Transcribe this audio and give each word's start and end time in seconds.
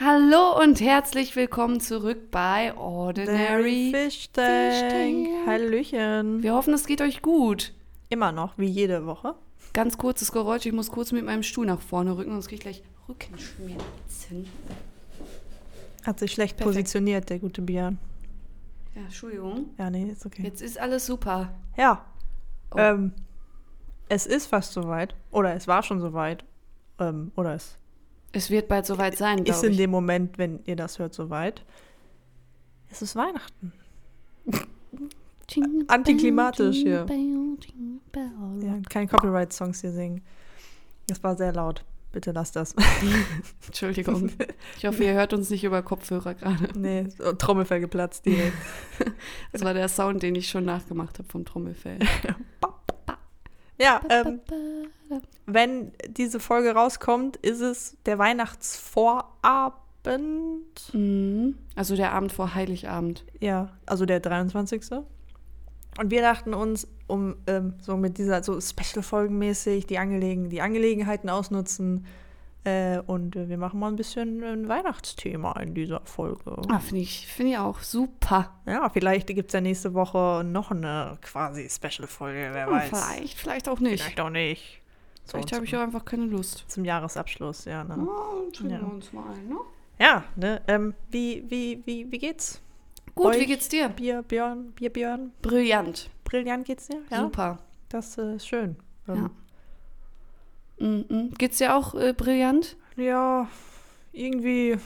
Hallo 0.00 0.62
und 0.62 0.80
herzlich 0.80 1.34
willkommen 1.34 1.80
zurück 1.80 2.30
bei 2.30 2.72
Ordinary 2.76 3.90
Fish. 3.92 4.30
Tank. 4.30 5.28
Hallöchen. 5.44 6.40
Wir 6.40 6.54
hoffen, 6.54 6.72
es 6.72 6.86
geht 6.86 7.00
euch 7.00 7.20
gut. 7.20 7.74
Immer 8.08 8.30
noch, 8.30 8.56
wie 8.58 8.66
jede 8.66 9.06
Woche. 9.06 9.34
Ganz 9.72 9.98
kurzes 9.98 10.30
Geräusch, 10.30 10.66
ich 10.66 10.72
muss 10.72 10.92
kurz 10.92 11.10
mit 11.10 11.24
meinem 11.24 11.42
Stuhl 11.42 11.66
nach 11.66 11.80
vorne 11.80 12.16
rücken, 12.16 12.30
sonst 12.30 12.46
kriege 12.46 12.58
ich 12.58 12.62
gleich 12.62 12.82
Rückenschmerzen. 13.08 14.48
Hat 16.06 16.20
sich 16.20 16.30
schlecht 16.30 16.56
Perfekt. 16.56 16.76
positioniert, 16.76 17.28
der 17.28 17.40
gute 17.40 17.60
Björn. 17.60 17.98
Ja, 18.94 19.02
Entschuldigung. 19.02 19.70
Ja, 19.78 19.90
nee, 19.90 20.12
ist 20.12 20.24
okay. 20.24 20.44
Jetzt 20.44 20.62
ist 20.62 20.78
alles 20.78 21.06
super. 21.06 21.52
Ja. 21.76 22.04
Oh. 22.70 22.78
Ähm, 22.78 23.14
es 24.08 24.26
ist 24.26 24.46
fast 24.46 24.74
soweit. 24.74 25.16
Oder 25.32 25.54
es 25.56 25.66
war 25.66 25.82
schon 25.82 26.00
soweit. 26.00 26.44
Ähm, 27.00 27.32
oder 27.34 27.54
es 27.54 27.77
Es 28.32 28.50
wird 28.50 28.68
bald 28.68 28.86
soweit 28.86 29.16
sein, 29.16 29.44
ist 29.44 29.64
in 29.64 29.72
ich. 29.72 29.78
dem 29.78 29.90
Moment, 29.90 30.38
wenn 30.38 30.60
ihr 30.64 30.76
das 30.76 30.98
hört, 30.98 31.14
soweit. 31.14 31.64
Es 32.90 33.02
ist 33.02 33.16
Weihnachten. 33.16 33.72
Antiklimatisch 35.88 36.76
hier. 36.76 37.06
Ja, 38.60 38.78
keine 38.88 39.06
Copyright-Songs 39.06 39.80
hier 39.80 39.92
singen. 39.92 40.22
Das 41.06 41.22
war 41.22 41.36
sehr 41.36 41.52
laut. 41.52 41.84
Bitte 42.12 42.32
lasst 42.32 42.56
das. 42.56 42.74
Entschuldigung. 43.66 44.30
Ich 44.78 44.86
hoffe, 44.86 45.04
ihr 45.04 45.12
hört 45.12 45.34
uns 45.34 45.50
nicht 45.50 45.64
über 45.64 45.82
Kopfhörer 45.82 46.34
gerade. 46.34 46.68
nee, 46.78 47.06
so, 47.18 47.32
Trommelfell 47.32 47.80
geplatzt 47.80 48.24
direkt. 48.26 48.56
Das 49.52 49.62
war 49.62 49.74
der 49.74 49.88
Sound, 49.88 50.22
den 50.22 50.34
ich 50.34 50.48
schon 50.48 50.64
nachgemacht 50.64 51.18
habe 51.18 51.28
vom 51.28 51.44
Trommelfell. 51.44 51.98
Ja, 53.78 54.00
ähm, 54.10 54.40
wenn 55.46 55.92
diese 56.08 56.40
Folge 56.40 56.72
rauskommt, 56.72 57.36
ist 57.36 57.60
es 57.60 57.96
der 58.06 58.18
Weihnachtsvorabend. 58.18 60.92
Mhm. 60.92 61.56
Also 61.74 61.96
der 61.96 62.12
Abend 62.12 62.32
vor 62.32 62.54
Heiligabend. 62.54 63.24
Ja, 63.40 63.70
also 63.86 64.04
der 64.04 64.20
23. 64.20 64.82
Und 65.98 66.10
wir 66.10 66.22
dachten 66.22 66.54
uns, 66.54 66.86
um 67.06 67.36
ähm, 67.46 67.74
so 67.80 67.96
mit 67.96 68.18
dieser 68.18 68.42
so 68.42 68.60
Special-Folgen-mäßig 68.60 69.86
die, 69.86 69.98
Angelegen 69.98 70.50
die 70.50 70.60
Angelegenheiten 70.60 71.30
ausnutzen. 71.30 72.04
Äh, 72.64 72.98
und 73.06 73.36
äh, 73.36 73.48
wir 73.48 73.56
machen 73.56 73.78
mal 73.80 73.88
ein 73.88 73.96
bisschen 73.96 74.42
ein 74.42 74.68
Weihnachtsthema 74.68 75.52
in 75.60 75.74
dieser 75.74 76.00
Folge. 76.04 76.56
Ah, 76.68 76.80
finde 76.80 77.02
ich, 77.02 77.26
find 77.26 77.50
ich 77.50 77.58
auch 77.58 77.80
super. 77.80 78.52
Ja, 78.66 78.88
vielleicht 78.88 79.28
gibt 79.28 79.50
es 79.50 79.54
ja 79.54 79.60
nächste 79.60 79.94
Woche 79.94 80.42
noch 80.44 80.70
eine 80.70 81.18
quasi 81.22 81.68
Special-Folge, 81.70 82.50
wer 82.52 82.66
Ja, 82.66 82.70
weiß. 82.70 82.88
vielleicht, 82.88 83.38
vielleicht 83.38 83.68
auch 83.68 83.80
nicht. 83.80 84.02
Vielleicht 84.02 84.20
auch 84.20 84.30
nicht. 84.30 84.82
So 85.24 85.32
Vielleicht 85.32 85.52
habe 85.52 85.64
ich 85.66 85.76
auch 85.76 85.80
einfach 85.82 86.04
keine 86.04 86.24
Lust. 86.24 86.64
zum 86.68 86.84
Jahresabschluss, 86.84 87.64
ja. 87.66 87.84
Ne? 87.84 88.06
Trinken 88.52 88.70
Ja. 88.74 88.80
wir 88.80 88.92
uns 88.92 89.12
mal 89.12 89.24
ein, 89.34 89.48
ne? 89.48 89.56
Ja, 90.00 90.24
ne? 90.36 90.60
Ähm, 90.68 90.94
wie, 91.10 91.44
wie, 91.48 91.82
wie, 91.84 92.10
wie 92.10 92.18
geht's? 92.18 92.60
Gut, 93.14 93.26
Euch? 93.26 93.40
wie 93.40 93.46
geht's 93.46 93.68
dir? 93.68 93.88
Bier, 93.88 94.22
Björn, 94.22 94.72
Bier, 94.72 94.90
Björn. 94.92 95.32
Brillant. 95.42 96.08
Brillant 96.24 96.66
geht's 96.66 96.86
dir? 96.88 97.02
Ja. 97.10 97.20
Super. 97.22 97.58
Das 97.88 98.16
ist 98.16 98.46
schön. 98.46 98.76
Ähm, 99.08 99.30
Mhm. 100.80 101.32
Geht's 101.38 101.58
dir 101.58 101.74
auch 101.76 101.94
äh, 101.94 102.12
brillant? 102.12 102.76
ja, 102.96 103.48
irgendwie. 104.12 104.76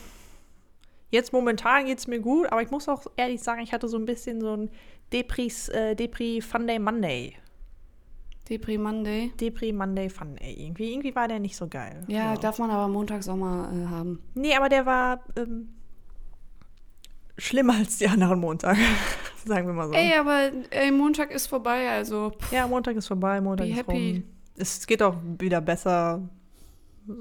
Jetzt 1.10 1.32
momentan 1.32 1.84
geht's 1.86 2.06
mir 2.06 2.20
gut, 2.20 2.46
aber 2.50 2.62
ich 2.62 2.70
muss 2.70 2.88
auch 2.88 3.06
ehrlich 3.16 3.42
sagen, 3.42 3.60
ich 3.62 3.72
hatte 3.74 3.86
so 3.88 3.98
ein 3.98 4.06
bisschen 4.06 4.40
so 4.40 4.54
ein 4.56 4.70
Depris, 5.12 5.68
äh, 5.68 5.94
Depri 5.94 6.40
Funday 6.40 6.78
Monday. 6.78 7.34
Depri 8.48 8.78
Monday. 8.78 9.30
Depri 9.38 9.72
Monday 9.72 10.08
Funday. 10.08 10.54
Irgendwie, 10.58 10.90
irgendwie 10.92 11.14
war 11.14 11.28
der 11.28 11.38
nicht 11.38 11.54
so 11.56 11.68
geil. 11.68 12.02
Ja, 12.08 12.34
So. 12.34 12.40
darf 12.40 12.58
man 12.58 12.70
aber 12.70 12.88
montags 12.88 13.28
auch 13.28 13.36
mal 13.36 13.70
äh, 13.74 13.86
haben. 13.88 14.22
Nee, 14.34 14.54
aber 14.56 14.68
der 14.70 14.86
war 14.86 15.20
ähm, 15.36 15.68
schlimmer 17.38 17.74
als 17.76 17.98
die 17.98 18.08
anderen 18.08 18.40
Montage. 18.40 18.80
Sagen 19.44 19.66
wir 19.66 19.74
mal 19.74 19.88
so. 19.88 19.94
Ey, 19.94 20.14
aber 20.18 20.50
ey, 20.70 20.90
Montag 20.90 21.30
ist 21.30 21.46
vorbei, 21.46 21.88
also 21.90 22.30
pff, 22.30 22.52
Ja, 22.52 22.66
Montag 22.66 22.96
ist 22.96 23.06
vorbei, 23.08 23.40
Montag 23.40 23.66
Be 23.66 23.72
ist 23.72 23.78
happy. 23.78 24.12
rum. 24.12 24.24
Es 24.62 24.86
geht 24.86 25.02
auch 25.02 25.16
wieder 25.38 25.60
besser. 25.60 26.22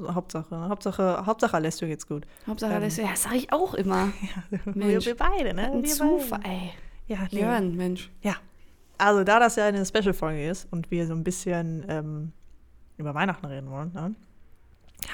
Hauptsache, 0.07 0.55
Hauptsache, 0.69 1.25
Hauptsache 1.25 1.55
Alessio 1.55 1.87
geht's 1.87 2.07
gut. 2.07 2.27
Hauptsache, 2.45 2.71
Ähm. 2.71 2.77
alles, 2.81 2.97
ja, 2.97 3.07
das 3.09 3.23
sage 3.23 3.37
ich 3.37 3.51
auch 3.51 3.73
immer. 3.73 4.13
wir, 4.65 4.73
Mensch. 4.75 5.05
wir 5.07 5.15
beide, 5.17 5.55
ne? 5.55 5.71
Ein 5.71 5.81
wir 5.83 5.89
Zufall, 5.89 6.39
Beide. 6.43 6.53
ey. 6.53 6.71
Ja, 7.07 7.17
nee. 7.31 7.39
Jörn, 7.41 7.75
Mensch. 7.75 8.11
Ja. 8.21 8.35
Also, 8.99 9.23
da 9.23 9.39
das 9.39 9.55
ja 9.55 9.65
eine 9.65 9.83
Special-Folge 9.83 10.47
ist 10.47 10.67
und 10.71 10.91
wir 10.91 11.07
so 11.07 11.13
ein 11.13 11.23
bisschen 11.23 11.83
ähm, 11.89 12.31
über 12.97 13.15
Weihnachten 13.15 13.47
reden 13.47 13.71
wollen, 13.71 13.91
ne, 13.93 14.13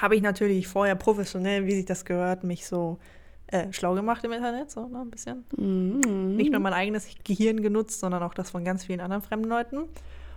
habe 0.02 0.14
ich 0.16 0.20
natürlich 0.20 0.68
vorher 0.68 0.94
professionell, 0.96 1.64
wie 1.64 1.74
sich 1.74 1.86
das 1.86 2.04
gehört, 2.04 2.44
mich 2.44 2.66
so 2.66 2.98
äh, 3.46 3.72
schlau 3.72 3.94
gemacht 3.94 4.22
im 4.24 4.32
Internet, 4.32 4.70
so 4.70 4.86
ne, 4.86 5.00
ein 5.00 5.10
bisschen. 5.10 5.44
Mhm. 5.56 6.36
nicht 6.36 6.52
nur 6.52 6.60
mein 6.60 6.74
eigenes 6.74 7.08
Gehirn 7.24 7.62
genutzt, 7.62 8.00
sondern 8.00 8.22
auch 8.22 8.34
das 8.34 8.50
von 8.50 8.64
ganz 8.64 8.84
vielen 8.84 9.00
anderen 9.00 9.22
fremden 9.22 9.48
Leuten. 9.48 9.84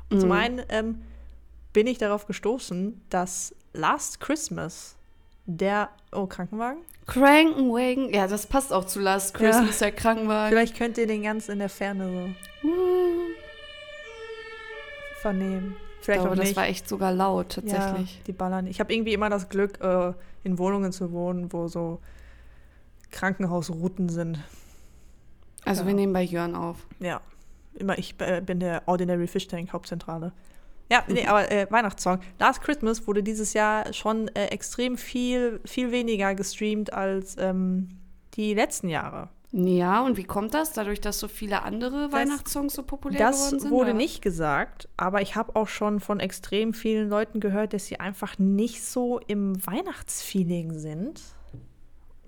Und 0.10 0.20
zum 0.22 0.30
Mhm. 0.30 0.36
einen 0.36 0.62
ähm, 0.70 1.02
bin 1.74 1.88
ich 1.88 1.98
darauf 1.98 2.26
gestoßen, 2.28 3.02
dass 3.10 3.56
Last 3.74 4.20
Christmas 4.20 4.96
der 5.46 5.90
oh 6.12 6.28
Krankenwagen. 6.28 6.82
Krankenwagen. 7.08 8.14
Ja, 8.14 8.28
das 8.28 8.46
passt 8.48 8.72
auch 8.72 8.86
zu 8.86 9.00
Last 9.00 9.34
Ja. 9.40 9.50
Christmas, 9.50 9.80
der 9.80 9.92
Krankenwagen. 9.92 10.50
Vielleicht 10.50 10.78
könnt 10.78 10.98
ihr 10.98 11.08
den 11.08 11.24
ganz 11.24 11.50
in 11.50 11.60
der 11.60 11.70
Ferne 11.70 12.34
so 12.62 12.68
Uh. 12.68 13.26
vernehmen. 15.22 15.76
Ich 16.00 16.06
Vielleicht 16.06 16.22
glaube, 16.22 16.36
auch 16.36 16.44
das 16.44 16.56
war 16.56 16.66
echt 16.68 16.88
sogar 16.88 17.12
laut, 17.12 17.50
tatsächlich. 17.50 18.16
Ja, 18.18 18.24
die 18.26 18.32
ballern. 18.34 18.66
Ich 18.68 18.80
habe 18.80 18.94
irgendwie 18.94 19.14
immer 19.14 19.30
das 19.30 19.50
Glück, 19.50 19.80
äh, 19.82 20.14
in 20.44 20.58
Wohnungen 20.58 20.92
zu 20.92 21.12
wohnen, 21.12 21.54
wo 21.54 21.68
so 21.68 22.00
Krankenhausrouten 23.12 24.10
sind. 24.10 24.40
Also 25.64 25.82
Ja. 25.82 25.88
wir 25.88 25.94
nehmen 25.94 26.14
bei 26.14 26.24
Jörn 26.24 26.56
auf. 26.56 26.88
Ja, 27.00 27.22
immer 27.76 27.98
ich 28.00 28.16
äh, 28.20 28.42
bin 28.42 28.60
der 28.60 28.82
Ordinary 28.88 29.28
Fish 29.28 29.48
Tank 29.48 29.74
Hauptzentrale. 29.74 30.32
Ja, 30.92 31.04
nee, 31.08 31.26
aber 31.26 31.50
äh, 31.50 31.68
Weihnachtssong. 31.70 32.20
Last 32.38 32.62
Christmas 32.62 33.08
wurde 33.08 33.24
dieses 33.24 33.54
Jahr 33.54 33.94
schon 33.94 34.28
äh, 34.30 34.48
extrem 34.48 34.98
viel, 34.98 35.62
viel 35.64 35.92
weniger 35.92 36.36
gestreamt 36.36 36.92
als 36.92 37.38
ähm, 37.40 37.88
die 38.34 38.54
letzten 38.54 38.90
Jahre. 38.90 39.30
Ja, 39.54 40.02
und 40.02 40.18
wie 40.18 40.24
kommt 40.26 40.54
das? 40.54 40.74
Dadurch, 40.74 41.00
dass 41.02 41.20
so 41.20 41.28
viele 41.28 41.64
andere 41.64 42.12
Weihnachtssongs 42.12 42.74
so 42.74 42.84
populär 42.84 43.20
Das 43.20 43.38
geworden 43.46 43.60
sind? 43.62 43.72
wurde 43.72 43.90
oder? 43.92 43.98
nicht 43.98 44.22
gesagt, 44.22 44.90
aber 44.98 45.22
ich 45.22 45.36
habe 45.36 45.56
auch 45.56 45.68
schon 45.70 46.00
von 46.02 46.20
extrem 46.20 46.74
vielen 46.74 47.10
Leuten 47.10 47.40
gehört, 47.40 47.74
dass 47.74 47.86
sie 47.86 48.00
einfach 48.00 48.38
nicht 48.38 48.84
so 48.84 49.20
im 49.28 49.66
Weihnachtsfeeling 49.66 50.74
sind. 50.78 51.22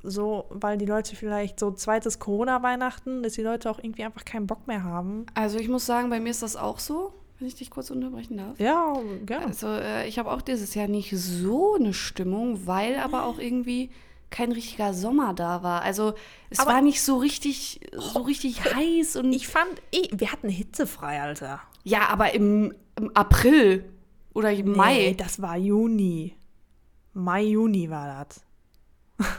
So, 0.03 0.45
weil 0.49 0.77
die 0.77 0.85
Leute 0.85 1.15
vielleicht 1.15 1.59
so 1.59 1.71
zweites 1.71 2.19
Corona-Weihnachten, 2.19 3.23
dass 3.23 3.33
die 3.33 3.41
Leute 3.41 3.69
auch 3.69 3.79
irgendwie 3.79 4.03
einfach 4.03 4.25
keinen 4.25 4.47
Bock 4.47 4.67
mehr 4.67 4.83
haben. 4.83 5.25
Also 5.33 5.57
ich 5.59 5.69
muss 5.69 5.85
sagen, 5.85 6.09
bei 6.09 6.19
mir 6.19 6.31
ist 6.31 6.43
das 6.43 6.57
auch 6.57 6.79
so, 6.79 7.13
wenn 7.43 7.47
ich 7.49 7.55
dich 7.55 7.69
kurz 7.69 7.89
unterbrechen 7.91 8.37
darf. 8.37 8.57
Ja, 8.57 8.93
gerne. 9.25 9.47
Also 9.47 9.67
äh, 9.67 10.07
ich 10.07 10.17
habe 10.17 10.31
auch 10.31 10.41
dieses 10.41 10.75
Jahr 10.75 10.87
nicht 10.87 11.11
so 11.17 11.75
eine 11.75 11.93
Stimmung, 11.93 12.65
weil 12.67 12.95
aber 12.99 13.25
auch 13.25 13.37
irgendwie 13.37 13.89
kein 14.29 14.53
richtiger 14.53 14.93
Sommer 14.93 15.33
da 15.33 15.61
war. 15.61 15.81
Also 15.81 16.13
es 16.49 16.59
Aber- 16.59 16.71
war 16.71 16.81
nicht 16.81 17.01
so 17.01 17.17
richtig, 17.17 17.81
so 17.91 18.21
richtig 18.21 18.63
heiß 18.63 19.17
und 19.17 19.33
Ich 19.33 19.47
fand, 19.49 19.69
eh, 19.91 20.07
wir 20.11 20.31
hatten 20.31 20.47
hitzefrei, 20.47 21.21
Alter. 21.21 21.59
ja, 21.83 22.07
aber 22.07 22.33
im, 22.33 22.73
im 22.97 23.11
April 23.13 23.83
oder 24.33 24.51
im 24.53 24.71
Mai, 24.75 24.93
Nee, 24.93 25.13
das 25.15 25.41
war 25.41 25.57
Juni. 25.57 26.33
Mai, 27.13 27.43
Juni 27.43 27.89
war 27.89 28.25
das. 28.25 28.41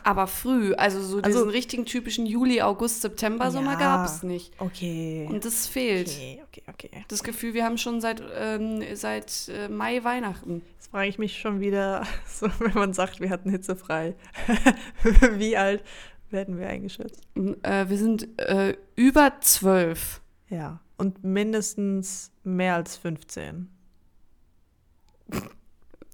Aber 0.04 0.26
früh. 0.26 0.74
Also 0.74 1.00
so 1.02 1.16
Also- 1.20 1.38
diesen 1.38 1.50
richtigen 1.50 1.84
typischen 1.86 2.26
Juli, 2.26 2.60
August, 2.62 3.02
September 3.02 3.50
Sommer 3.50 3.72
Ja. 3.72 3.78
gab 3.78 4.06
es 4.06 4.22
nicht. 4.22 4.52
Okay. 4.58 5.26
Und 5.30 5.44
das 5.44 5.66
fehlt. 5.66 6.08
okay, 6.08 6.42
okay, 6.48 6.62
okay. 6.68 7.04
Das 7.08 7.22
Gefühl, 7.22 7.54
wir 7.54 7.64
haben 7.64 7.78
schon 7.78 8.00
seit, 8.00 8.22
ähm, 8.36 8.82
seit 8.94 9.48
äh, 9.48 9.68
Mai 9.68 10.02
Weihnachten. 10.04 10.62
Jetzt 10.74 10.90
frage 10.90 11.08
ich 11.08 11.18
mich 11.18 11.38
schon 11.38 11.60
wieder, 11.60 12.04
so, 12.26 12.48
wenn 12.58 12.74
man 12.74 12.92
sagt, 12.94 13.20
wir 13.20 13.30
hatten 13.30 13.50
hitzefrei. 13.50 14.14
Wie 15.36 15.56
alt 15.56 15.82
werden 16.30 16.58
wir 16.58 16.66
eingeschätzt? 16.68 17.22
Äh, 17.62 17.88
wir 17.88 17.98
sind 17.98 18.38
äh, 18.40 18.76
über 18.96 19.32
zwölf. 19.40 20.20
Ja. 20.48 20.80
Und 20.96 21.24
mindestens 21.24 22.30
mehr 22.44 22.74
als 22.76 22.96
15. 22.96 23.68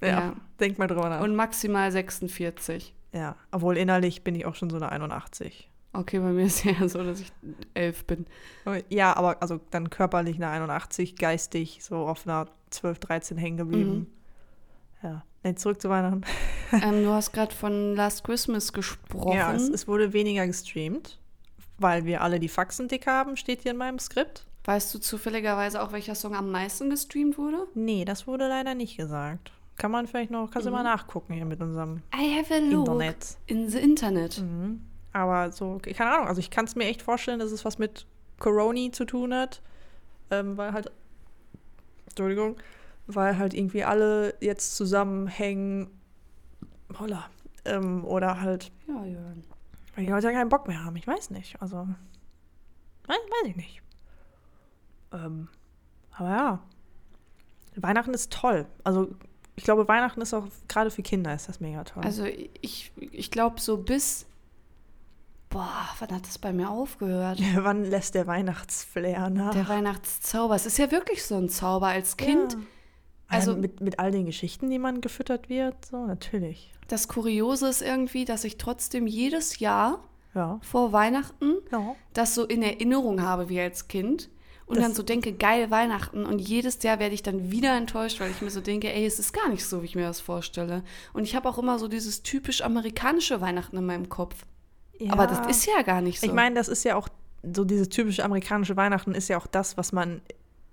ja, 0.01 0.07
Ja. 0.09 0.37
denk 0.59 0.79
mal 0.79 0.87
drüber 0.87 1.09
nach. 1.09 1.21
Und 1.23 1.35
maximal 1.35 1.91
46. 1.93 2.95
ja, 3.13 3.37
obwohl 3.51 3.77
innerlich 3.77 4.23
bin 4.23 4.35
ich 4.35 4.47
auch 4.47 4.55
schon 4.55 4.71
so 4.71 4.77
eine 4.77 4.91
81. 4.91 5.71
Okay, 5.93 6.21
bei 6.21 6.31
mir 6.31 6.45
ist 6.45 6.65
ja 6.65 6.89
so, 6.89 7.03
dass 7.03 7.21
ich 7.21 7.33
elf 7.75 8.05
bin. 8.05 8.27
Ja, 8.89 9.17
aber 9.17 9.43
also 9.43 9.61
dann 9.71 9.91
körperlich 9.91 10.37
eine 10.37 10.49
81, 10.49 11.17
geistig 11.17 11.81
so 11.83 11.97
auf 11.97 12.27
einer 12.27 12.47
12, 12.71 12.99
13 13.01 13.39
hängen 13.39 13.57
geblieben. 13.57 14.13
Ja. 15.03 15.25
Nee, 15.43 15.55
zurück 15.55 15.81
zu 15.81 15.89
Weihnachten. 15.89 16.23
ähm, 16.73 17.03
du 17.03 17.11
hast 17.11 17.33
gerade 17.33 17.55
von 17.55 17.97
Last 17.97 18.25
Christmas 18.25 18.73
gesprochen. 18.73 19.37
Ja, 19.37 19.53
es, 19.55 19.69
es 19.69 19.89
wurde 19.89 20.13
weniger 20.13 20.47
gestreamt, 20.47 21.19
weil 21.79 22.05
wir 22.05 22.21
alle 22.21 22.39
die 22.39 22.49
Faxen 22.49 22.89
dick 22.89 23.07
haben, 23.07 23.37
steht 23.37 23.63
hier 23.63 23.73
in 23.73 23.79
meinem 23.79 23.99
Skript. 23.99 24.47
weißt 24.65 24.95
du 24.95 24.99
zufälligerweise 24.99 25.83
auch, 25.83 25.93
welcher 25.93 26.15
Song 26.15 26.35
am 26.37 26.51
meisten 26.51 26.91
gestreamt 26.91 27.39
wurde? 27.39 27.67
Nee, 27.75 28.05
das 28.05 28.27
wurde 28.27 28.49
leider 28.49 28.75
nicht 28.75 28.99
gesagt. 28.99 29.51
Kann 29.81 29.91
man 29.91 30.07
vielleicht 30.07 30.31
noch, 30.31 30.51
kannst 30.51 30.67
du 30.67 30.71
Mhm. 30.71 30.77
mal 30.77 30.83
nachgucken 30.83 31.33
hier 31.33 31.47
mit 31.47 31.61
unserem 31.61 32.03
I 32.15 32.39
have 32.39 32.53
a 32.55 32.59
look 32.59 32.87
Internet. 32.87 33.39
in 33.47 33.69
the 33.71 33.79
Internet. 33.79 34.39
Mhm. 34.39 34.83
Aber 35.13 35.51
so, 35.53 35.79
keine 35.83 36.13
Ahnung, 36.13 36.29
also 36.29 36.39
ich 36.39 36.51
kann 36.51 36.67
es 36.67 36.77
mir 36.77 36.85
echt 36.85 37.01
vorstellen, 37.03 37.39
dass 37.41 37.51
es 37.51 37.65
was 37.65 37.79
mit 37.79 38.07
Corona 38.39 38.93
zu 38.93 39.05
tun 39.07 39.33
hat, 39.35 39.63
ähm, 40.31 40.57
weil 40.59 40.73
halt, 40.75 40.93
Entschuldigung, 42.09 42.57
weil 43.07 43.39
halt 43.39 43.55
irgendwie 43.55 43.83
alle 43.83 44.35
jetzt 44.41 44.77
zusammenhängen, 44.77 45.91
holla, 46.99 47.31
ähm, 47.65 48.05
oder 48.05 48.41
halt, 48.41 48.71
Ja, 48.87 49.05
Jörn. 49.05 49.43
weil 49.97 50.05
die 50.05 50.11
Leute 50.11 50.27
ja 50.27 50.33
keinen 50.33 50.49
Bock 50.51 50.69
mehr 50.69 50.85
haben, 50.85 50.97
ich 50.97 51.07
weiß 51.07 51.31
nicht, 51.31 51.61
also, 51.61 51.89
weiß, 53.07 53.17
weiß 53.17 53.49
ich 53.49 53.57
nicht. 53.57 53.83
Ähm, 55.13 55.49
aber 56.13 56.29
ja, 56.31 56.59
Weihnachten 57.77 58.13
ist 58.15 58.31
toll, 58.33 58.67
also 58.85 59.09
ich 59.61 59.65
glaube, 59.65 59.87
Weihnachten 59.89 60.23
ist 60.23 60.33
auch, 60.33 60.45
gerade 60.69 60.91
für 60.91 61.03
Kinder 61.03 61.35
ist 61.35 61.47
das 61.51 61.61
mega 61.61 61.85
toll. 61.85 62.03
Also 62.03 62.25
ich, 62.25 62.93
ich 63.13 63.31
glaube 63.31 63.61
so 63.61 63.77
bis, 63.77 64.25
boah, 65.51 65.87
wann 65.99 66.11
hat 66.13 66.27
das 66.27 66.39
bei 66.39 66.53
mir 66.55 66.71
aufgehört? 66.71 67.39
Wann 67.57 67.85
lässt 67.85 68.15
der 68.15 68.27
Weihnachtsflair 68.27 69.29
nach? 69.29 69.53
Der 69.53 69.69
Weihnachtszauber. 69.69 70.55
Es 70.55 70.65
ist 70.65 70.79
ja 70.79 70.91
wirklich 70.91 71.23
so 71.25 71.37
ein 71.37 71.51
Zauber 71.51 71.89
als 71.89 72.17
Kind. 72.17 72.55
Ja. 72.55 72.59
Also- 73.29 73.51
Also 73.53 73.61
mit, 73.61 73.81
mit 73.83 73.99
all 73.99 74.11
den 74.13 74.25
Geschichten, 74.27 74.71
die 74.71 74.79
man 74.79 75.03
gefüttert 75.03 75.51
wird, 75.51 75.85
so 75.85 76.07
natürlich. 76.07 76.73
Das 76.89 77.07
Kuriose 77.07 77.69
ist 77.69 77.83
irgendwie, 77.83 78.25
dass 78.25 78.45
ich 78.45 78.57
trotzdem 78.57 79.07
jedes 79.07 79.59
Jahr 79.61 80.03
Ja. 80.35 80.59
vor 80.63 80.93
Weihnachten 80.93 81.57
ja. 81.71 81.95
das 82.15 82.35
so 82.35 82.45
in 82.47 82.63
Erinnerung 82.63 83.21
habe 83.23 83.49
wie 83.51 83.61
als 83.61 83.89
Kind. 83.89 84.31
Und 84.71 84.77
Das- 84.77 84.85
dann 84.85 84.95
so 84.95 85.03
denke, 85.03 85.33
geil 85.33 85.71
Weihnachten. 85.73 86.25
Und 86.25 86.39
jedes 86.39 86.81
Jahr 86.83 87.01
werde 87.01 87.13
ich 87.13 87.25
dann 87.25 87.51
wieder 87.51 87.77
enttäuscht, 87.77 88.21
weil 88.21 88.31
ich 88.31 88.41
mir 88.41 88.51
so 88.51 88.61
denke, 88.61 88.93
ey, 88.93 89.05
es 89.05 89.19
ist 89.19 89.33
gar 89.33 89.49
nicht 89.49 89.65
so, 89.67 89.83
wie 89.83 89.87
ich 89.87 89.97
mir 89.97 90.07
das 90.07 90.21
vorstelle. 90.21 90.85
Und 91.13 91.25
ich 91.25 91.35
habe 91.35 91.49
auch 91.49 91.59
immer 91.59 91.81
so 91.81 91.89
dieses 91.89 92.23
typisch 92.23 92.63
amerikanische 92.63 93.41
Weihnachten 93.41 93.77
in 93.77 93.85
meinem 93.85 94.09
Kopf. 94.09 94.47
Aber 95.09 95.27
das 95.27 95.45
ist 95.49 95.67
ja 95.67 95.83
gar 95.83 96.01
nicht 96.01 96.21
so. 96.21 96.27
Ich 96.27 96.33
meine, 96.33 96.55
das 96.55 96.69
ist 96.69 96.85
ja 96.85 96.95
auch 96.95 97.09
so 97.43 97.65
dieses 97.65 97.89
typische 97.89 98.25
amerikanische 98.25 98.77
Weihnachten 98.77 99.13
ist 99.13 99.29
ja 99.29 99.39
auch 99.39 99.49
das, 99.49 99.77
was 99.77 99.91
man, 99.93 100.21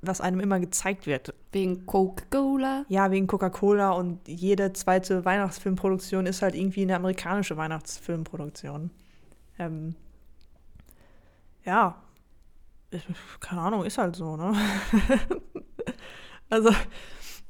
was 0.02 0.22
einem 0.22 0.42
immer 0.42 0.60
gezeigt 0.60 1.08
wird. 1.08 1.34
Wegen 1.52 1.86
Coca-Cola. 1.88 2.86
Ja, 2.90 3.10
wegen 3.10 3.26
Coca-Cola 3.26 3.92
und 3.92 4.28
jede 4.28 4.74
zweite 4.74 5.26
Weihnachtsfilmproduktion 5.26 6.28
ist 6.28 6.44
halt 6.44 6.54
irgendwie 6.54 6.84
eine 6.84 6.98
amerikanische 6.98 7.58
Weihnachtsfilmproduktion. 7.58 8.92
Ähm, 9.58 9.96
ja, 11.66 11.96
keine 13.40 13.62
Ahnung, 13.62 13.86
ist 13.86 13.98
halt 13.98 14.16
so, 14.16 14.38
ne? 14.38 14.54
also, 16.50 16.72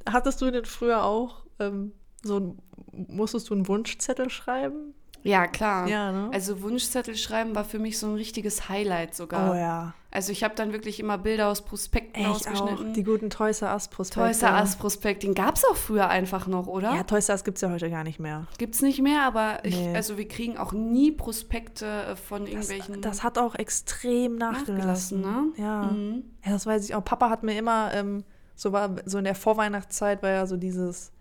hattest 0.07 0.41
du 0.41 0.51
denn 0.51 0.65
früher 0.65 1.03
auch 1.03 1.45
ähm, 1.59 1.93
so 2.23 2.57
musstest 2.91 3.49
du 3.49 3.53
einen 3.53 3.67
Wunschzettel 3.67 4.29
schreiben? 4.29 4.93
Ja, 5.23 5.47
klar. 5.47 5.87
Ja, 5.87 6.11
ne? 6.11 6.29
Also 6.33 6.61
Wunschzettel 6.61 7.15
schreiben 7.15 7.53
war 7.55 7.65
für 7.65 7.79
mich 7.79 7.97
so 7.99 8.07
ein 8.07 8.13
richtiges 8.15 8.69
Highlight 8.69 9.15
sogar. 9.15 9.51
oh 9.51 9.55
ja. 9.55 9.93
Also 10.09 10.31
ich 10.31 10.43
habe 10.43 10.55
dann 10.55 10.71
wirklich 10.71 10.99
immer 11.01 11.17
Bilder 11.17 11.49
aus 11.49 11.63
Prospekten 11.63 12.21
Echt 12.23 12.29
ausgeschnitten. 12.47 12.89
auch, 12.89 12.93
die 12.93 13.03
guten 13.03 13.29
Toys 13.29 13.61
R 13.61 13.73
Us 13.73 13.87
Prospekte. 13.89 14.29
Toys 14.29 14.41
R 14.41 14.55
Us 14.61 14.75
Prospekt, 14.77 15.23
den 15.23 15.33
gab 15.35 15.55
es 15.57 15.65
auch 15.65 15.75
früher 15.75 16.07
einfach 16.09 16.47
noch, 16.47 16.65
oder? 16.67 16.95
Ja, 16.95 17.03
Toys 17.03 17.27
R 17.29 17.35
Us 17.35 17.43
gibt 17.43 17.57
es 17.57 17.61
ja 17.61 17.69
heute 17.69 17.89
gar 17.89 18.03
nicht 18.03 18.19
mehr. 18.19 18.47
Gibt's 18.57 18.81
nicht 18.81 19.01
mehr, 19.01 19.23
aber 19.23 19.59
ich, 19.63 19.75
Nee. 19.77 19.93
also 19.95 20.17
wir 20.17 20.27
kriegen 20.27 20.57
auch 20.57 20.71
nie 20.71 21.11
Prospekte 21.11 21.85
äh, 21.85 22.15
von 22.15 22.43
Das, 22.45 22.49
irgendwelchen 22.51 23.01
das 23.01 23.21
hat 23.23 23.37
auch 23.37 23.55
extrem 23.55 24.37
nachgelassen. 24.37 25.21
nachgelassen, 25.21 25.21
ne? 25.21 25.63
Ja. 25.63 25.81
Mhm. 25.91 26.23
ja, 26.45 26.51
das 26.53 26.65
weiß 26.65 26.85
ich 26.85 26.95
auch. 26.95 27.03
Papa 27.03 27.29
hat 27.29 27.43
mir 27.43 27.57
immer, 27.57 27.93
ähm, 27.93 28.23
so 28.55 28.71
war 28.71 28.95
so 29.05 29.17
in 29.19 29.25
der 29.25 29.35
Vorweihnachtszeit 29.35 30.23
war 30.23 30.29
ja 30.31 30.47
so 30.47 30.57
dieses, 30.57 31.11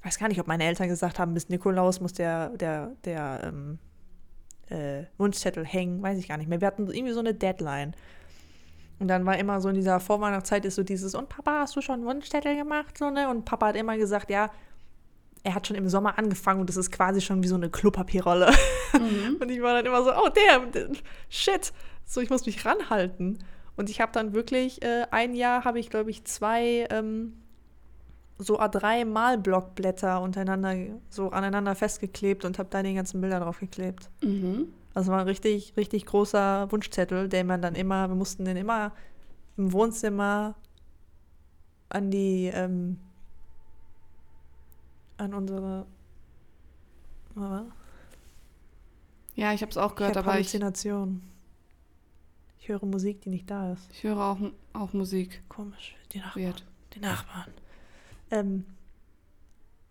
ich 0.00 0.06
weiß 0.06 0.18
gar 0.18 0.28
nicht, 0.28 0.40
ob 0.40 0.46
meine 0.46 0.64
Eltern 0.64 0.88
gesagt 0.88 1.18
haben, 1.18 1.34
bis 1.34 1.50
Nikolaus 1.50 2.00
muss 2.00 2.14
der, 2.14 2.50
der, 2.56 2.92
der 3.04 3.40
ähm, 3.44 3.78
äh, 4.70 5.04
Wunschzettel 5.18 5.64
hängen, 5.64 6.02
weiß 6.02 6.18
ich 6.18 6.28
gar 6.28 6.38
nicht 6.38 6.48
mehr. 6.48 6.60
Wir 6.60 6.68
hatten 6.68 6.90
irgendwie 6.90 7.12
so 7.12 7.20
eine 7.20 7.34
Deadline. 7.34 7.94
Und 8.98 9.08
dann 9.08 9.26
war 9.26 9.38
immer 9.38 9.60
so 9.60 9.68
in 9.68 9.74
dieser 9.74 10.00
Vorweihnachtszeit 10.00 10.64
ist 10.64 10.76
so 10.76 10.82
dieses, 10.82 11.14
und 11.14 11.28
Papa, 11.28 11.60
hast 11.60 11.76
du 11.76 11.82
schon 11.82 11.96
einen 11.96 12.04
Wunschzettel 12.06 12.56
gemacht? 12.56 12.96
So, 12.96 13.10
ne? 13.10 13.28
Und 13.28 13.44
Papa 13.44 13.68
hat 13.68 13.76
immer 13.76 13.98
gesagt, 13.98 14.30
ja, 14.30 14.50
er 15.42 15.54
hat 15.54 15.66
schon 15.66 15.76
im 15.76 15.88
Sommer 15.88 16.18
angefangen 16.18 16.60
und 16.60 16.68
das 16.68 16.76
ist 16.76 16.90
quasi 16.90 17.20
schon 17.20 17.42
wie 17.42 17.48
so 17.48 17.54
eine 17.54 17.70
Klopapierrolle. 17.70 18.52
Mhm. 18.92 19.36
Und 19.40 19.50
ich 19.50 19.62
war 19.62 19.74
dann 19.74 19.86
immer 19.86 20.04
so, 20.04 20.10
oh 20.10 20.28
damn, 20.28 20.92
shit. 21.30 21.72
So, 22.04 22.20
ich 22.20 22.28
muss 22.28 22.44
mich 22.44 22.64
ranhalten. 22.66 23.38
Und 23.76 23.88
ich 23.88 24.02
habe 24.02 24.12
dann 24.12 24.34
wirklich, 24.34 24.82
äh, 24.82 25.06
ein 25.10 25.34
Jahr 25.34 25.64
habe 25.64 25.78
ich, 25.78 25.88
glaube 25.88 26.10
ich, 26.10 26.24
zwei 26.24 26.86
ähm, 26.90 27.40
so 28.40 28.58
A3 28.58 29.04
Malblockblätter 29.04 30.20
untereinander, 30.20 30.74
so 31.10 31.30
aneinander 31.30 31.74
festgeklebt 31.74 32.44
und 32.44 32.58
habe 32.58 32.68
da 32.70 32.82
die 32.82 32.94
ganzen 32.94 33.20
Bilder 33.20 33.40
drauf 33.40 33.60
geklebt. 33.60 34.08
Mhm. 34.22 34.72
Also 34.94 35.12
war 35.12 35.20
ein 35.20 35.26
richtig, 35.26 35.74
richtig 35.76 36.06
großer 36.06 36.70
Wunschzettel, 36.72 37.28
den 37.28 37.46
man 37.46 37.62
dann 37.62 37.74
immer, 37.74 38.08
wir 38.08 38.16
mussten 38.16 38.44
den 38.44 38.56
immer 38.56 38.92
im 39.56 39.72
Wohnzimmer 39.72 40.54
an 41.90 42.10
die, 42.10 42.50
ähm, 42.52 42.98
an 45.18 45.34
unsere, 45.34 45.86
was? 47.34 47.64
Ja, 49.34 49.52
ich 49.52 49.62
habe 49.62 49.70
es 49.70 49.76
auch 49.76 49.90
Ich 49.90 49.96
gehört, 49.96 50.16
hab 50.16 50.24
aber 50.24 50.32
ich, 50.34 50.48
Halluzinationen. 50.48 51.22
Ich 52.58 52.68
höre 52.68 52.84
Musik, 52.84 53.22
die 53.22 53.30
nicht 53.30 53.50
da 53.50 53.72
ist. 53.72 53.88
ich 53.92 54.02
höre 54.02 54.18
auch, 54.18 54.38
auch 54.72 54.92
Musik. 54.92 55.42
Komisch. 55.48 55.96
Die 56.12 56.18
Nachbarn. 56.18 56.44
Weird. 56.44 56.64
Die 56.94 57.00
Nachbarn. 57.00 57.50
Ähm, 58.30 58.64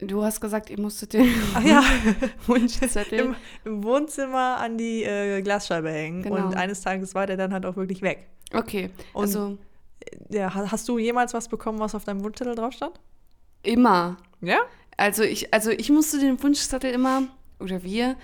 Du 0.02 0.24
hast 0.24 0.40
gesagt, 0.40 0.70
ihr 0.70 0.80
musstet 0.80 1.12
den 1.12 1.28
ach 1.54 1.62
ja, 1.66 1.84
Wunschzettel. 2.48 3.20
im, 3.20 3.36
im 3.66 3.84
Wohnzimmer 3.84 4.56
an 4.58 4.78
die 4.78 5.04
äh, 5.04 5.42
Glasscheibe 5.42 5.90
hängen. 5.92 6.22
Genau. 6.24 6.38
Und 6.48 6.56
eines 6.56 6.80
Tages 6.80 7.14
war 7.16 7.28
der 7.28 7.36
dann 7.36 7.52
halt 7.52 7.66
auch 7.66 7.76
wirklich 7.76 8.02
weg. 8.02 8.28
Okay, 8.54 8.92
Und 9.12 9.24
also 9.24 9.58
ja, 10.30 10.54
ha- 10.56 10.72
hast 10.72 10.88
du 10.88 10.98
jemals 11.00 11.34
was 11.34 11.50
bekommen, 11.50 11.80
was 11.80 11.96
auf 11.96 12.06
deinem 12.06 12.24
Wunschzettel 12.24 12.56
drauf 12.56 12.72
stand? 12.74 12.98
immer. 13.62 14.16
Ja? 14.40 14.60
Also 14.96 15.24
ich, 15.24 15.54
also 15.54 15.70
ich 15.70 15.90
musste 15.90 16.18
den 16.18 16.42
Wunschzettel 16.42 16.92
immer, 16.94 17.24
oder 17.60 17.84
wir, 17.84 18.16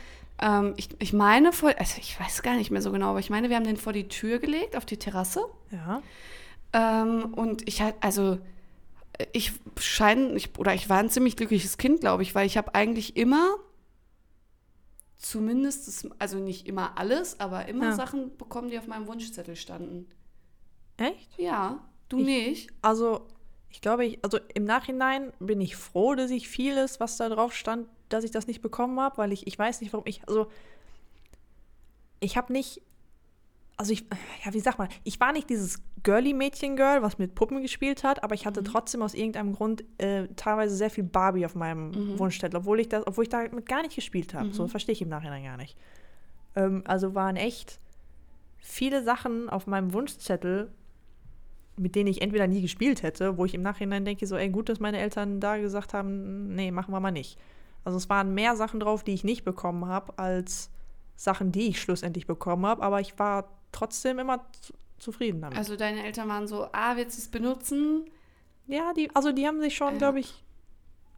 ähm, 0.41 0.75
ich, 0.77 0.87
ich 0.99 1.11
meine 1.11 1.51
vor, 1.51 1.73
also 1.77 1.95
ich 1.99 2.17
weiß 2.17 2.41
gar 2.41 2.55
nicht 2.55 2.71
mehr 2.71 2.81
so 2.81 2.93
genau, 2.93 3.09
aber 3.09 3.19
ich 3.19 3.29
meine, 3.29 3.49
wir 3.49 3.57
haben 3.57 3.65
den 3.65 3.75
vor 3.75 3.91
die 3.91 4.07
Tür 4.07 4.39
gelegt, 4.39 4.77
auf 4.77 4.85
die 4.85 4.95
Terrasse. 4.95 5.41
Ja. 5.71 6.01
Ähm, 6.71 7.33
und 7.33 7.67
ich 7.67 7.81
hatte, 7.81 7.97
also 7.99 8.37
ich 9.33 9.51
scheine, 9.79 10.33
ich, 10.35 10.57
oder 10.57 10.73
ich 10.73 10.89
war 10.89 10.97
ein 10.99 11.09
ziemlich 11.09 11.35
glückliches 11.37 11.77
Kind, 11.77 12.01
glaube 12.01 12.23
ich, 12.23 12.35
weil 12.35 12.45
ich 12.47 12.57
habe 12.57 12.73
eigentlich 12.75 13.15
immer 13.17 13.55
zumindest, 15.17 15.87
das, 15.87 16.07
also 16.19 16.37
nicht 16.39 16.67
immer 16.67 16.97
alles, 16.97 17.39
aber 17.39 17.67
immer 17.67 17.85
Ja. 17.85 17.91
Sachen 17.93 18.35
bekommen, 18.37 18.69
die 18.69 18.77
auf 18.77 18.87
meinem 18.87 19.07
Wunschzettel 19.07 19.55
standen. 19.55 20.07
Echt? 20.97 21.37
Ja, 21.37 21.83
du 22.09 22.19
Ich- 22.19 22.25
nicht. 22.25 22.69
Also, 22.81 23.27
ich 23.69 23.81
glaube, 23.81 24.05
ich, 24.05 24.23
also 24.23 24.39
im 24.53 24.63
Nachhinein 24.65 25.33
bin 25.39 25.59
ich 25.61 25.75
froh, 25.75 26.15
dass 26.15 26.31
ich 26.31 26.47
vieles, 26.47 26.99
was 26.99 27.17
da 27.17 27.29
drauf 27.29 27.53
stand, 27.53 27.87
dass 28.09 28.23
ich 28.23 28.31
das 28.31 28.47
nicht 28.47 28.61
bekommen 28.61 28.99
habe, 28.99 29.17
weil 29.17 29.31
ich, 29.31 29.47
ich 29.47 29.57
weiß 29.57 29.81
nicht, 29.81 29.93
warum 29.93 30.05
ich, 30.07 30.27
also, 30.27 30.47
ich 32.19 32.37
habe 32.37 32.53
nicht, 32.53 32.81
also 33.77 33.91
ich, 33.91 34.05
ja, 34.45 34.53
wie 34.53 34.59
sagt 34.59 34.77
man, 34.77 34.87
ich 35.03 35.19
war 35.19 35.31
nicht 35.33 35.49
dieses 35.49 35.81
Girly-Mädchen-Girl, 36.03 37.01
was 37.01 37.17
mit 37.17 37.35
Puppen 37.35 37.61
gespielt 37.61 38.03
hat, 38.03 38.23
aber 38.23 38.35
ich 38.35 38.45
hatte 38.45 38.63
trotzdem 38.63 39.01
aus 39.01 39.13
irgendeinem 39.13 39.53
Grund 39.53 39.83
äh, 39.97 40.27
teilweise 40.35 40.75
sehr 40.75 40.89
viel 40.89 41.03
Barbie 41.03 41.45
auf 41.45 41.55
meinem 41.55 41.91
Mhm. 42.13 42.19
Wunschzettel, 42.19 42.59
obwohl 42.59 42.79
ich 42.79 42.89
das, 42.89 43.05
obwohl 43.05 43.23
ich 43.23 43.29
damit 43.29 43.65
gar 43.67 43.81
nicht 43.81 43.95
gespielt 43.95 44.33
habe. 44.33 44.53
So 44.53 44.63
Mhm. 44.63 44.69
verstehe 44.69 44.93
ich 44.93 45.01
im 45.01 45.09
Nachhinein 45.09 45.43
gar 45.43 45.57
nicht. 45.57 45.75
Ähm, 46.55 46.83
also 46.85 47.15
waren 47.15 47.35
echt 47.35 47.79
viele 48.59 49.03
Sachen 49.03 49.49
auf 49.49 49.67
meinem 49.67 49.93
Wunschzettel, 49.93 50.71
mit 51.77 51.95
denen 51.95 52.07
ich 52.07 52.21
entweder 52.21 52.47
nie 52.47 52.61
gespielt 52.61 53.03
hätte, 53.03 53.37
wo 53.37 53.43
ich 53.45 53.53
im 53.53 53.61
Nachhinein 53.61 54.05
denke, 54.05 54.25
so, 54.27 54.37
ey, 54.37 54.49
gut, 54.49 54.69
dass 54.69 54.79
meine 54.79 54.99
Eltern 54.99 55.41
da 55.41 55.57
gesagt 55.57 55.93
haben, 55.93 56.55
nee, 56.55 56.71
machen 56.71 56.93
wir 56.93 56.99
mal 57.01 57.11
nicht. 57.11 57.37
Also 57.83 57.97
es 57.97 58.09
waren 58.09 58.33
mehr 58.33 58.55
Sachen 58.55 58.79
drauf, 58.79 59.03
die 59.03 59.13
ich 59.13 59.23
nicht 59.25 59.43
bekommen 59.43 59.85
habe, 59.85 60.17
als 60.17 60.71
Sachen, 61.17 61.51
die 61.51 61.67
ich 61.67 61.81
schlussendlich 61.81 62.27
bekommen 62.27 62.65
habe, 62.65 62.81
aber 62.81 63.01
ich 63.01 63.19
war 63.19 63.49
trotzdem 63.75 64.19
immer 64.19 64.45
zu, 64.61 64.73
zufrieden 64.97 65.41
damit. 65.41 65.57
Also 65.57 65.75
deine 65.75 66.03
Eltern 66.05 66.27
waren 66.29 66.47
so, 66.47 66.67
ah, 66.71 66.95
willst 66.95 67.17
du 67.17 67.21
es 67.21 67.27
benutzen? 67.29 68.05
ja, 68.67 68.93
die, 68.93 69.13
also 69.15 69.31
die 69.31 69.45
haben 69.45 69.59
sich 69.61 69.75
schon, 69.75 69.93
Ja. 69.93 69.97
glaube 69.99 70.19
ich, 70.21 70.43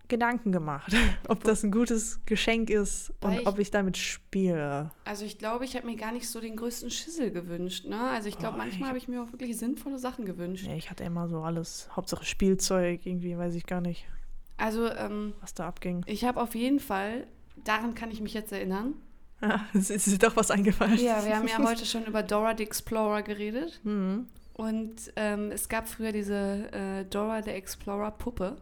Gedanken 0.09 0.51
gemacht, 0.53 0.93
ob 1.27 1.43
das 1.43 1.63
ein 1.63 1.71
gutes 1.71 2.21
Geschenk 2.25 2.69
ist 2.69 3.11
Weil 3.19 3.31
und 3.35 3.41
ich- 3.41 3.47
ob 3.47 3.59
ich 3.59 3.71
damit 3.71 3.97
spiele. 3.97 4.91
Also 5.03 5.25
ich 5.25 5.37
glaube, 5.37 5.65
ich 5.65 5.75
habe 5.75 5.85
mir 5.85 5.97
gar 5.97 6.11
nicht 6.13 6.29
so 6.29 6.39
den 6.39 6.55
größten 6.55 6.89
Schissel 6.91 7.29
gewünscht. 7.31 7.85
Ne? 7.85 7.99
Also 8.11 8.29
ich 8.29 8.37
glaube, 8.37 8.55
Oh, 8.55 8.57
manchmal 8.57 8.87
habe 8.89 8.97
ich 8.97 9.07
mir 9.09 9.21
auch 9.21 9.31
wirklich 9.33 9.57
sinnvolle 9.57 9.99
Sachen 9.99 10.23
gewünscht. 10.25 10.65
Nee, 10.65 10.77
ich 10.77 10.89
hatte 10.89 11.03
immer 11.03 11.27
so 11.27 11.41
alles, 11.41 11.89
Hauptsache 11.93 12.23
Spielzeug, 12.23 13.05
irgendwie 13.05 13.37
weiß 13.37 13.53
ich 13.55 13.65
gar 13.65 13.81
nicht, 13.81 14.05
Also 14.55 14.89
ähm, 14.89 15.33
was 15.41 15.53
da 15.53 15.67
abging. 15.67 16.03
ich 16.05 16.23
habe 16.23 16.39
auf 16.41 16.55
jeden 16.55 16.79
Fall, 16.79 17.27
daran 17.65 17.93
kann 17.93 18.09
ich 18.09 18.21
mich 18.21 18.33
jetzt 18.33 18.51
erinnern. 18.53 18.93
Ja, 19.41 19.65
es 19.73 19.89
ist 19.89 20.07
dir 20.07 20.17
doch 20.17 20.35
was 20.35 20.51
eingefallen. 20.51 20.97
Ja, 20.97 21.23
wir 21.23 21.35
haben 21.35 21.47
ja 21.47 21.57
heute 21.59 21.85
schon 21.85 22.05
über 22.05 22.23
Dora 22.23 22.55
the 22.57 22.63
Explorer 22.63 23.21
geredet. 23.21 23.79
Mhm. 23.83 24.27
Und 24.53 24.95
ähm, 25.15 25.51
es 25.51 25.69
gab 25.69 25.87
früher 25.87 26.11
diese 26.11 26.71
äh, 26.71 27.05
Dora 27.05 27.43
the 27.43 27.51
Explorer 27.51 28.11
Puppe. 28.11 28.57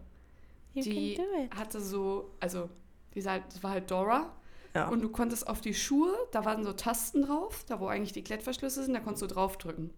You 0.74 0.84
die 0.84 1.16
can 1.16 1.26
do 1.26 1.44
it. 1.44 1.56
hatte 1.56 1.80
so, 1.80 2.32
also 2.42 2.70
die 3.14 3.22
sah, 3.22 3.40
das 3.40 3.64
war 3.64 3.72
halt 3.72 3.90
Dora. 3.90 4.34
Ja. 4.74 4.90
Und 4.90 5.02
du 5.02 5.10
konntest 5.10 5.48
auf 5.48 5.62
die 5.62 5.74
Schuhe, 5.74 6.14
da 6.34 6.44
waren 6.44 6.66
so 6.66 6.74
Tasten 6.74 7.22
drauf, 7.22 7.64
da 7.66 7.80
wo 7.80 7.88
eigentlich 7.88 8.12
die 8.12 8.24
Klettverschlüsse 8.24 8.84
sind, 8.84 8.94
da 8.94 9.00
konntest 9.00 9.22
du 9.22 9.28
draufdrücken. 9.28 9.92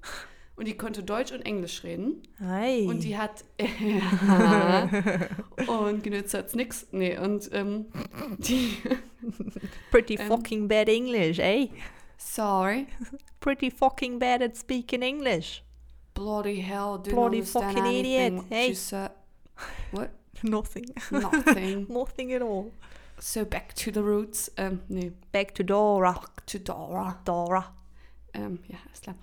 Und 0.58 0.68
die 0.68 0.76
konnte 0.76 1.04
Deutsch 1.04 1.32
und 1.32 1.46
Englisch 1.46 1.84
reden. 1.84 2.24
Hi. 2.40 2.88
Und 2.88 3.04
die 3.04 3.16
hat. 3.16 3.46
Und 5.68 6.04
genützt 6.04 6.34
hat's 6.34 6.56
nix. 6.56 6.88
Nee, 6.92 7.16
und 7.18 7.48
ähm, 7.54 7.86
die. 8.40 8.78
Pretty 9.92 10.16
ähm, 10.16 10.28
fucking 10.28 10.68
bad 10.68 10.90
English, 10.90 11.38
eh? 11.38 11.70
Sorry. 12.18 12.88
Pretty 13.40 13.70
fucking 13.70 14.18
bad 14.18 14.42
at 14.42 14.58
speaking 14.58 15.04
English. 15.04 15.64
Bloody 16.16 16.60
hell, 16.60 16.98
didn't 16.98 17.14
Bloody 17.14 17.44
fucking 17.44 17.86
idiot, 17.86 18.44
hey. 18.50 18.74
Said. 18.74 19.12
What? 19.92 20.10
Nothing. 20.42 20.86
Nothing. 21.12 21.86
Nothing 21.90 22.34
at 22.34 22.42
all. 22.42 22.72
so 23.20 23.46
back 23.46 23.76
to 23.76 23.92
the 23.92 24.02
roots. 24.02 24.50
Ähm, 24.58 24.82
nee, 24.90 25.12
Back 25.32 25.54
to 25.54 25.64
Dora. 25.64 26.20
to 26.48 26.58
Dora. 26.58 27.20
Dora. 27.26 27.76
Ähm, 28.34 28.58
ja, 28.68 28.78
ist 28.92 29.04
klar. 29.04 29.16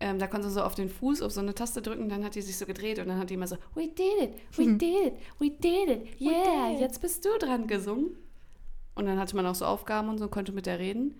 Ähm, 0.00 0.18
da 0.20 0.26
konnte 0.28 0.48
sie 0.48 0.54
so 0.54 0.62
auf 0.62 0.74
den 0.76 0.88
Fuß 0.88 1.22
auf 1.22 1.32
so 1.32 1.40
eine 1.40 1.54
Taste 1.54 1.82
drücken, 1.82 2.08
dann 2.08 2.24
hat 2.24 2.34
die 2.36 2.42
sich 2.42 2.56
so 2.56 2.66
gedreht 2.66 2.98
und 3.00 3.08
dann 3.08 3.18
hat 3.18 3.30
die 3.30 3.34
immer 3.34 3.48
so, 3.48 3.56
we 3.74 3.88
did 3.88 4.22
it, 4.22 4.30
we 4.56 4.64
did 4.76 5.06
it, 5.06 5.14
we 5.40 5.50
did 5.50 5.88
it, 5.88 6.20
yeah, 6.20 6.68
did 6.68 6.74
it." 6.76 6.80
jetzt 6.80 7.00
bist 7.00 7.24
du 7.24 7.30
dran 7.38 7.66
gesungen. 7.66 8.10
Und 8.94 9.06
dann 9.06 9.18
hatte 9.18 9.34
man 9.36 9.46
auch 9.46 9.54
so 9.54 9.64
Aufgaben 9.64 10.08
und 10.08 10.18
so, 10.18 10.28
konnte 10.28 10.52
mit 10.52 10.66
der 10.66 10.78
reden. 10.78 11.14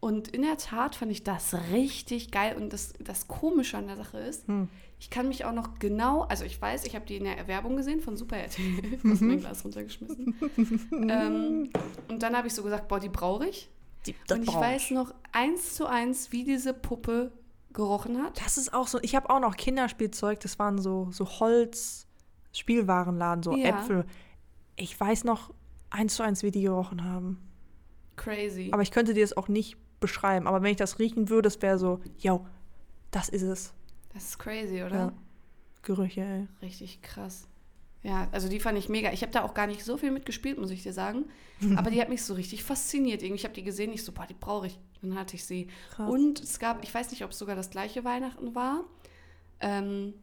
Und 0.00 0.28
in 0.28 0.42
der 0.42 0.58
Tat 0.58 0.94
fand 0.94 1.10
ich 1.10 1.24
das 1.24 1.54
richtig 1.72 2.30
geil. 2.30 2.54
Und 2.56 2.72
das, 2.72 2.92
das 3.00 3.26
Komische 3.28 3.78
an 3.78 3.86
der 3.86 3.96
Sache 3.96 4.18
ist, 4.18 4.46
Hm. 4.48 4.68
ich 5.00 5.08
kann 5.10 5.26
mich 5.28 5.44
auch 5.46 5.52
noch 5.52 5.78
genau, 5.78 6.22
also 6.22 6.44
ich 6.44 6.60
weiß, 6.60 6.84
ich 6.84 6.94
habe 6.94 7.06
die 7.06 7.16
in 7.16 7.24
der 7.24 7.48
Werbung 7.48 7.76
gesehen 7.76 8.00
von 8.00 8.16
Super 8.16 8.36
RTL, 8.36 8.98
hast 9.10 9.22
mein 9.22 9.40
Glas 9.40 9.64
runtergeschmissen. 9.64 10.34
ähm, 11.08 11.70
und 12.08 12.22
dann 12.22 12.36
habe 12.36 12.46
ich 12.48 12.54
so 12.54 12.62
gesagt, 12.62 12.88
boah, 12.88 13.00
die 13.00 13.08
brauche 13.08 13.46
ich. 13.46 13.68
Die, 14.06 14.14
Und 14.30 14.42
ich 14.42 14.54
weiß 14.54 14.90
noch 14.92 15.12
eins 15.32 15.74
zu 15.74 15.86
eins, 15.86 16.30
wie 16.32 16.44
diese 16.44 16.72
Puppe 16.74 17.32
gerochen 17.76 18.20
hat. 18.22 18.40
Das 18.44 18.58
ist 18.58 18.74
auch 18.74 18.88
so. 18.88 18.98
Ich 19.02 19.14
habe 19.14 19.30
auch 19.30 19.38
noch 19.38 19.56
Kinderspielzeug. 19.56 20.40
Das 20.40 20.58
waren 20.58 20.78
so, 20.78 21.08
so 21.12 21.26
Holz, 21.38 22.08
Spielwarenladen, 22.52 23.44
so 23.44 23.54
Ja. 23.54 23.68
Äpfel. 23.68 24.04
Ich 24.74 24.98
weiß 24.98 25.22
noch 25.22 25.54
eins 25.90 26.16
zu 26.16 26.24
eins, 26.24 26.42
wie 26.42 26.50
die 26.50 26.62
gerochen 26.62 27.04
haben. 27.04 27.38
Crazy. 28.16 28.70
Aber 28.72 28.82
ich 28.82 28.90
könnte 28.90 29.14
dir 29.14 29.22
das 29.22 29.36
auch 29.36 29.46
nicht 29.48 29.76
beschreiben. 30.00 30.46
Aber 30.48 30.62
wenn 30.62 30.70
ich 30.72 30.76
das 30.76 30.98
riechen 30.98 31.28
würde, 31.28 31.46
es 31.48 31.62
wäre 31.62 31.78
so, 31.78 32.00
yo, 32.18 32.46
das 33.10 33.28
ist 33.28 33.42
es. 33.42 33.72
das 34.12 34.24
ist 34.24 34.38
crazy, 34.38 34.82
oder? 34.82 34.96
Ja. 34.96 35.12
Gerüche, 35.82 36.22
ey. 36.22 36.48
Richtig 36.62 37.02
krass. 37.02 37.46
Ja, 38.08 38.28
also 38.30 38.48
die 38.48 38.60
fand 38.60 38.78
ich 38.78 38.88
mega. 38.88 39.12
Ich 39.12 39.22
habe 39.22 39.32
da 39.32 39.42
auch 39.42 39.52
gar 39.52 39.66
nicht 39.66 39.84
so 39.84 39.96
viel 39.96 40.12
mitgespielt, 40.12 40.58
muss 40.58 40.70
ich 40.70 40.84
dir 40.84 40.92
sagen. 40.92 41.24
Aber 41.76 41.90
die 41.90 42.00
hat 42.00 42.08
mich 42.08 42.22
so 42.22 42.34
richtig 42.34 42.62
fasziniert. 42.62 43.20
Irgendwie, 43.22 43.40
ich 43.40 43.44
habe 43.44 43.54
die 43.54 43.64
gesehen, 43.64 43.92
ich 43.92 44.04
so, 44.04 44.12
boah, 44.12 44.26
die 44.26 44.34
brauche 44.34 44.68
ich. 44.68 44.78
Dann 45.02 45.18
hatte 45.18 45.34
ich 45.34 45.44
sie. 45.44 45.66
Krass. 45.90 46.08
Und 46.08 46.40
es 46.40 46.58
gab, 46.60 46.84
ich 46.84 46.94
weiß 46.94 47.10
nicht, 47.10 47.24
ob 47.24 47.32
es 47.32 47.38
sogar 47.38 47.56
das 47.56 47.70
gleiche 47.70 48.04
Weihnachten 48.04 48.54
war. 48.54 48.84
Ähm, 49.60 50.14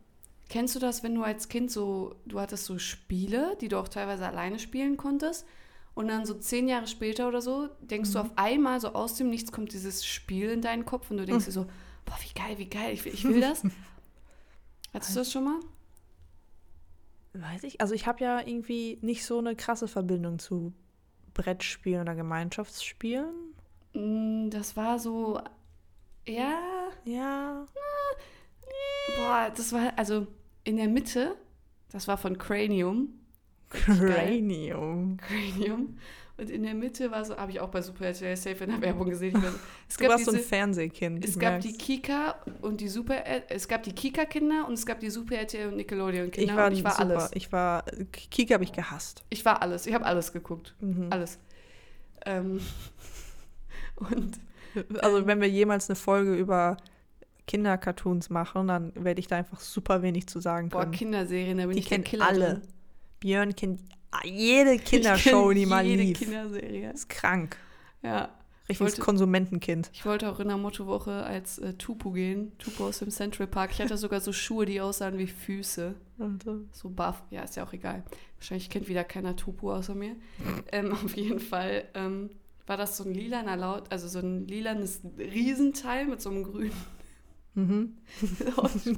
kennst 0.47 0.75
du 0.75 0.79
das, 0.79 1.03
wenn 1.03 1.13
du 1.15 1.23
als 1.23 1.49
Kind 1.49 1.71
so, 1.71 2.15
du 2.25 2.39
hattest 2.39 2.65
so 2.65 2.77
Spiele, 2.79 3.57
die 3.59 3.67
du 3.67 3.77
auch 3.79 3.89
teilweise 3.89 4.25
alleine 4.27 4.59
spielen 4.59 4.95
konntest? 4.95 5.45
Und 5.95 6.07
dann 6.07 6.25
so 6.25 6.33
zehn 6.35 6.67
Jahre 6.69 6.87
später 6.87 7.27
oder 7.27 7.41
so, 7.41 7.67
denkst 7.81 8.09
Mhm. 8.11 8.13
du 8.13 8.19
auf 8.19 8.31
einmal 8.37 8.79
so 8.79 8.93
aus 8.93 9.15
dem 9.15 9.29
Nichts 9.29 9.51
kommt 9.51 9.73
dieses 9.73 10.05
Spiel 10.05 10.49
in 10.51 10.61
deinen 10.61 10.85
Kopf 10.85 11.11
und 11.11 11.17
du 11.17 11.25
denkst 11.25 11.43
Mhm. 11.45 11.49
dir 11.49 11.51
so, 11.51 11.65
boah, 12.05 12.17
wie 12.21 12.33
geil, 12.33 12.57
wie 12.57 12.69
geil, 12.69 12.93
ich 12.93 13.03
will, 13.05 13.13
ich 13.13 13.23
will 13.25 13.41
das. 13.41 13.61
Hattest 14.93 15.15
du 15.15 15.19
das 15.19 15.31
schon 15.31 15.43
mal? 15.43 15.59
Weiß 17.33 17.63
ich. 17.63 17.81
Also 17.81 17.93
ich 17.95 18.05
habe 18.07 18.23
ja 18.23 18.39
irgendwie 18.39 18.99
nicht 19.01 19.25
so 19.25 19.39
eine 19.39 19.55
krasse 19.55 19.87
Verbindung 19.87 20.39
zu 20.39 20.73
Brettspielen 21.33 22.01
oder 22.01 22.15
Gemeinschaftsspielen. 22.15 23.33
Mm, 23.93 24.49
Das 24.49 24.75
war 24.77 24.99
so, 24.99 25.41
ja, 26.27 26.59
Ja. 27.05 27.65
boah, 29.17 29.51
das 29.55 29.73
war, 29.73 29.93
also 29.97 30.27
in 30.63 30.77
der 30.77 30.87
Mitte, 30.87 31.35
das 31.91 32.07
war 32.07 32.17
von 32.17 32.37
Cranium. 32.37 33.09
Cranium. 33.69 35.17
Cranium. 35.17 35.97
Und 36.35 36.49
in 36.49 36.63
der 36.63 36.73
Mitte 36.73 37.11
war 37.11 37.23
so, 37.23 37.37
habe 37.37 37.51
ich 37.51 37.59
auch 37.59 37.69
bei 37.69 37.81
Super 37.83 38.05
RTL 38.07 38.35
Safe 38.35 38.63
in 38.63 38.71
der 38.71 38.81
Werbung 38.81 39.07
gesehen. 39.07 39.35
Weiß, 39.35 39.53
es 39.89 39.97
Du 39.97 40.07
warst 40.07 40.25
so 40.25 40.31
ein 40.31 40.37
diese, 40.37 40.47
Fernsehkind. 40.49 41.23
es 41.23 41.37
gab 41.37 41.51
merk's. 41.53 41.65
die 41.67 41.73
Kika 41.77 42.35
und 42.61 42.81
die 42.81 42.87
Super, 42.87 43.23
es 43.49 43.67
gab 43.67 43.83
die 43.83 43.93
Kika-Kinder 43.93 44.65
und 44.67 44.73
es 44.73 44.85
gab 44.85 44.99
die 44.99 45.11
Super 45.11 45.35
RTL 45.35 45.67
und 45.67 45.75
Nickelodeon-Kinder. 45.77 46.51
ich 46.51 46.57
war, 46.57 46.67
und 46.67 46.73
ich 46.73 46.83
war 46.83 46.91
super. 46.93 47.03
alles. 47.03 47.31
Ich 47.35 47.51
war, 47.51 47.83
Kika 48.31 48.55
habe 48.55 48.63
ich 48.63 48.71
gehasst. 48.73 49.23
Ich 49.29 49.45
war 49.45 49.61
alles. 49.61 49.85
Ich 49.85 49.93
habe 49.93 50.05
alles 50.05 50.33
geguckt. 50.33 50.73
Mhm. 50.81 51.07
Alles. 51.11 51.37
Ähm, 52.25 52.59
und 53.95 54.39
Also 55.01 55.27
wenn 55.27 55.39
wir 55.39 55.49
jemals 55.49 55.87
eine 55.89 55.95
Folge 55.95 56.33
über 56.35 56.77
Kindercartoons 57.45 58.29
machen, 58.31 58.67
dann 58.69 58.91
werde 58.95 59.19
ich 59.19 59.27
da 59.27 59.35
einfach 59.37 59.59
super 59.59 60.01
wenig 60.01 60.27
zu 60.27 60.39
sagen 60.39 60.69
boah, 60.69 60.81
können. 60.81 60.93
Kinderserien, 60.93 61.57
da 61.59 61.65
bin 61.65 61.73
die 61.73 61.79
ich 61.79 61.85
kennen 61.89 62.03
Killer 62.03 62.27
alle. 62.27 62.45
drin. 62.55 62.61
Björn 63.19 63.55
kennt 63.55 63.81
jede 64.23 64.73
Ich 64.75 64.83
Kindershow, 64.85 65.51
die 65.53 65.65
mal 65.65 65.85
jede 65.85 66.03
lief. 66.03 66.19
Kinderserie. 66.19 66.91
ist 66.91 67.09
krank. 67.09 67.57
Ja. 68.01 68.29
Richtiges 68.69 68.93
wollte- 68.93 69.01
Konsumentenkind. 69.01 69.89
Ich 69.93 70.05
wollte 70.05 70.31
auch 70.31 70.39
in 70.39 70.47
der 70.47 70.57
Mottowoche 70.57 71.11
als 71.23 71.57
äh, 71.59 71.73
Tupu 71.73 72.11
gehen. 72.11 72.53
Tupu 72.59 72.85
aus 72.85 72.99
dem 72.99 73.09
Central 73.11 73.47
Park. 73.47 73.71
Ich 73.73 73.81
hatte 73.81 73.97
sogar 73.97 74.21
so 74.21 74.31
Schuhe, 74.31 74.65
die 74.65 74.79
aussahen 74.79 75.17
wie 75.17 75.27
Füße. 75.27 75.95
So 76.71 76.89
buff. 76.89 77.21
Ja, 77.29 77.41
ist 77.41 77.55
ja 77.57 77.65
auch 77.65 77.73
egal. 77.73 78.03
Wahrscheinlich 78.37 78.69
kennt 78.69 78.87
wieder 78.87 79.03
keiner 79.03 79.35
Tupu 79.35 79.69
außer 79.71 79.95
mir. 79.95 80.15
ähm, 80.71 80.93
auf 81.05 81.15
jeden 81.17 81.39
Fall 81.41 81.83
ähm, 81.93 82.29
war 82.65 82.77
das 82.77 82.95
so 82.95 83.03
ein 83.03 83.13
lilaner 83.13 83.57
Laut, 83.57 83.91
also 83.91 84.07
so 84.07 84.19
ein 84.19 84.47
lilanes 84.47 85.01
Riesenteil 85.17 86.05
mit 86.05 86.21
so 86.21 86.29
einem 86.29 86.43
grünen. 86.43 86.71
Mhm. 87.55 87.97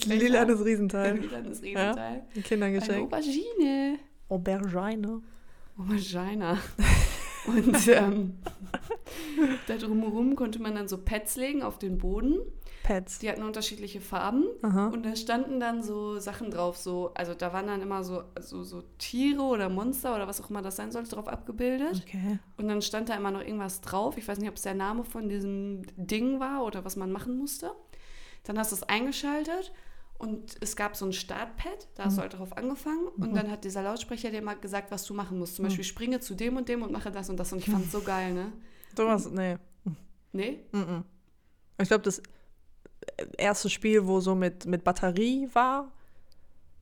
Lila 0.06 0.16
Lilanes 0.16 0.60
Ein 0.60 0.64
Riesenteil. 0.64 1.18
lilanes 1.20 1.62
Riesenteil. 1.62 1.98
Ein 1.98 2.22
Eine 2.34 2.44
Kindergeschenk. 2.44 3.04
Aubergine. 3.04 4.00
Aubergine. 4.30 5.22
Aubergine. 5.78 6.58
Und 7.48 7.88
ähm, 7.90 8.38
da 9.68 9.78
drumherum 9.78 10.36
konnte 10.36 10.60
man 10.60 10.74
dann 10.74 10.88
so 10.88 10.98
Pads 10.98 11.36
legen 11.36 11.62
auf 11.62 11.78
den 11.78 12.00
Boden. 12.00 12.40
Pets. 12.84 13.20
Die 13.20 13.30
hatten 13.30 13.44
unterschiedliche 13.44 14.00
Farben. 14.02 14.46
Aha. 14.62 14.88
Und 14.88 15.06
da 15.06 15.16
standen 15.16 15.60
dann 15.60 15.82
so 15.82 16.20
Sachen 16.20 16.52
drauf, 16.52 16.78
so, 16.78 17.12
also 17.16 17.34
da 17.34 17.52
waren 17.52 17.68
dann 17.68 17.82
immer 17.82 18.04
so, 18.04 18.24
so, 18.40 18.64
so 18.64 18.84
Tiere 19.00 19.42
oder 19.42 19.70
Monster 19.70 20.16
oder 20.16 20.28
was 20.28 20.42
auch 20.42 20.50
immer 20.50 20.62
das 20.62 20.76
sein 20.76 20.92
sollte, 20.92 21.16
drauf 21.16 21.28
abgebildet. 21.28 22.04
Okay. 22.08 22.40
Und 22.58 22.68
dann 22.68 22.82
stand 22.82 23.10
da 23.10 23.16
immer 23.16 23.32
noch 23.32 23.42
irgendwas 23.42 23.82
drauf. 23.82 24.18
Ich 24.18 24.28
weiß 24.28 24.40
nicht, 24.40 24.50
ob 24.50 24.56
es 24.56 24.62
der 24.62 24.76
Name 24.76 25.04
von 25.04 25.30
diesem 25.30 25.82
Ding 25.98 26.40
war 26.40 26.64
oder 26.64 26.86
was 26.86 26.96
man 26.96 27.12
machen 27.12 27.38
musste. 27.38 27.72
Dann 28.44 28.60
hast 28.60 28.72
du 28.72 28.76
es 28.76 28.84
eingeschaltet 28.84 29.72
und 30.26 30.56
es 30.62 30.76
gab 30.76 30.96
so 30.96 31.06
ein 31.06 31.14
Startpad, 31.14 31.88
da 31.96 32.06
hast 32.06 32.18
du 32.18 32.22
halt 32.22 32.34
drauf 32.34 32.56
angefangen. 32.58 33.08
Und 33.18 33.36
dann 33.36 33.50
hat 33.52 33.64
dieser 33.64 33.82
Lautsprecher 33.84 34.32
dir 34.32 34.42
mal 34.42 34.56
gesagt, 34.56 34.92
was 34.92 35.04
du 35.06 35.14
machen 35.14 35.38
musst. 35.40 35.56
Zum 35.56 35.66
Beispiel 35.66 35.84
springe 35.84 36.20
zu 36.20 36.34
dem 36.36 36.58
und 36.58 36.68
dem 36.70 36.82
und 36.82 36.92
mache 36.92 37.12
das 37.12 37.30
und 37.30 37.38
das. 37.38 37.52
Und 37.54 37.60
ich 37.60 37.70
fand 37.70 37.86
es 37.86 37.92
so 37.92 38.02
geil, 38.06 38.34
ne? 38.34 38.52
Sowas, 38.98 39.30
nee. 39.30 39.58
Nee? 40.32 40.60
Mhm. 40.72 41.04
Ich 41.82 41.88
glaube, 41.88 42.04
das 42.04 42.22
erste 43.38 43.70
Spiel, 43.70 44.06
wo 44.08 44.20
so 44.20 44.36
mit, 44.36 44.66
mit 44.66 44.84
Batterie 44.84 45.48
war, 45.54 45.92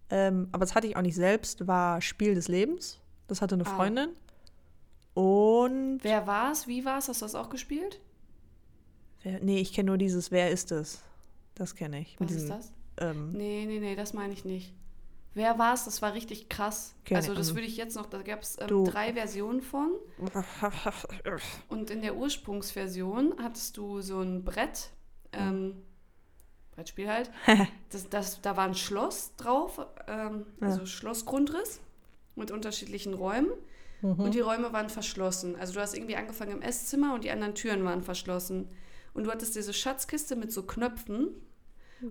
ähm, 0.10 0.48
aber 0.52 0.66
das 0.66 0.76
hatte 0.76 0.88
ich 0.88 0.96
auch 0.96 1.02
nicht 1.02 1.16
selbst, 1.16 1.66
war 1.68 2.02
Spiel 2.02 2.36
des 2.36 2.48
Lebens. 2.48 3.00
Das 3.28 3.42
hatte 3.42 3.56
eine 3.56 3.66
Ah. 3.66 3.76
Freundin. 3.76 4.10
Und. 5.14 6.00
Wer 6.04 6.26
war 6.28 6.52
es? 6.52 6.68
Wie 6.68 6.86
war 6.86 6.98
es? 7.00 7.08
Hast 7.08 7.22
du 7.22 7.26
das 7.26 7.36
auch 7.36 7.50
gespielt? 7.50 8.00
Wer, 9.24 9.40
nee, 9.40 9.60
ich 9.60 9.74
kenne 9.74 9.88
nur 9.88 9.98
dieses 9.98 10.32
Wer 10.32 10.52
ist 10.52 10.72
es? 10.72 11.02
Das 11.56 11.76
kenne 11.76 12.02
ich. 12.02 12.20
Mit 12.20 12.30
Was 12.30 12.36
ist 12.38 12.50
das? 12.50 12.74
Ähm, 12.98 13.32
Nee, 13.32 13.66
nee, 13.68 13.80
nee, 13.80 13.96
das 13.96 14.14
meine 14.14 14.34
ich 14.34 14.46
nicht. 14.46 14.74
Wer 15.36 15.58
war 15.58 15.74
es? 15.74 15.86
Das 15.86 16.02
war 16.04 16.14
richtig 16.14 16.48
krass. 16.48 16.94
Kenn 17.06 17.18
also 17.18 17.34
das 17.34 17.56
würde 17.56 17.66
ich 17.68 17.76
jetzt 17.76 17.96
noch, 17.96 18.06
da 18.06 18.22
gab 18.22 18.42
es 18.44 18.58
ähm, 18.62 18.86
drei 18.86 19.14
Versionen 19.14 19.62
von. 19.62 19.92
Und 21.70 21.90
in 21.90 22.02
der 22.02 22.16
Ursprungsversion 22.16 23.36
hattest 23.42 23.78
du 23.78 24.02
so 24.02 24.20
ein 24.20 24.44
Brett, 24.44 24.92
ähm, 25.32 25.82
Brettspiel 26.76 27.10
halt. 27.10 27.32
Das, 27.90 28.10
das, 28.10 28.42
da 28.42 28.58
war 28.58 28.66
ein 28.66 28.74
Schloss 28.76 29.36
drauf, 29.38 29.80
ähm, 30.08 30.46
Ja. 30.62 30.68
also 30.68 30.86
Schlossgrundriss 30.88 31.80
mit 32.36 32.50
unterschiedlichen 32.52 33.14
Räumen. 33.14 33.52
Und 34.02 34.34
die 34.34 34.42
Räume 34.42 34.74
waren 34.74 34.90
verschlossen. 34.90 35.56
Also 35.56 35.76
du 35.76 35.80
hast 35.80 35.96
irgendwie 35.96 36.18
angefangen 36.18 36.52
im 36.52 36.62
Esszimmer 36.62 37.14
und 37.14 37.24
die 37.24 37.32
anderen 37.32 37.56
Türen 37.56 37.86
waren 37.86 38.02
verschlossen. 38.04 38.68
Und 39.14 39.24
du 39.24 39.32
hattest 39.32 39.56
diese 39.56 39.72
Schatzkiste 39.74 40.36
mit 40.36 40.52
so 40.52 40.64
Knöpfen. 40.64 41.30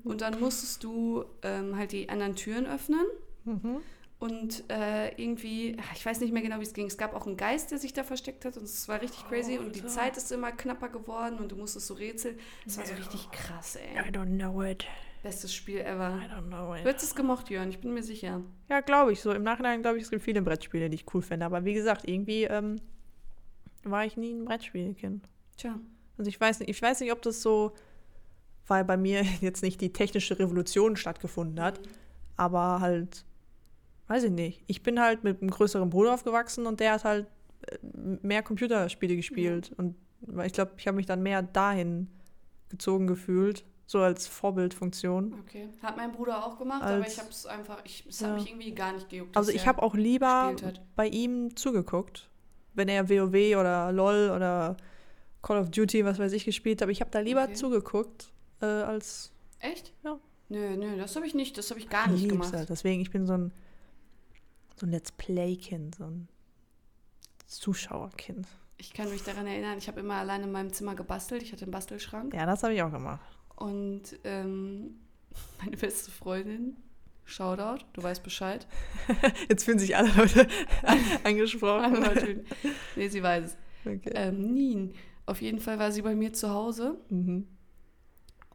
Und 0.04 0.20
dann 0.20 0.40
musstest 0.40 0.82
du 0.84 1.24
ähm, 1.42 1.76
halt 1.76 1.92
die 1.92 2.08
anderen 2.08 2.34
Türen 2.36 2.66
öffnen. 2.66 3.04
Mhm. 3.44 3.78
Und 4.18 4.70
äh, 4.70 5.08
irgendwie, 5.20 5.76
ich 5.96 6.06
weiß 6.06 6.20
nicht 6.20 6.32
mehr 6.32 6.42
genau, 6.42 6.60
wie 6.60 6.62
es 6.62 6.74
ging. 6.74 6.86
Es 6.86 6.96
gab 6.96 7.12
auch 7.12 7.26
einen 7.26 7.36
Geist, 7.36 7.72
der 7.72 7.78
sich 7.78 7.92
da 7.92 8.04
versteckt 8.04 8.44
hat 8.44 8.56
und 8.56 8.62
es 8.62 8.86
war 8.86 9.00
richtig 9.02 9.26
crazy. 9.26 9.58
Und 9.58 9.74
die 9.74 9.80
Alter. 9.80 9.92
Zeit 9.92 10.16
ist 10.16 10.30
immer 10.30 10.52
knapper 10.52 10.90
geworden 10.90 11.38
und 11.38 11.50
du 11.50 11.56
musstest 11.56 11.88
so 11.88 11.94
rätseln. 11.94 12.38
Das 12.64 12.78
war 12.78 12.86
so 12.86 12.94
richtig 12.94 13.28
krass, 13.32 13.74
ey. 13.76 13.98
I 13.98 14.12
don't 14.12 14.38
know 14.38 14.62
it. 14.62 14.86
Bestes 15.24 15.52
Spiel 15.52 15.80
ever. 15.80 16.20
I 16.24 16.32
don't 16.32 16.46
know. 16.46 16.72
Ey. 16.72 16.84
Wird 16.84 17.02
es 17.02 17.16
gemocht, 17.16 17.50
Jörn? 17.50 17.70
Ich 17.70 17.80
bin 17.80 17.94
mir 17.94 18.02
sicher. 18.04 18.42
Ja, 18.68 18.80
glaube 18.80 19.12
ich. 19.12 19.20
So 19.20 19.32
im 19.32 19.42
Nachhinein 19.42 19.82
glaube 19.82 19.98
ich, 19.98 20.04
es 20.04 20.10
gibt 20.10 20.22
viele 20.22 20.42
Brettspiele, 20.42 20.88
die 20.88 20.96
ich 20.96 21.14
cool 21.14 21.22
finde. 21.22 21.46
Aber 21.46 21.64
wie 21.64 21.74
gesagt, 21.74 22.08
irgendwie 22.08 22.44
ähm, 22.44 22.80
war 23.82 24.04
ich 24.04 24.16
nie 24.16 24.32
ein 24.32 24.44
Brettspielkind. 24.44 25.28
Tja. 25.56 25.80
Also 26.18 26.28
ich 26.28 26.40
weiß 26.40 26.60
nicht, 26.60 26.68
ich 26.68 26.80
weiß 26.80 27.00
nicht, 27.00 27.12
ob 27.12 27.22
das 27.22 27.42
so, 27.42 27.72
weil 28.66 28.84
bei 28.84 28.96
mir 28.96 29.22
jetzt 29.40 29.62
nicht 29.62 29.80
die 29.80 29.92
technische 29.92 30.38
Revolution 30.38 30.96
stattgefunden 30.96 31.62
hat, 31.62 31.80
aber 32.36 32.80
halt, 32.80 33.24
weiß 34.08 34.24
ich 34.24 34.30
nicht. 34.32 34.62
Ich 34.66 34.82
bin 34.82 35.00
halt 35.00 35.24
mit 35.24 35.40
einem 35.40 35.50
größeren 35.50 35.90
Bruder 35.90 36.14
aufgewachsen 36.14 36.66
und 36.66 36.80
der 36.80 36.92
hat 36.92 37.04
halt 37.04 37.26
äh, 37.66 37.78
mehr 38.22 38.42
Computerspiele 38.42 39.16
gespielt. 39.16 39.72
Und 39.76 39.94
ich 40.44 40.52
glaube, 40.52 40.72
ich 40.76 40.86
habe 40.86 40.96
mich 40.96 41.06
dann 41.06 41.22
mehr 41.22 41.42
dahin 41.42 42.08
gezogen 42.68 43.06
gefühlt, 43.06 43.64
so 43.86 43.98
als 44.00 44.26
Vorbildfunktion. 44.26 45.34
Okay. 45.40 45.68
Hat 45.82 45.96
mein 45.96 46.12
Bruder 46.12 46.46
auch 46.46 46.58
gemacht, 46.58 46.82
Als- 46.82 46.92
aber 46.94 47.06
ich 47.06 47.18
habe 47.18 47.28
es 47.28 47.46
einfach, 47.46 47.78
ich, 47.84 48.06
es 48.08 48.22
hat 48.22 48.30
Ja. 48.30 48.34
mich 48.36 48.48
irgendwie 48.48 48.74
gar 48.74 48.92
nicht 48.92 49.08
gejuckt. 49.10 49.36
Also 49.36 49.50
ich 49.52 49.66
habe 49.66 49.82
auch 49.82 49.94
lieber 49.94 50.46
hat. 50.46 50.80
bei 50.96 51.08
ihm 51.08 51.54
zugeguckt, 51.56 52.30
wenn 52.74 52.88
er 52.88 53.10
WoW 53.10 53.56
oder 53.60 53.92
LOL 53.92 54.30
oder 54.34 54.76
Call 55.42 55.58
of 55.58 55.70
Duty, 55.70 56.04
was 56.06 56.18
weiß 56.18 56.32
ich, 56.32 56.44
gespielt 56.46 56.80
hat. 56.80 56.88
Ich 56.88 57.00
habe 57.00 57.10
da 57.10 57.18
lieber 57.18 57.42
Okay. 57.42 57.52
zugeguckt, 57.54 58.31
äh, 58.62 58.66
als 58.66 59.30
Echt? 59.58 59.92
Ja. 60.04 60.18
Nö, 60.48 60.76
nö, 60.76 60.96
das 60.96 61.14
habe 61.16 61.26
ich 61.26 61.34
nicht, 61.34 61.56
das 61.56 61.70
habe 61.70 61.80
ich 61.80 61.88
gar 61.88 62.08
nicht 62.08 62.20
lieb's 62.22 62.32
gemacht. 62.32 62.52
halt. 62.52 62.68
Deswegen, 62.68 63.00
ich 63.00 63.10
bin 63.10 63.26
so 63.26 63.32
ein, 63.34 63.52
so 64.76 64.86
ein 64.86 64.90
Let's 64.90 65.12
Play-Kind, 65.12 65.94
so 65.96 66.04
ein 66.04 66.28
Zuschauerkind. 67.46 68.46
Ich 68.78 68.92
kann 68.92 69.08
mich 69.10 69.22
daran 69.22 69.46
erinnern, 69.46 69.78
ich 69.78 69.88
habe 69.88 70.00
immer 70.00 70.14
allein 70.16 70.42
in 70.42 70.50
meinem 70.52 70.72
Zimmer 70.72 70.94
gebastelt. 70.94 71.42
Ich 71.42 71.52
hatte 71.52 71.62
einen 71.62 71.70
Bastelschrank. 71.70 72.34
Ja, 72.34 72.46
das 72.46 72.62
habe 72.62 72.74
ich 72.74 72.82
auch 72.82 72.90
gemacht. 72.90 73.20
Und 73.56 74.02
ähm, 74.24 74.96
meine 75.62 75.76
beste 75.76 76.10
Freundin, 76.10 76.76
Shoutout, 77.24 77.84
du 77.92 78.02
weißt 78.02 78.22
Bescheid. 78.22 78.66
Jetzt 79.48 79.64
fühlen 79.64 79.78
sich 79.78 79.96
alle 79.96 80.10
Leute 80.12 80.48
angesprochen. 81.24 81.84
Alle 81.96 82.00
Leute- 82.14 82.44
nee, 82.96 83.08
sie 83.08 83.22
weiß 83.22 83.44
es. 83.44 83.56
Okay. 83.86 84.10
Ähm, 84.14 84.52
Nien. 84.54 84.94
Auf 85.26 85.40
jeden 85.40 85.60
Fall 85.60 85.78
war 85.78 85.92
sie 85.92 86.02
bei 86.02 86.14
mir 86.16 86.32
zu 86.32 86.50
Hause. 86.50 86.98
Mhm. 87.10 87.46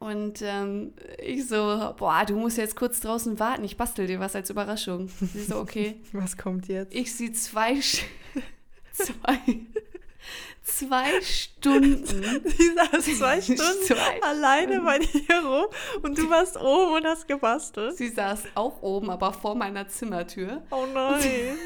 Und 0.00 0.42
ähm, 0.42 0.92
ich 1.20 1.48
so, 1.48 1.94
boah, 1.96 2.24
du 2.24 2.36
musst 2.36 2.56
jetzt 2.56 2.76
kurz 2.76 3.00
draußen 3.00 3.38
warten. 3.40 3.64
Ich 3.64 3.76
bastel 3.76 4.06
dir 4.06 4.20
was 4.20 4.36
als 4.36 4.48
Überraschung. 4.48 5.08
Sie 5.08 5.42
so, 5.42 5.56
okay. 5.58 6.00
Was 6.12 6.36
kommt 6.36 6.68
jetzt? 6.68 6.94
Ich 6.94 7.12
sie 7.14 7.32
zwei, 7.32 7.80
zwei, 8.92 9.38
zwei 10.62 11.20
Stunden. 11.20 12.04
Sie 12.44 12.74
saß 12.74 13.18
zwei 13.18 13.40
Stunden 13.40 13.62
Zwei 13.84 14.22
alleine 14.22 14.80
bei 14.82 14.98
dir 14.98 15.44
rum 15.44 15.66
und 16.02 16.16
du 16.16 16.30
warst 16.30 16.56
oben 16.56 16.94
und 16.94 17.04
hast 17.04 17.26
gebastelt. 17.26 17.96
Sie 17.96 18.08
saß 18.08 18.44
auch 18.54 18.80
oben, 18.82 19.10
aber 19.10 19.32
vor 19.32 19.56
meiner 19.56 19.88
Zimmertür. 19.88 20.62
Oh 20.70 20.86
nein. 20.94 21.58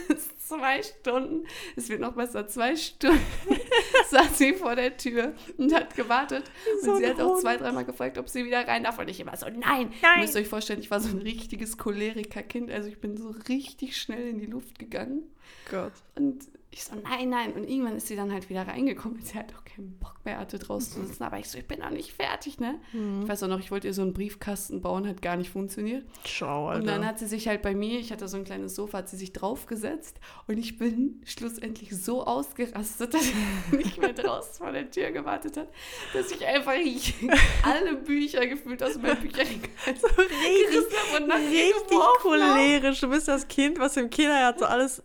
Zwei 0.59 0.83
Stunden, 0.83 1.47
es 1.77 1.89
wird 1.89 2.01
noch 2.01 2.13
besser, 2.13 2.47
zwei 2.47 2.77
Stunden 2.77 3.21
saß 4.11 4.39
sie 4.39 4.55
vor 4.55 4.77
der 4.77 4.97
Tür 4.97 5.35
und 5.57 5.73
hat 5.75 5.95
gewartet. 5.95 6.45
so 6.83 6.93
und 6.93 6.99
sie 6.99 7.09
hat 7.09 7.21
auch 7.21 7.39
zwei, 7.39 7.57
dreimal 7.57 7.85
gefragt, 7.85 8.19
ob 8.19 8.29
sie 8.29 8.45
wieder 8.45 8.67
rein 8.67 8.85
darf. 8.85 8.99
Und 8.99 9.09
ich 9.09 9.21
immer 9.21 9.37
so, 9.37 9.47
nein. 9.47 9.91
Ihr 9.93 9.99
Nein. 10.03 10.21
müsst 10.21 10.37
euch 10.37 10.49
vorstellen, 10.49 10.81
ich 10.81 10.91
war 10.91 11.01
so 11.01 11.09
ein 11.09 11.23
richtiges 11.23 11.79
Cholerikerkind. 11.79 12.71
Also 12.71 12.89
ich 12.89 13.01
bin 13.01 13.17
so 13.17 13.35
richtig 13.49 13.97
schnell 13.97 14.29
in 14.29 14.39
die 14.39 14.47
Luft 14.47 14.79
gegangen. 14.79 15.23
Gott. 15.71 15.93
Und 16.17 16.47
ich 16.73 16.85
so, 16.85 16.95
nein, 16.95 17.29
nein. 17.29 17.53
Und 17.53 17.69
irgendwann 17.69 17.97
ist 17.97 18.07
sie 18.09 18.17
dann 18.17 18.33
halt 18.33 18.49
wieder 18.49 18.67
reingekommen, 18.67 19.19
weil 19.19 19.27
sie 19.27 19.35
halt 19.35 19.55
auch 19.55 19.63
keinen 19.63 19.93
Bock 19.99 20.17
mehr 20.25 20.39
hatte, 20.39 20.59
draußen 20.59 20.95
zu 20.95 21.07
sitzen. 21.07 21.23
Aber 21.23 21.39
ich 21.39 21.49
so, 21.49 21.59
ich 21.59 21.69
bin 21.69 21.81
noch 21.81 21.91
nicht 21.91 22.15
fertig, 22.15 22.59
ne? 22.61 22.81
Ich 23.23 23.29
weiß 23.29 23.43
auch 23.43 23.49
noch, 23.49 23.59
ich 23.59 23.71
wollte 23.71 23.89
ihr 23.89 23.95
so 23.95 24.01
einen 24.01 24.15
Briefkasten 24.15 24.81
bauen, 24.81 25.07
hat 25.07 25.21
gar 25.21 25.37
nicht 25.37 25.51
funktioniert. 25.51 26.07
Schau, 26.25 26.69
Alter. 26.69 26.81
Und 26.81 26.87
dann 26.87 27.07
hat 27.07 27.19
sie 27.19 27.27
sich 27.27 27.47
halt 27.47 27.61
bei 27.61 27.75
mir, 27.75 28.01
ich 28.01 28.11
hatte 28.11 28.27
so 28.27 28.39
ein 28.39 28.45
kleines 28.45 28.75
Sofa, 28.75 28.99
hat 28.99 29.11
sie 29.11 29.19
sich 29.19 29.35
draufgesetzt 29.35 30.19
und 30.47 30.57
ich 30.57 30.79
bin 30.79 31.21
schlussendlich 31.27 31.95
so 31.95 32.25
ausgerastet, 32.25 33.13
dass 33.15 33.23
sie 33.23 33.77
nicht 33.77 34.01
mehr 34.01 34.15
draußen 34.15 34.55
vor 34.65 34.73
der 34.73 34.91
Tür 34.91 35.11
gewartet 35.11 35.59
hat, 35.59 35.69
dass 36.15 36.31
ich 36.31 36.47
einfach 36.47 36.75
ich, 36.75 37.15
alle 37.63 37.97
Bücher 37.97 38.47
gefühlt 38.47 38.83
aus 38.83 38.97
meinem 38.97 39.21
Bücherregal 39.21 39.69
so 40.01 40.07
richtig, 40.23 41.21
und 41.21 41.31
richtig 41.31 41.75
cholerisch. 42.23 43.01
Du 43.01 43.09
bist 43.09 43.29
das 43.29 43.47
Kind, 43.47 43.79
was 43.79 43.97
im 43.99 44.09
Kindergarten 44.09 44.61
so 44.61 44.67
alles 44.67 45.03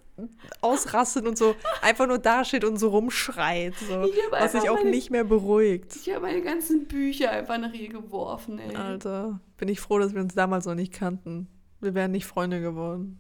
ausrastet 0.62 1.26
und 1.28 1.38
so 1.38 1.56
einfach 1.82 2.08
nur 2.08 2.18
dasteht 2.20 2.64
und 2.64 2.78
so 2.78 2.90
rumschreit. 2.90 3.74
So, 3.88 4.04
Ich 4.04 4.16
was 4.32 4.52
sich 4.54 4.70
auch 4.70 4.78
meine- 4.78 4.90
nicht 4.92 5.12
mehr 5.12 5.24
beruhigt. 5.24 5.96
Ich 5.96 6.10
habe 6.10 6.22
meine 6.22 6.42
ganzen 6.42 6.86
Bücher 6.88 7.32
einfach 7.32 7.58
nach 7.58 7.74
ihr 7.74 7.90
geworfen, 7.90 8.60
ey. 8.60 8.76
Alter, 8.76 9.40
bin 9.58 9.70
ich 9.70 9.80
froh, 9.80 10.00
dass 10.00 10.14
wir 10.14 10.22
uns 10.22 10.34
damals 10.36 10.66
noch 10.66 10.76
nicht 10.76 10.94
kannten. 10.94 11.48
Wir 11.80 11.94
wären 11.94 12.12
nicht 12.12 12.26
Freunde 12.26 12.60
geworden. 12.62 13.20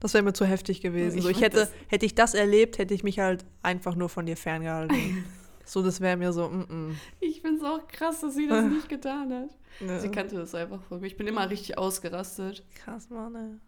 Das 0.00 0.12
wäre 0.12 0.22
mir 0.22 0.34
zu 0.34 0.44
heftig 0.44 0.82
gewesen. 0.82 1.16
Ich 1.16 1.22
so, 1.24 1.30
ich 1.30 1.40
hätte, 1.40 1.66
hätte 1.88 2.04
ich 2.04 2.14
das 2.14 2.34
erlebt, 2.34 2.76
hätte 2.76 2.92
ich 2.92 3.02
mich 3.04 3.20
halt 3.20 3.44
einfach 3.62 3.94
nur 3.94 4.10
von 4.10 4.26
dir 4.26 4.36
ferngehalten. 4.36 5.24
so, 5.64 5.82
das 5.82 6.02
wäre 6.02 6.18
mir 6.18 6.32
so, 6.34 6.48
mm, 6.48 6.66
mm. 6.90 6.96
Ich 7.20 7.40
finde 7.40 7.56
es 7.58 7.64
auch 7.64 7.88
krass, 7.88 8.20
dass 8.20 8.34
sie 8.34 8.46
das 8.46 8.64
nicht 8.70 8.90
getan 8.90 9.32
hat. 9.32 9.48
Ja. 9.80 9.98
Sie 9.98 10.10
kannte 10.10 10.36
das 10.36 10.54
einfach 10.54 10.82
von 10.82 11.00
mir. 11.00 11.06
Ich 11.06 11.16
bin 11.16 11.26
immer 11.26 11.48
richtig 11.48 11.78
ausgerastet. 11.78 12.62
Krass, 12.74 13.08
Mann, 13.08 13.34
ey. 13.34 13.58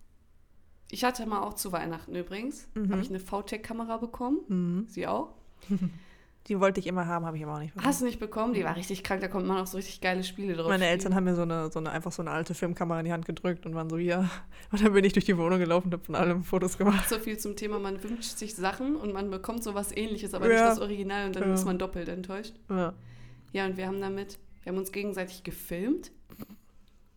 Ich 0.90 1.04
hatte 1.04 1.26
mal 1.26 1.42
auch 1.42 1.54
zu 1.54 1.72
Weihnachten 1.72 2.14
übrigens, 2.14 2.68
Mhm. 2.74 2.92
habe 2.92 3.02
ich 3.02 3.08
eine 3.08 3.18
VTech-Kamera 3.20 3.96
bekommen. 3.96 4.38
Mhm. 4.48 4.84
Sie 4.88 5.06
auch. 5.06 5.34
Die 6.48 6.60
wollte 6.60 6.78
ich 6.78 6.86
immer 6.86 7.08
haben, 7.08 7.26
habe 7.26 7.36
ich 7.36 7.42
aber 7.42 7.54
auch 7.54 7.58
nicht 7.58 7.74
bekommen. 7.74 7.88
Hast 7.88 8.00
du 8.02 8.04
nicht 8.04 8.20
bekommen? 8.20 8.54
Die 8.54 8.62
war 8.62 8.76
richtig 8.76 9.02
krank, 9.02 9.20
da 9.20 9.26
konnte 9.26 9.48
man 9.48 9.60
auch 9.60 9.66
so 9.66 9.76
richtig 9.78 10.00
geile 10.00 10.22
Spiele 10.22 10.54
drauf 10.54 10.68
Meine 10.68 10.84
spielen. 10.84 10.90
Eltern 10.92 11.14
haben 11.16 11.24
mir 11.24 11.34
so 11.34 11.42
eine, 11.42 11.72
so 11.72 11.80
eine, 11.80 11.90
einfach 11.90 12.12
so 12.12 12.22
eine 12.22 12.30
alte 12.30 12.54
Filmkamera 12.54 13.00
in 13.00 13.06
die 13.06 13.12
Hand 13.12 13.24
gedrückt 13.26 13.66
und 13.66 13.74
waren 13.74 13.90
so, 13.90 13.96
ja. 13.96 14.30
Und 14.70 14.80
dann 14.84 14.92
bin 14.92 15.04
ich 15.04 15.12
durch 15.12 15.24
die 15.24 15.36
Wohnung 15.36 15.58
gelaufen 15.58 15.88
und 15.88 15.94
habe 15.94 16.04
von 16.04 16.14
allem 16.14 16.44
Fotos 16.44 16.78
gemacht. 16.78 17.08
So 17.08 17.18
viel 17.18 17.36
zum 17.36 17.56
Thema, 17.56 17.80
man 17.80 18.00
wünscht 18.00 18.38
sich 18.38 18.54
Sachen 18.54 18.94
und 18.94 19.12
man 19.12 19.28
bekommt 19.28 19.64
sowas 19.64 19.90
ähnliches, 19.96 20.34
aber 20.34 20.46
Ja. 20.46 20.52
nicht 20.52 20.70
das 20.76 20.78
Original 20.78 21.26
und 21.26 21.34
dann 21.34 21.48
Ja. 21.48 21.54
ist 21.54 21.64
man 21.64 21.80
doppelt 21.80 22.08
enttäuscht. 22.08 22.54
Ja. 22.70 22.94
Ja, 23.52 23.66
und 23.66 23.76
wir 23.76 23.88
haben 23.88 24.00
damit, 24.00 24.38
wir 24.62 24.70
haben 24.70 24.78
uns 24.78 24.92
gegenseitig 24.92 25.42
gefilmt 25.42 26.12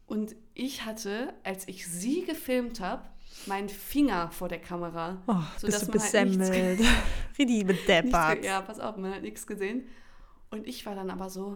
und 0.07 0.35
ich 0.55 0.85
hatte, 0.85 1.33
als 1.43 1.67
ich 1.67 1.87
sie 1.87 2.23
gefilmt 2.25 2.79
habe, 2.79 3.03
meinen 3.45 3.69
Finger 3.69 4.29
vor 4.31 4.47
der 4.49 4.59
Kamera. 4.59 5.21
Oh, 5.27 5.35
So, 5.57 5.67
bist 5.67 5.81
du 5.81 5.85
halt 5.87 5.93
nichts- 5.93 6.11
besemmelt. 6.11 6.79
Nichts 7.37 7.67
bedeppert. 7.67 8.43
ja, 8.43 8.61
pass 8.61 8.79
auf, 8.79 8.97
man 8.97 9.13
hat 9.15 9.21
nichts 9.21 9.47
gesehen. 9.47 9.87
Und 10.51 10.67
ich 10.67 10.85
war 10.85 10.93
dann 10.95 11.09
aber 11.09 11.29
so, 11.29 11.55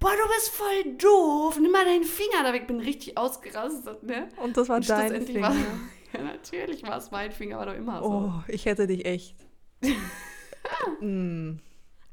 boah, 0.00 0.10
du 0.10 0.28
bist 0.34 0.48
voll 0.50 0.96
doof, 0.98 1.58
nimm 1.60 1.70
mal 1.70 1.84
deinen 1.84 2.02
Finger 2.04 2.42
da 2.42 2.52
weg. 2.52 2.62
Ich 2.62 2.66
bin 2.66 2.80
richtig 2.80 3.16
ausgerastet, 3.16 4.02
ne? 4.02 4.28
Und 4.42 4.56
das 4.56 4.68
war 4.68 4.76
Und 4.76 4.88
dein 4.88 5.22
Finger. 5.22 5.42
war 5.42 5.54
Ja, 6.12 6.22
natürlich 6.24 6.82
war 6.82 6.98
es 6.98 7.10
mein 7.10 7.30
Finger, 7.32 7.56
war 7.58 7.66
doch 7.66 7.74
immer 7.74 8.00
so. 8.02 8.08
Oh, 8.10 8.32
ich 8.48 8.66
hätte 8.66 8.86
dich 8.86 9.04
echt. 9.06 9.34
mm. 11.00 11.52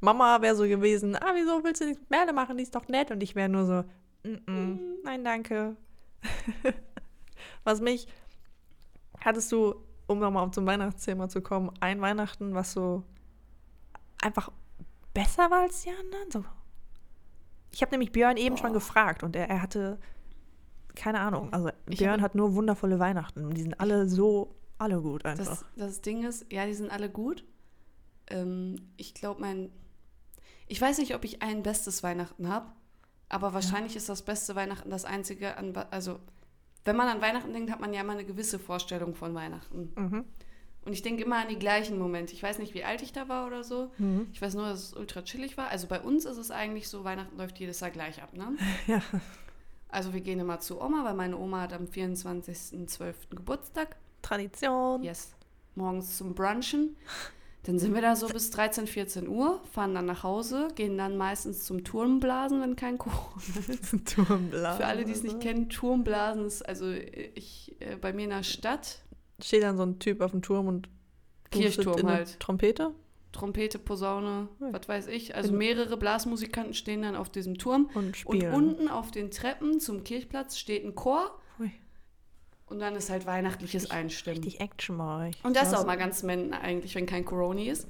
Mama 0.02 0.42
wäre 0.42 0.56
so 0.56 0.64
gewesen, 0.64 1.16
ah, 1.18 1.32
wieso 1.36 1.62
willst 1.64 1.82
du 1.82 1.86
nicht 1.88 2.00
mit 2.00 2.10
Merle 2.10 2.32
machen? 2.32 2.56
Die 2.58 2.64
ist 2.64 2.74
doch 2.76 2.88
nett. 2.88 3.12
Und 3.12 3.22
ich 3.22 3.36
wäre 3.36 3.50
nur 3.50 3.66
so, 3.66 3.84
mm 4.24 4.36
-mm, 4.48 4.80
nein, 5.04 5.24
danke. 5.26 5.76
was 7.66 7.82
mich, 7.82 8.08
hattest 9.22 9.52
du, 9.52 9.76
um 10.08 10.20
nochmal 10.20 10.50
zum 10.52 10.66
Weihnachtsthema 10.66 11.30
zu 11.30 11.42
kommen, 11.42 11.72
ein 11.80 12.02
Weihnachten, 12.02 12.54
was 12.54 12.74
so 12.74 13.04
einfach 14.22 14.52
besser 15.14 15.50
war 15.52 15.62
als 15.62 15.84
die 15.84 15.90
anderen? 15.90 16.32
So. 16.32 16.46
Ich 17.72 17.82
habe 17.82 17.92
nämlich 17.92 18.12
Björn 18.12 18.38
eben 18.38 18.58
schon 18.58 18.72
Boah. 18.72 18.80
gefragt 18.80 19.24
und 19.24 19.36
er, 19.36 19.50
er 19.50 19.62
hatte, 19.62 20.00
keine 20.96 21.20
Ahnung, 21.20 21.54
also 21.54 21.70
Ich 21.88 22.00
Björn 22.00 22.22
hat 22.22 22.36
nur 22.36 22.56
wundervolle 22.56 23.00
Weihnachten 23.00 23.46
und 23.46 23.56
die 23.56 23.62
sind 23.62 23.80
alle 23.80 24.08
so, 24.08 24.56
alle 24.78 25.02
gut 25.02 25.26
einfach. 25.26 25.46
Das, 25.46 25.66
das 25.76 26.02
Ding 26.02 26.24
ist, 26.24 26.52
ja, 26.52 26.66
die 26.66 26.74
sind 26.74 26.92
alle 26.92 27.10
gut. 27.10 27.46
Ähm, 28.28 28.76
ich 28.98 29.14
glaube, 29.14 29.42
mein. 29.42 29.72
Ich 30.68 30.80
weiß 30.80 31.00
nicht, 31.00 31.16
ob 31.16 31.24
ich 31.26 31.42
ein 31.42 31.64
bestes 31.64 32.04
Weihnachten 32.04 32.48
habe, 32.48 32.72
aber 33.28 33.54
wahrscheinlich 33.54 33.96
ist 33.96 34.08
das 34.08 34.22
beste 34.22 34.56
Weihnachten 34.56 34.92
das 34.92 35.04
einzige, 35.04 35.58
an, 35.58 35.76
also 35.90 36.20
wenn 36.90 36.96
man 36.96 37.08
an 37.08 37.22
Weihnachten 37.22 37.54
denkt, 37.54 37.70
hat 37.70 37.80
man 37.80 37.94
ja 37.94 38.02
immer 38.02 38.14
eine 38.14 38.26
gewisse 38.26 38.58
Vorstellung 38.58 39.14
von 39.14 39.36
Weihnachten. 39.36 39.94
Mhm. 39.96 40.26
Und 40.86 40.94
ich 40.94 41.04
denke 41.04 41.24
immer 41.24 41.36
an 41.36 41.48
die 41.48 41.60
gleichen 41.60 42.00
Momente. 42.00 42.34
Ich 42.34 42.42
weiß 42.42 42.58
nicht, 42.58 42.74
wie 42.74 42.84
alt 42.84 43.04
ich 43.04 43.14
da 43.14 43.30
war 43.30 43.46
oder 43.46 43.64
so. 43.64 43.92
Mhm. 44.00 44.26
Ich 44.34 44.42
weiß 44.42 44.56
nur, 44.56 44.66
dass 44.66 44.86
es 44.86 44.94
ultra 44.98 45.22
chillig 45.22 45.56
war. 45.56 45.68
Also 45.68 45.86
bei 45.86 46.00
uns 46.00 46.26
ist 46.26 46.38
es 46.38 46.50
eigentlich 46.50 46.88
so, 46.88 47.04
Weihnachten 47.04 47.38
läuft 47.38 47.60
jedes 47.60 47.80
Jahr 47.82 47.92
gleich 47.92 48.24
ab, 48.24 48.34
ne? 48.34 48.58
Ja. 48.88 49.04
Also 49.88 50.16
wir 50.16 50.22
gehen 50.22 50.40
immer 50.40 50.60
zu 50.60 50.82
Oma, 50.82 51.04
weil 51.04 51.14
meine 51.14 51.38
Oma 51.38 51.62
hat 51.62 51.74
am 51.74 51.86
24.12. 51.86 53.14
Geburtstag. 53.36 53.96
Tradition. 54.24 55.04
Yes. 55.04 55.36
Morgens 55.76 56.18
zum 56.18 56.34
Brunchen. 56.34 56.96
Dann 57.64 57.78
sind 57.78 57.94
wir 57.94 58.02
da 58.02 58.16
so 58.16 58.28
bis 58.28 58.52
13, 58.52 58.88
14 58.88 59.28
Uhr, 59.28 59.62
fahren 59.74 59.94
dann 59.94 60.06
nach 60.06 60.24
Hause, 60.24 60.70
gehen 60.76 60.98
dann 60.98 61.18
meistens 61.18 61.66
zum 61.66 61.84
Turmblasen, 61.84 62.62
wenn 62.62 62.76
kein 62.78 62.98
Corona 62.98 63.42
ist. 63.68 64.16
Turmblasen. 64.16 64.78
Für 64.82 64.86
alle, 64.88 65.04
die 65.04 65.12
es 65.12 65.24
nicht 65.24 65.42
kennen, 65.42 65.70
Turmblasen 65.70 66.46
ist 66.46 66.62
also 66.62 66.90
ich 66.92 67.76
äh, 67.80 67.98
bei 67.98 68.14
mir 68.14 68.24
in 68.24 68.30
der 68.30 68.44
Stadt. 68.44 69.00
Steht 69.44 69.64
dann 69.64 69.76
so 69.78 69.84
ein 69.84 70.00
Typ 70.00 70.22
auf 70.22 70.32
dem 70.32 70.42
Turm 70.42 70.68
und 70.68 70.88
Kirchturm 71.52 72.08
halt. 72.08 72.40
Trompete? 72.40 72.92
Trompete, 73.32 73.78
Posaune, 73.78 74.48
Ja. 74.60 74.74
was 74.74 74.88
weiß 74.88 75.08
ich. 75.08 75.36
Also 75.36 75.52
Wenn- 75.52 75.58
mehrere 75.60 75.98
Blasmusikanten 75.98 76.74
stehen 76.74 77.02
dann 77.04 77.16
auf 77.16 77.30
diesem 77.30 77.58
Turm. 77.58 77.90
Und 77.94 78.06
Und 78.06 78.18
spielen. 78.18 78.54
unten 78.54 78.88
auf 78.88 79.12
den 79.12 79.32
Treppen 79.32 79.80
zum 79.80 80.04
Kirchplatz 80.04 80.58
steht 80.58 80.84
ein 80.86 80.96
Chor. 80.96 81.40
Und 82.70 82.80
dann 82.80 82.96
ist 82.96 83.10
halt 83.10 83.26
weihnachtliches 83.26 83.90
Einstimmen. 83.92 84.38
Richtig 84.44 84.62
Action 84.62 84.98
bei 84.98 85.30
euch. 85.30 85.44
Und 85.44 85.56
das 85.56 85.70
ist 85.70 85.74
auch 85.74 85.86
mal 85.86 85.98
ganz 85.98 86.22
men 86.24 86.54
eigentlich, 86.54 86.94
wenn 86.96 87.06
kein 87.08 87.26
Coroni 87.26 87.68
ist. 87.68 87.88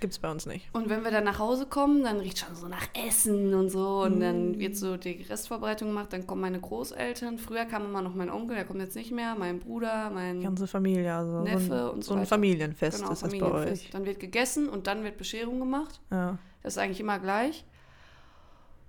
Gibt's 0.00 0.18
bei 0.20 0.30
uns 0.30 0.46
nicht. 0.46 0.68
Und 0.72 0.88
wenn 0.90 1.02
wir 1.02 1.10
dann 1.10 1.24
nach 1.24 1.40
Hause 1.40 1.66
kommen, 1.66 2.04
dann 2.04 2.18
riecht 2.20 2.38
schon 2.38 2.54
so 2.54 2.68
nach 2.68 2.86
Essen 3.08 3.52
und 3.54 3.68
so. 3.70 4.02
Und 4.02 4.18
Mm. 4.18 4.20
dann 4.20 4.58
wird 4.60 4.76
so 4.76 4.96
die 4.96 5.22
Restvorbereitung 5.22 5.88
gemacht. 5.88 6.12
Dann 6.12 6.24
kommen 6.26 6.40
meine 6.42 6.60
Großeltern. 6.60 7.38
Früher 7.38 7.64
kam 7.64 7.84
immer 7.86 8.00
noch 8.00 8.14
mein 8.14 8.30
Onkel, 8.30 8.54
der 8.54 8.64
kommt 8.64 8.80
jetzt 8.80 8.94
nicht 8.94 9.10
mehr. 9.10 9.34
Mein 9.34 9.58
Bruder, 9.58 10.10
mein 10.10 10.38
Die 10.38 10.44
ganze 10.44 10.68
Familie, 10.68 11.12
also 11.14 11.40
Neffe 11.42 11.66
so 11.66 11.74
ein, 11.74 11.88
und 11.94 12.04
so 12.04 12.08
so 12.08 12.14
ein 12.14 12.20
weiter. 12.20 12.28
Familienfest 12.28 12.98
genau, 13.00 13.12
ist 13.12 13.22
das 13.22 13.30
bei 13.32 13.38
Familienfest. 13.40 13.84
euch. 13.86 13.90
Dann 13.90 14.04
wird 14.06 14.20
gegessen 14.20 14.68
und 14.68 14.86
dann 14.86 15.02
wird 15.02 15.16
Bescherung 15.16 15.58
gemacht. 15.58 16.00
Ja. 16.12 16.38
Das 16.62 16.74
ist 16.74 16.78
eigentlich 16.78 17.00
immer 17.00 17.18
gleich. 17.18 17.64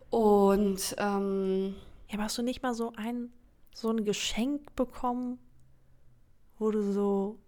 Und 0.10 0.96
ähm, 0.98 1.76
Ja, 2.10 2.16
aber 2.16 2.24
hast 2.24 2.38
du 2.38 2.42
nicht 2.44 2.62
mal 2.62 2.74
so 2.74 2.94
ein, 2.98 3.32
so 3.80 3.90
ein 3.92 4.06
Geschenk 4.06 4.76
bekommen, 4.76 5.40
wo 6.58 6.72
du 6.72 6.82
so. 6.92 7.40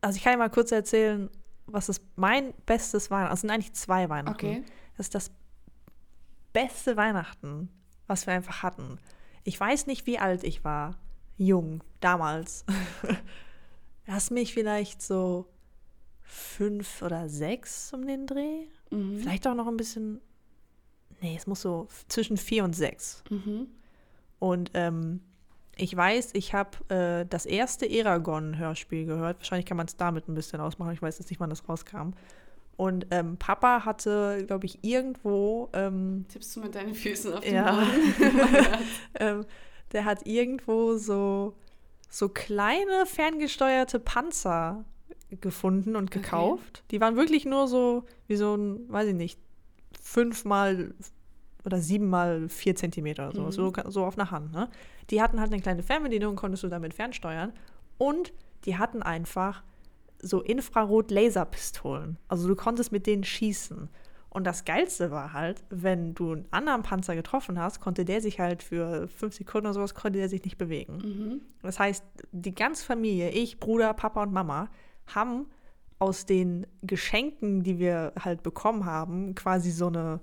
Also 0.00 0.16
ich 0.16 0.22
kann 0.22 0.32
dir 0.34 0.38
mal 0.38 0.50
kurz 0.50 0.70
erzählen, 0.70 1.28
was 1.66 1.88
ist 1.88 2.02
mein 2.16 2.54
bestes 2.66 3.10
Weihnachten. 3.10 3.30
Also 3.30 3.34
es 3.34 3.40
sind 3.42 3.50
eigentlich 3.50 3.72
zwei 3.74 4.08
Weihnachten. 4.08 4.46
okay. 4.46 4.64
Das 4.96 5.06
ist 5.06 5.14
das 5.14 5.30
beste 6.52 6.96
Weihnachten, 6.96 7.68
was 8.06 8.26
wir 8.26 8.34
einfach 8.34 8.62
hatten. 8.62 8.98
Ich 9.44 9.58
weiß 9.58 9.86
nicht, 9.86 10.06
wie 10.06 10.18
alt 10.18 10.44
ich 10.44 10.64
war. 10.64 10.98
Jung, 11.36 11.84
damals. 12.00 12.64
Lass 14.06 14.30
mich 14.30 14.54
vielleicht 14.54 15.02
so 15.02 15.46
fünf 16.22 17.02
oder 17.02 17.28
sechs 17.28 17.92
um 17.92 18.06
den 18.06 18.26
Dreh. 18.26 18.66
Mhm. 18.90 19.18
Vielleicht 19.20 19.46
auch 19.46 19.54
noch 19.54 19.68
ein 19.68 19.76
bisschen. 19.76 20.20
Nee, 21.20 21.36
es 21.36 21.46
muss 21.46 21.62
so 21.62 21.88
zwischen 22.08 22.36
vier 22.36 22.64
und 22.64 22.74
sechs. 22.74 23.22
Mhm. 23.30 23.68
Und 24.38 24.70
ähm, 24.74 25.20
ich 25.78 25.96
weiß, 25.96 26.30
ich 26.34 26.52
habe 26.54 26.70
äh, 26.94 27.24
das 27.28 27.46
erste 27.46 27.86
Eragon-Hörspiel 27.86 29.06
gehört. 29.06 29.38
Wahrscheinlich 29.38 29.66
kann 29.66 29.76
man 29.76 29.86
es 29.86 29.96
damit 29.96 30.28
ein 30.28 30.34
bisschen 30.34 30.60
ausmachen. 30.60 30.92
Ich 30.92 31.00
weiß 31.02 31.18
jetzt 31.18 31.30
nicht, 31.30 31.40
wann 31.40 31.50
das 31.50 31.68
rauskam. 31.68 32.10
Und 32.76 33.06
ähm, 33.10 33.36
Papa 33.38 33.84
hatte, 33.84 34.44
glaube 34.46 34.66
ich, 34.66 34.84
irgendwo, 34.84 35.68
ähm, 35.72 36.26
Tippst 36.28 36.54
du 36.56 36.60
mit 36.60 36.74
deinen 36.74 36.94
Füßen 36.94 37.34
auf 37.34 37.40
den 37.40 37.54
Ja. 37.54 37.72
Boden? 37.72 38.40
ähm, 39.20 39.44
der 39.92 40.04
hat 40.04 40.26
irgendwo 40.26 40.96
so, 40.96 41.56
so 42.08 42.28
kleine 42.28 43.06
ferngesteuerte 43.06 43.98
Panzer 43.98 44.84
gefunden 45.40 45.96
und 45.96 46.10
Okay. 46.10 46.20
gekauft. 46.20 46.84
Die 46.90 47.00
waren 47.00 47.16
wirklich 47.16 47.44
nur 47.44 47.68
so, 47.68 48.04
wie 48.28 48.36
so 48.36 48.54
ein, 48.56 48.90
weiß 48.92 49.08
ich 49.08 49.14
nicht, 49.14 49.40
fünf 50.00 50.44
mal 50.44 50.94
oder 51.68 51.80
sieben 51.80 52.08
mal 52.08 52.48
vier 52.48 52.74
Zentimeter 52.74 53.28
oder 53.28 53.34
so, 53.36 53.42
Mhm. 53.42 53.52
so, 53.52 53.72
so 53.90 54.04
auf 54.04 54.18
einer 54.18 54.30
Hand. 54.30 54.52
Ne? 54.52 54.68
Die 55.10 55.22
hatten 55.22 55.38
halt 55.40 55.52
eine 55.52 55.62
kleine 55.62 55.82
Fernbedienung, 55.82 56.34
konntest 56.36 56.62
du 56.64 56.68
damit 56.68 56.94
fernsteuern. 56.94 57.52
Und 57.98 58.32
die 58.64 58.76
hatten 58.76 59.02
einfach 59.02 59.62
so 60.20 60.40
Infrarot-Laserpistolen. 61.12 62.18
Also 62.28 62.48
du 62.48 62.56
konntest 62.56 62.92
mit 62.92 63.06
denen 63.06 63.24
schießen. 63.24 63.88
Und 64.30 64.44
das 64.46 64.64
Geilste 64.64 65.10
war 65.10 65.32
halt, 65.32 65.64
wenn 65.70 66.14
du 66.14 66.32
einen 66.32 66.46
anderen 66.50 66.82
Panzer 66.82 67.14
getroffen 67.14 67.58
hast, 67.58 67.80
konnte 67.80 68.04
der 68.04 68.20
sich 68.20 68.38
halt 68.38 68.62
für 68.62 69.08
fünf 69.08 69.34
Sekunden 69.34 69.66
oder 69.66 69.74
sowas, 69.74 69.94
konnte 69.94 70.18
der 70.18 70.28
sich 70.28 70.44
nicht 70.44 70.58
bewegen. 70.58 70.98
mhm. 70.98 71.40
Das 71.62 71.78
heißt, 71.78 72.04
die 72.32 72.54
ganze 72.54 72.84
Familie, 72.84 73.30
ich, 73.30 73.58
Bruder, 73.58 73.94
Papa 73.94 74.22
und 74.22 74.32
Mama, 74.32 74.68
haben 75.06 75.46
aus 75.98 76.26
den 76.26 76.66
Geschenken, 76.82 77.62
die 77.62 77.78
wir 77.78 78.12
halt 78.22 78.42
bekommen 78.42 78.84
haben, 78.84 79.34
quasi 79.34 79.70
so 79.70 79.86
eine, 79.88 80.20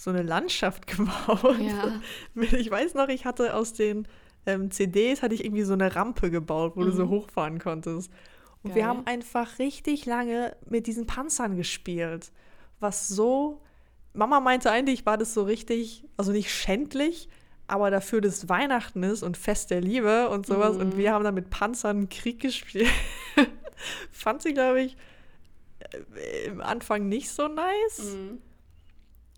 so 0.00 0.10
eine 0.10 0.22
Landschaft 0.22 0.86
gebaut. 0.96 1.56
Ja. 1.60 2.00
Ich 2.56 2.70
weiß 2.70 2.94
noch, 2.94 3.08
ich 3.08 3.24
hatte 3.26 3.54
aus 3.54 3.74
den 3.74 4.08
ähm, 4.46 4.70
CDs 4.70 5.22
hatte 5.22 5.34
ich 5.34 5.44
irgendwie 5.44 5.64
so 5.64 5.74
eine 5.74 5.94
Rampe 5.94 6.30
gebaut, 6.30 6.72
wo 6.74 6.82
du 6.84 6.92
so 6.92 7.04
Mhm. 7.04 7.10
hochfahren 7.10 7.58
konntest. 7.58 8.10
Und 8.62 8.74
wir 8.74 8.82
Geil. 8.82 8.88
haben 8.90 9.06
einfach 9.06 9.58
richtig 9.58 10.06
lange 10.06 10.56
mit 10.66 10.86
diesen 10.86 11.06
Panzern 11.06 11.56
gespielt. 11.56 12.32
Was 12.78 13.08
so. 13.08 13.60
Mama 14.14 14.40
meinte 14.40 14.70
eigentlich, 14.70 15.04
war 15.04 15.18
das 15.18 15.34
so 15.34 15.42
richtig, 15.44 16.04
also 16.16 16.32
nicht 16.32 16.50
schändlich, 16.52 17.28
aber 17.68 17.90
dafür 17.90 18.20
das 18.22 18.48
Weihnachten 18.48 19.02
ist 19.02 19.22
und 19.22 19.36
Fest 19.36 19.70
der 19.70 19.80
Liebe 19.82 20.30
und 20.30 20.46
sowas. 20.46 20.76
Und 20.78 20.94
Mhm. 20.94 20.98
wir 20.98 21.12
haben 21.12 21.22
dann 21.24 21.34
mit 21.34 21.50
Panzern 21.50 22.08
Krieg 22.08 22.40
gespielt. 22.40 22.88
Fand 24.10 24.40
sie, 24.42 24.54
glaube 24.54 24.80
ich, 24.82 24.96
äh, 26.16 26.46
im 26.46 26.60
Anfang 26.62 27.08
nicht 27.08 27.30
so 27.30 27.46
nice. 27.48 28.14
Mhm. 28.16 28.38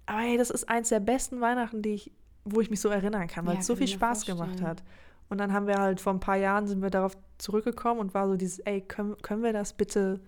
Aber 0.07 0.19
hey, 0.21 0.37
das 0.37 0.51
ist 0.51 0.69
eins 0.69 0.89
der 0.89 1.01
besten 1.01 1.41
Weihnachten, 1.41 1.83
die 1.83 1.91
ich, 1.95 2.13
wo 2.45 2.61
ich 2.61 2.71
mich 2.71 2.81
so 2.81 2.89
erinnern 2.89 3.27
kann, 3.29 3.47
weil 3.47 3.55
Ja, 3.55 3.61
es 3.61 3.67
so 3.67 3.77
viel 3.77 3.89
Spaß 3.89 4.27
gemacht 4.27 4.49
vorstellen. 4.49 4.69
hat. 4.69 4.83
Und 5.29 5.39
dann 5.39 5.53
haben 5.53 5.67
wir 5.67 5.79
halt 5.79 6.01
vor 6.01 6.13
ein 6.13 6.21
paar 6.21 6.37
Jahren 6.37 6.67
sind 6.67 6.83
wir 6.83 6.91
darauf 6.91 7.17
zurückgekommen 7.39 8.01
und 8.01 8.15
war 8.15 8.29
so 8.29 8.37
dieses, 8.37 8.59
ey, 8.61 8.81
können, 8.83 9.17
können 9.23 9.43
wir 9.43 9.53
das 9.53 9.73
bitte 9.73 10.21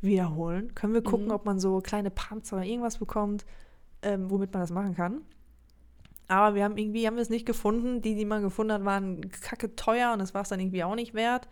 wiederholen? 0.00 0.74
Können 0.74 0.94
wir 0.94 1.02
gucken, 1.02 1.26
Mhm. 1.26 1.32
ob 1.32 1.44
man 1.44 1.60
so 1.60 1.80
kleine 1.80 2.10
Panzer 2.10 2.56
oder 2.56 2.64
irgendwas 2.66 2.98
bekommt, 2.98 3.44
ähm, 4.02 4.30
womit 4.30 4.52
man 4.52 4.62
das 4.62 4.70
machen 4.70 4.94
kann? 4.96 5.20
Aber 6.28 6.54
wir 6.54 6.64
haben 6.64 6.76
irgendwie, 6.78 7.06
haben 7.06 7.16
wir 7.16 7.22
es 7.22 7.28
nicht 7.28 7.44
gefunden. 7.46 8.02
Die, 8.02 8.14
die 8.14 8.24
man 8.24 8.42
gefunden 8.42 8.72
hat, 8.72 8.84
waren 8.84 9.20
kacke 9.30 9.74
teuer 9.76 10.12
und 10.12 10.20
das 10.20 10.32
war 10.32 10.42
es 10.42 10.48
dann 10.48 10.60
irgendwie 10.60 10.84
auch 10.84 10.94
nicht 10.94 11.12
wert. 11.14 11.48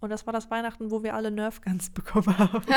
Und 0.00 0.10
das 0.10 0.26
war 0.26 0.32
das 0.32 0.50
Weihnachten, 0.50 0.90
wo 0.90 1.02
wir 1.02 1.14
alle 1.14 1.30
Nerfguns 1.30 1.90
bekommen 1.94 2.36
haben. 2.38 2.62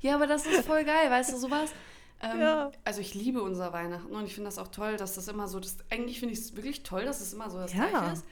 Ja, 0.00 0.16
aber 0.16 0.26
das 0.26 0.46
ist 0.46 0.66
voll 0.66 0.84
geil, 0.84 1.08
weißt 1.10 1.32
du, 1.32 1.36
sowas. 1.36 1.72
Ähm, 2.20 2.40
Ja. 2.40 2.70
Also 2.84 3.00
ich 3.00 3.14
liebe 3.14 3.42
unser 3.42 3.72
Weihnachten 3.72 4.12
und 4.14 4.24
ich 4.24 4.34
finde 4.34 4.48
das 4.48 4.58
auch 4.58 4.68
toll, 4.68 4.96
dass 4.96 5.14
das 5.14 5.28
immer 5.28 5.48
so, 5.48 5.60
das, 5.60 5.78
eigentlich 5.90 6.20
finde 6.20 6.34
ich 6.34 6.40
es 6.40 6.56
wirklich 6.56 6.82
toll, 6.82 7.04
dass 7.04 7.20
es 7.20 7.32
immer 7.32 7.50
so 7.50 7.58
das 7.58 7.72
Ja. 7.72 7.88
Gleiche 7.88 8.12
ist. 8.12 8.24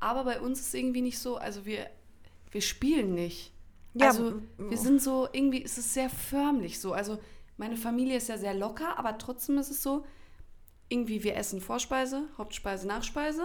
Aber 0.00 0.24
bei 0.24 0.40
uns 0.40 0.60
ist 0.60 0.68
es 0.68 0.74
irgendwie 0.74 1.02
nicht 1.02 1.18
so, 1.18 1.36
also 1.36 1.64
wir, 1.64 1.88
wir 2.50 2.60
spielen 2.60 3.14
nicht. 3.14 3.52
Ja, 3.94 4.08
also 4.08 4.34
wir 4.58 4.76
sind 4.76 5.00
so, 5.00 5.26
irgendwie 5.32 5.62
ist 5.62 5.78
es 5.78 5.94
sehr 5.94 6.10
förmlich 6.10 6.80
so. 6.80 6.92
Also 6.92 7.18
meine 7.56 7.76
Familie 7.76 8.18
ist 8.18 8.28
ja 8.28 8.36
sehr 8.36 8.52
locker, 8.52 8.98
aber 8.98 9.16
trotzdem 9.16 9.56
ist 9.58 9.70
es 9.70 9.82
so, 9.82 10.04
irgendwie 10.88 11.22
wir 11.22 11.34
essen 11.36 11.60
Vorspeise, 11.60 12.24
Hauptspeise, 12.36 12.86
Nachspeise. 12.86 13.42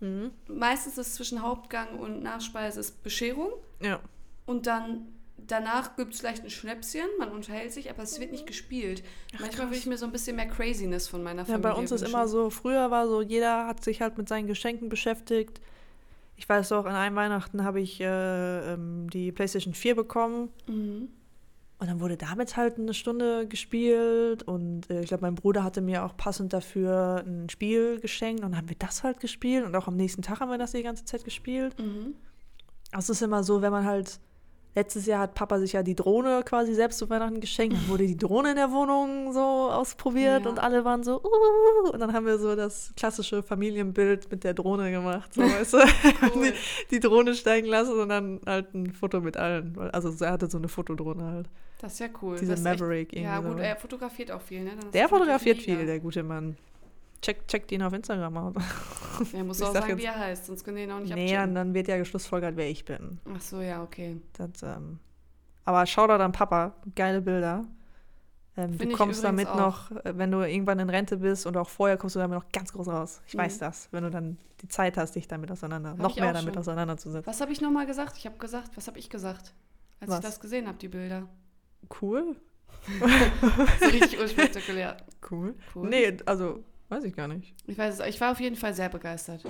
Mhm. 0.00 0.32
Meistens 0.48 0.98
ist 0.98 1.14
zwischen 1.14 1.40
Hauptgang 1.40 1.98
und 1.98 2.22
Nachspeise 2.22 2.80
ist 2.80 3.02
Bescherung. 3.04 3.52
Ja. 3.80 4.00
Und 4.44 4.66
dann 4.66 5.13
danach 5.46 5.96
gibt 5.96 6.14
es 6.14 6.20
vielleicht 6.20 6.42
ein 6.44 6.50
Schnäpschen, 6.50 7.02
man 7.18 7.30
unterhält 7.30 7.72
sich, 7.72 7.90
aber 7.90 8.02
es 8.02 8.18
wird 8.20 8.32
nicht 8.32 8.46
gespielt. 8.46 9.02
Manchmal 9.40 9.68
würde 9.68 9.76
ich 9.78 9.86
mir 9.86 9.98
so 9.98 10.06
ein 10.06 10.12
bisschen 10.12 10.36
mehr 10.36 10.46
Craziness 10.48 11.08
von 11.08 11.22
meiner 11.22 11.42
Ja, 11.42 11.46
Familie 11.46 11.62
bei 11.62 11.72
uns 11.78 11.90
ist 11.92 12.00
wünschen. 12.02 12.14
immer 12.14 12.28
so, 12.28 12.50
früher 12.50 12.90
war 12.90 13.08
so, 13.08 13.22
jeder 13.22 13.66
hat 13.66 13.82
sich 13.84 14.00
halt 14.00 14.16
mit 14.18 14.28
seinen 14.28 14.46
Geschenken 14.46 14.88
beschäftigt. 14.88 15.60
Ich 16.36 16.48
weiß 16.48 16.72
auch, 16.72 16.84
an 16.86 16.94
einem 16.94 17.14
Weihnachten 17.16 17.62
habe 17.64 17.80
ich 17.80 18.00
äh, 18.00 18.72
ähm, 18.72 19.08
die 19.10 19.30
PlayStation 19.32 19.72
4 19.74 19.94
bekommen 19.94 20.48
Mhm. 20.66 21.08
und 21.78 21.86
dann 21.88 22.00
wurde 22.00 22.16
damit 22.16 22.56
halt 22.56 22.76
eine 22.78 22.92
Stunde 22.94 23.46
gespielt 23.46 24.42
und 24.42 24.90
äh, 24.90 25.00
ich 25.02 25.08
glaube, 25.08 25.22
mein 25.22 25.34
Bruder 25.36 25.62
hatte 25.62 25.80
mir 25.80 26.04
auch 26.04 26.16
passend 26.16 26.52
dafür 26.52 27.22
ein 27.26 27.48
Spiel 27.50 28.00
geschenkt 28.00 28.42
und 28.42 28.50
dann 28.50 28.56
haben 28.58 28.68
wir 28.68 28.76
das 28.78 29.02
halt 29.04 29.20
gespielt 29.20 29.64
und 29.64 29.76
auch 29.76 29.86
am 29.86 29.96
nächsten 29.96 30.22
Tag 30.22 30.40
haben 30.40 30.50
wir 30.50 30.58
das 30.58 30.72
die 30.72 30.82
ganze 30.82 31.04
Zeit 31.04 31.24
gespielt. 31.24 31.78
Mhm. 31.78 32.14
Also 32.90 33.12
es 33.12 33.18
ist 33.18 33.22
immer 33.22 33.42
so, 33.44 33.60
wenn 33.62 33.72
man 33.72 33.84
halt 33.84 34.18
Letztes 34.76 35.06
Jahr 35.06 35.20
hat 35.20 35.34
Papa 35.34 35.58
sich 35.60 35.72
ja 35.74 35.82
die 35.84 35.94
Drohne 35.94 36.42
quasi 36.44 36.74
selbst 36.74 36.98
zu 36.98 37.08
Weihnachten 37.08 37.40
geschenkt. 37.40 37.76
Dann 37.76 37.88
wurde 37.88 38.06
die 38.06 38.16
Drohne 38.16 38.50
in 38.50 38.56
der 38.56 38.72
Wohnung 38.72 39.32
so 39.32 39.40
ausprobiert 39.40 40.44
Ja. 40.44 40.50
und 40.50 40.58
alle 40.58 40.84
waren 40.84 41.04
so, 41.04 41.22
uh, 41.22 41.90
und 41.92 42.00
dann 42.00 42.12
haben 42.12 42.26
wir 42.26 42.38
so 42.38 42.56
das 42.56 42.92
klassische 42.96 43.42
Familienbild 43.42 44.30
mit 44.30 44.42
der 44.42 44.54
Drohne 44.54 44.90
gemacht. 44.90 45.32
So, 45.32 45.42
weißt 45.42 45.74
du? 45.74 45.78
Cool. 46.34 46.52
die, 46.90 46.96
die 46.96 47.00
Drohne 47.00 47.34
steigen 47.34 47.68
lassen 47.68 47.98
und 48.00 48.08
dann 48.08 48.40
halt 48.46 48.74
ein 48.74 48.92
Foto 48.92 49.20
mit 49.20 49.36
allen. 49.36 49.78
Also 49.92 50.12
er 50.24 50.32
hatte 50.32 50.50
so 50.50 50.58
eine 50.58 50.68
Fotodrohne 50.68 51.24
halt. 51.24 51.48
Das 51.80 51.92
ist 51.94 51.98
ja 52.00 52.06
cool. 52.22 52.36
Diese 52.40 52.54
ist 52.54 52.64
echt- 52.64 52.80
Maverick 52.80 53.12
Ja, 53.12 53.34
irgendwie 53.36 53.48
gut, 53.50 53.58
so. 53.58 53.62
er 53.64 53.76
fotografiert 53.76 54.30
auch 54.32 54.40
viel, 54.40 54.64
ne? 54.64 54.70
Der 54.92 55.08
fotografiert 55.08 55.58
viel, 55.58 55.86
der 55.86 56.00
gute 56.00 56.22
Mann. 56.22 56.56
Check, 57.24 57.48
checkt 57.48 57.72
ihn 57.72 57.82
auf 57.82 57.92
Instagram 57.92 58.36
aus. 58.36 58.54
Er 59.32 59.44
muss 59.44 59.58
Ich 59.60 59.64
auch 59.64 59.72
sag 59.72 59.82
sagen, 59.82 59.88
jetzt- 59.92 59.98
wie 60.02 60.04
er 60.06 60.18
heißt, 60.18 60.46
sonst 60.46 60.62
können 60.64 60.76
die 60.76 60.82
ihn 60.82 60.90
auch 60.90 61.00
nicht 61.00 61.14
Nee, 61.14 61.24
abchecken. 61.24 61.48
und 61.48 61.54
dann 61.54 61.74
wird 61.74 61.88
ja 61.88 61.96
geschlussfolgert, 61.96 62.56
wer 62.56 62.68
ich 62.68 62.84
bin. 62.84 63.18
Ach 63.34 63.40
so, 63.40 63.60
ja, 63.62 63.82
okay. 63.82 64.20
Das, 64.34 64.62
ähm, 64.62 64.98
aber 65.64 65.86
Shoutout 65.86 66.22
an 66.22 66.32
Papa, 66.32 66.74
geile 66.94 67.22
Bilder. 67.22 67.64
Ähm, 68.56 68.76
du 68.78 68.88
kommst 68.90 69.24
damit 69.24 69.48
übrigens 69.48 69.60
noch, 69.66 69.90
äh, 70.04 70.16
wenn 70.16 70.30
du 70.30 70.40
irgendwann 70.42 70.78
in 70.78 70.88
Rente 70.90 71.16
bist 71.16 71.46
und 71.46 71.56
auch 71.56 71.68
vorher 71.68 71.96
kommst 71.96 72.14
du 72.14 72.20
damit 72.20 72.38
noch 72.38 72.52
ganz 72.52 72.72
groß 72.72 72.86
raus. 72.88 73.20
Ich 73.26 73.34
Mhm. 73.34 73.38
weiß 73.38 73.58
das, 73.58 73.88
wenn 73.90 74.04
du 74.04 74.10
dann 74.10 74.36
die 74.60 74.68
Zeit 74.68 74.96
hast, 74.96 75.16
dich 75.16 75.26
damit 75.26 75.50
auseinander, 75.50 75.90
Hab 75.90 75.98
noch 75.98 76.14
mehr 76.16 76.28
auch 76.28 76.32
damit 76.34 76.54
schon. 76.54 76.58
auseinanderzusetzen. 76.60 77.26
Was 77.26 77.40
habe 77.40 77.50
ich 77.52 77.60
nochmal 77.60 77.86
gesagt? 77.86 78.16
Ich 78.18 78.26
habe 78.26 78.36
gesagt, 78.38 78.76
was 78.76 78.86
habe 78.86 78.98
ich 78.98 79.10
gesagt? 79.10 79.54
Als 80.00 80.10
Was? 80.10 80.18
ich 80.18 80.24
das 80.24 80.40
gesehen 80.40 80.68
habe, 80.68 80.78
die 80.78 80.88
Bilder. 80.88 81.26
Cool. 82.02 82.36
So 83.80 83.86
richtig 83.86 84.18
unspektakulär. 84.20 84.98
Cool. 85.30 85.54
Cool. 85.74 85.88
Nee, 85.88 86.16
also, 86.26 86.62
weiß 86.88 87.04
ich 87.04 87.14
gar 87.14 87.28
nicht. 87.28 87.54
Ich 87.66 87.76
weiß 87.78 88.00
es, 88.00 88.06
ich 88.06 88.20
war 88.20 88.32
auf 88.32 88.40
jeden 88.40 88.56
Fall 88.56 88.74
sehr 88.74 88.88
begeistert. 88.88 89.42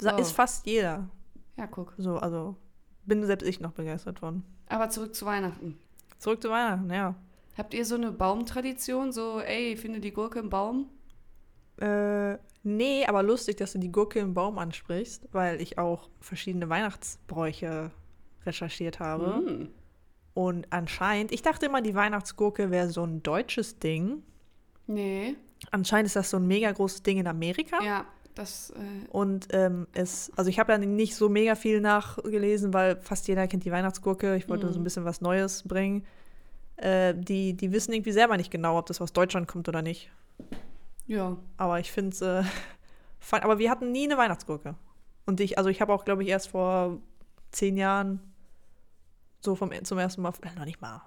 Sa- 0.00 0.14
Oh. 0.16 0.20
Ist 0.20 0.32
fast 0.32 0.66
jeder. 0.66 1.08
Ja, 1.56 1.66
guck. 1.66 1.94
So, 1.98 2.16
also, 2.18 2.56
bin 3.04 3.24
selbst 3.26 3.46
ich 3.48 3.58
noch 3.60 3.72
begeistert 3.72 4.20
von. 4.20 4.44
Aber 4.68 4.90
zurück 4.90 5.14
zu 5.14 5.26
Weihnachten. 5.26 5.78
Zurück 6.18 6.40
zu 6.42 6.50
Weihnachten, 6.50 6.90
ja. 6.90 7.14
Habt 7.56 7.74
ihr 7.74 7.84
so 7.84 7.96
eine 7.96 8.12
Baumtradition? 8.12 9.10
So, 9.12 9.40
ey, 9.40 9.76
finde 9.76 10.00
die 10.00 10.12
Gurke 10.12 10.38
im 10.38 10.50
Baum? 10.50 10.88
Äh, 11.80 12.38
nee, 12.62 13.04
aber 13.06 13.22
lustig, 13.22 13.56
dass 13.56 13.72
du 13.72 13.78
die 13.78 13.90
Gurke 13.92 14.18
im 14.20 14.34
Baum 14.34 14.58
ansprichst, 14.58 15.28
weil 15.32 15.60
ich 15.60 15.78
auch 15.78 16.08
verschiedene 16.20 16.68
Weihnachtsbräuche 16.68 17.90
recherchiert 18.46 19.00
habe. 19.00 19.34
Hm. 19.36 19.68
Und 20.34 20.72
anscheinend, 20.72 21.32
ich 21.32 21.42
dachte 21.42 21.66
immer, 21.66 21.82
die 21.82 21.94
Weihnachtsgurke 21.96 22.70
wäre 22.70 22.88
so 22.90 23.02
ein 23.04 23.22
deutsches 23.24 23.78
Ding. 23.80 24.22
Nee. 24.86 25.34
Anscheinend 25.70 26.06
ist 26.06 26.16
das 26.16 26.30
so 26.30 26.36
ein 26.38 26.46
mega 26.46 26.70
großes 26.72 27.02
Ding 27.02 27.18
in 27.18 27.26
Amerika. 27.26 27.82
Ja, 27.82 28.04
das. 28.34 28.70
Äh, 28.70 28.76
Und 29.10 29.48
ähm, 29.52 29.86
es, 29.92 30.30
also 30.36 30.48
ich 30.50 30.58
habe 30.58 30.72
ja 30.72 30.78
nicht 30.78 31.14
so 31.16 31.28
mega 31.28 31.54
viel 31.56 31.80
nachgelesen, 31.80 32.72
weil 32.72 32.96
fast 33.00 33.26
jeder 33.28 33.46
kennt 33.48 33.64
die 33.64 33.72
Weihnachtsgurke. 33.72 34.36
Ich 34.36 34.48
wollte 34.48 34.66
Mhm. 34.66 34.72
so 34.72 34.80
ein 34.80 34.84
bisschen 34.84 35.04
was 35.04 35.20
Neues 35.20 35.62
bringen. 35.66 36.04
Äh, 36.76 37.14
die, 37.14 37.54
die 37.54 37.72
wissen 37.72 37.92
irgendwie 37.92 38.12
selber 38.12 38.36
nicht 38.36 38.50
genau, 38.52 38.78
ob 38.78 38.86
das 38.86 39.00
aus 39.00 39.12
Deutschland 39.12 39.48
kommt 39.48 39.68
oder 39.68 39.82
nicht. 39.82 40.10
ja. 41.06 41.36
Aber 41.56 41.80
ich 41.80 41.90
finde 41.90 42.10
es, 42.14 42.22
äh, 42.22 42.42
fun- 43.18 43.40
aber 43.40 43.58
wir 43.58 43.70
hatten 43.70 43.90
nie 43.90 44.04
eine 44.04 44.16
Weihnachtsgurke. 44.16 44.74
Und 45.26 45.40
ich, 45.40 45.58
also 45.58 45.68
ich 45.70 45.80
habe 45.80 45.92
auch, 45.92 46.04
glaube 46.04 46.22
ich, 46.22 46.28
erst 46.28 46.48
vor 46.48 46.98
zehn 47.50 47.76
Jahren 47.76 48.20
so 49.40 49.54
vom, 49.56 49.70
zum 49.84 49.98
ersten 49.98 50.22
Mal, 50.22 50.32
äh, 50.42 50.56
noch 50.58 50.64
nicht 50.64 50.80
mal 50.80 51.02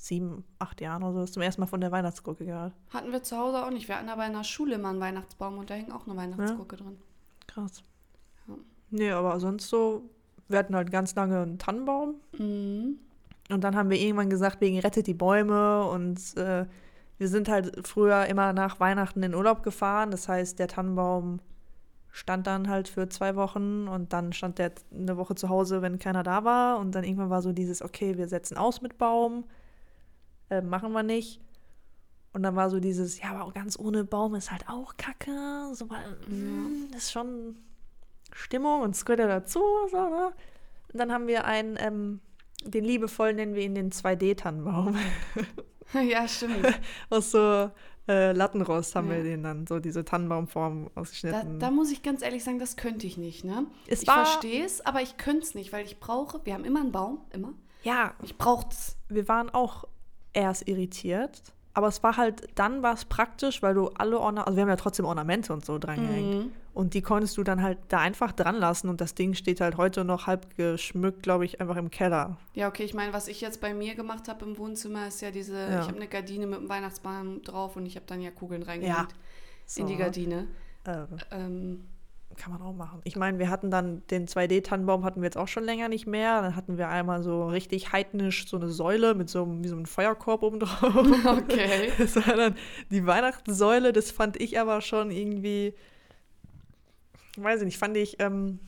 sieben, 0.00 0.44
acht 0.58 0.80
Jahren 0.80 1.02
oder 1.02 1.26
so, 1.26 1.34
zum 1.34 1.42
ersten 1.42 1.60
Mal 1.60 1.66
von 1.66 1.80
der 1.80 1.92
Weihnachtsgurke 1.92 2.46
gehört. 2.46 2.72
Hatten 2.88 3.12
wir 3.12 3.22
zu 3.22 3.36
Hause 3.36 3.64
auch 3.64 3.70
nicht. 3.70 3.86
Wir 3.86 3.96
hatten 3.96 4.08
aber 4.08 4.26
in 4.26 4.32
der 4.32 4.44
Schule 4.44 4.76
immer 4.76 4.88
einen 4.88 5.00
Weihnachtsbaum 5.00 5.58
und 5.58 5.68
da 5.68 5.74
hing 5.74 5.92
auch 5.92 6.06
eine 6.06 6.16
Weihnachtsgurke 6.16 6.76
drin. 6.76 6.96
Krass. 7.46 7.82
Ja. 8.48 8.54
Nee, 8.90 9.10
aber 9.10 9.38
sonst 9.40 9.68
so, 9.68 10.08
wir 10.48 10.58
hatten 10.58 10.74
halt 10.74 10.90
ganz 10.90 11.14
lange 11.14 11.42
einen 11.42 11.58
Tannenbaum. 11.58 12.14
Mhm. 12.38 12.98
Und 13.50 13.64
dann 13.64 13.76
haben 13.76 13.90
wir 13.90 13.98
irgendwann 13.98 14.30
gesagt, 14.30 14.60
wegen 14.60 14.78
rettet 14.78 15.06
die 15.06 15.14
Bäume 15.14 15.84
und 15.84 16.36
äh, 16.36 16.64
wir 17.18 17.28
sind 17.28 17.48
halt 17.48 17.86
früher 17.86 18.24
immer 18.26 18.54
nach 18.54 18.80
Weihnachten 18.80 19.22
in 19.22 19.34
Urlaub 19.34 19.62
gefahren. 19.62 20.10
Das 20.10 20.28
heißt, 20.28 20.58
der 20.58 20.68
Tannenbaum 20.68 21.40
stand 22.10 22.46
dann 22.46 22.68
halt 22.68 22.88
für 22.88 23.08
zwei 23.10 23.36
Wochen 23.36 23.86
und 23.86 24.14
dann 24.14 24.32
stand 24.32 24.58
der 24.58 24.72
eine 24.92 25.16
Woche 25.18 25.34
zu 25.34 25.50
Hause, 25.50 25.82
wenn 25.82 25.98
keiner 25.98 26.22
da 26.22 26.44
war. 26.44 26.78
Und 26.78 26.94
dann 26.94 27.04
irgendwann 27.04 27.28
war 27.28 27.42
so 27.42 27.52
dieses, 27.52 27.82
okay, 27.82 28.16
wir 28.16 28.28
setzen 28.28 28.56
aus 28.56 28.80
mit 28.80 28.96
Baum, 28.96 29.44
äh, 30.50 30.60
machen 30.62 30.92
wir 30.92 31.02
nicht. 31.02 31.40
Und 32.32 32.42
dann 32.44 32.54
war 32.54 32.70
so 32.70 32.78
dieses, 32.78 33.20
ja, 33.20 33.30
aber 33.30 33.44
auch 33.44 33.54
ganz 33.54 33.78
ohne 33.78 34.04
Baum 34.04 34.34
ist 34.36 34.52
halt 34.52 34.68
auch 34.68 34.96
kacke. 34.96 35.70
So, 35.74 35.86
mm, 35.86 36.90
das 36.92 37.04
ist 37.04 37.12
schon 37.12 37.56
Stimmung 38.32 38.82
und 38.82 38.94
ja 38.94 39.26
dazu. 39.26 39.60
So, 39.90 39.96
ne? 40.08 40.26
Und 40.92 40.98
dann 41.00 41.10
haben 41.12 41.26
wir 41.26 41.44
einen, 41.44 41.76
ähm, 41.80 42.20
den 42.64 42.84
liebevoll 42.84 43.34
nennen 43.34 43.54
wir 43.54 43.62
ihn 43.62 43.74
den 43.74 43.90
2D-Tannenbaum. 43.90 44.96
ja, 46.08 46.28
stimmt. 46.28 46.66
Aus 47.10 47.32
so 47.32 47.70
äh, 48.08 48.30
Lattenrost 48.32 48.94
haben 48.94 49.08
Ja. 49.10 49.16
wir 49.16 49.22
den 49.24 49.42
dann, 49.42 49.66
so 49.66 49.80
diese 49.80 50.04
Tannenbaumform 50.04 50.90
Da, 50.94 51.00
ausgeschnitten. 51.00 51.58
da 51.58 51.70
muss 51.72 51.90
ich 51.90 52.02
ganz 52.02 52.22
ehrlich 52.22 52.44
sagen, 52.44 52.58
das 52.60 52.76
könnte 52.76 53.06
ich 53.08 53.16
nicht, 53.16 53.44
ne? 53.44 53.66
Es 53.88 54.02
ich 54.02 54.10
verstehe 54.10 54.64
es, 54.64 54.84
aber 54.86 55.02
ich 55.02 55.16
könnte 55.16 55.42
es 55.42 55.54
nicht, 55.56 55.72
weil 55.72 55.84
ich 55.84 55.98
brauche, 55.98 56.44
wir 56.44 56.54
haben 56.54 56.64
immer 56.64 56.80
einen 56.80 56.92
Baum, 56.92 57.22
immer. 57.32 57.54
ja, 57.82 58.14
Ich 58.22 58.36
brauche 58.38 58.68
es. 58.70 58.96
wir 59.08 59.26
waren 59.28 59.50
auch 59.50 59.84
erst 60.32 60.68
irritiert. 60.68 61.42
Aber 61.72 61.86
es 61.86 62.02
war 62.02 62.16
halt, 62.16 62.48
dann 62.56 62.82
war 62.82 62.94
es 62.94 63.04
praktisch, 63.04 63.62
weil 63.62 63.74
du 63.74 63.88
alle 63.90 64.18
Ornamente, 64.18 64.46
also 64.48 64.56
wir 64.56 64.62
haben 64.62 64.68
ja 64.70 64.76
trotzdem 64.76 65.06
Ornamente 65.06 65.52
und 65.52 65.64
so 65.64 65.78
dran 65.78 65.96
gehängt. 66.00 66.44
Mhm. 66.46 66.52
Und 66.74 66.94
die 66.94 67.02
konntest 67.02 67.36
du 67.36 67.42
dann 67.44 67.62
halt 67.62 67.78
da 67.88 67.98
einfach 67.98 68.32
dran 68.32 68.56
lassen 68.56 68.88
und 68.88 69.00
das 69.00 69.14
Ding 69.14 69.34
steht 69.34 69.60
halt 69.60 69.76
heute 69.76 70.04
noch 70.04 70.26
halb 70.26 70.56
geschmückt, 70.56 71.22
glaube 71.22 71.44
ich, 71.44 71.60
einfach 71.60 71.76
im 71.76 71.90
Keller. 71.90 72.36
Ja, 72.54 72.68
okay, 72.68 72.84
ich 72.84 72.94
meine, 72.94 73.12
was 73.12 73.28
ich 73.28 73.40
jetzt 73.40 73.60
bei 73.60 73.74
mir 73.74 73.94
gemacht 73.94 74.28
habe 74.28 74.44
im 74.44 74.56
Wohnzimmer, 74.58 75.06
ist 75.08 75.20
ja 75.20 75.30
diese, 75.30 75.56
Ja. 75.56 75.80
ich 75.80 75.86
habe 75.88 75.96
eine 75.96 76.06
Gardine 76.08 76.46
mit 76.46 76.58
einem 76.58 76.68
Weihnachtsbaum 76.68 77.42
drauf 77.42 77.76
und 77.76 77.86
ich 77.86 77.96
habe 77.96 78.06
dann 78.06 78.20
ja 78.20 78.30
Kugeln 78.30 78.62
reingehängt 78.62 79.14
So, 79.66 79.80
in 79.82 79.88
die 79.88 79.96
Gardine. 79.96 80.46
Äh, 80.84 81.04
Ähm, 81.30 81.84
kann 82.40 82.52
man 82.52 82.62
auch 82.62 82.72
machen. 82.74 83.00
Ich 83.04 83.16
meine, 83.16 83.38
wir 83.38 83.50
hatten 83.50 83.70
dann 83.70 84.02
den 84.10 84.26
2D-Tannenbaum 84.26 85.04
hatten 85.04 85.20
wir 85.20 85.26
jetzt 85.26 85.36
auch 85.36 85.46
schon 85.48 85.64
länger 85.64 85.88
nicht 85.88 86.06
mehr. 86.06 86.40
Dann 86.42 86.56
hatten 86.56 86.78
wir 86.78 86.88
einmal 86.88 87.22
so 87.22 87.46
richtig 87.48 87.92
heidnisch 87.92 88.48
so 88.48 88.56
eine 88.56 88.68
Säule 88.68 89.14
mit 89.14 89.28
so, 89.28 89.42
einem- 89.44 89.62
wie 89.62 89.68
so 89.68 89.76
einem 89.76 89.86
Feuerkorb 89.86 90.42
oben 90.42 90.60
drauf. 90.60 90.82
okay. 91.26 91.92
Das 91.98 92.16
war 92.16 92.36
dann 92.36 92.56
die 92.90 93.06
Weihnachtssäule, 93.06 93.92
das 93.92 94.10
fand 94.10 94.40
ich 94.40 94.58
aber 94.58 94.80
schon 94.80 95.10
irgendwie, 95.10 95.74
weiß 97.36 97.60
ich 97.60 97.66
nicht, 97.66 97.78
fand 97.78 97.96
ich 97.96 98.16
ähm, 98.20 98.58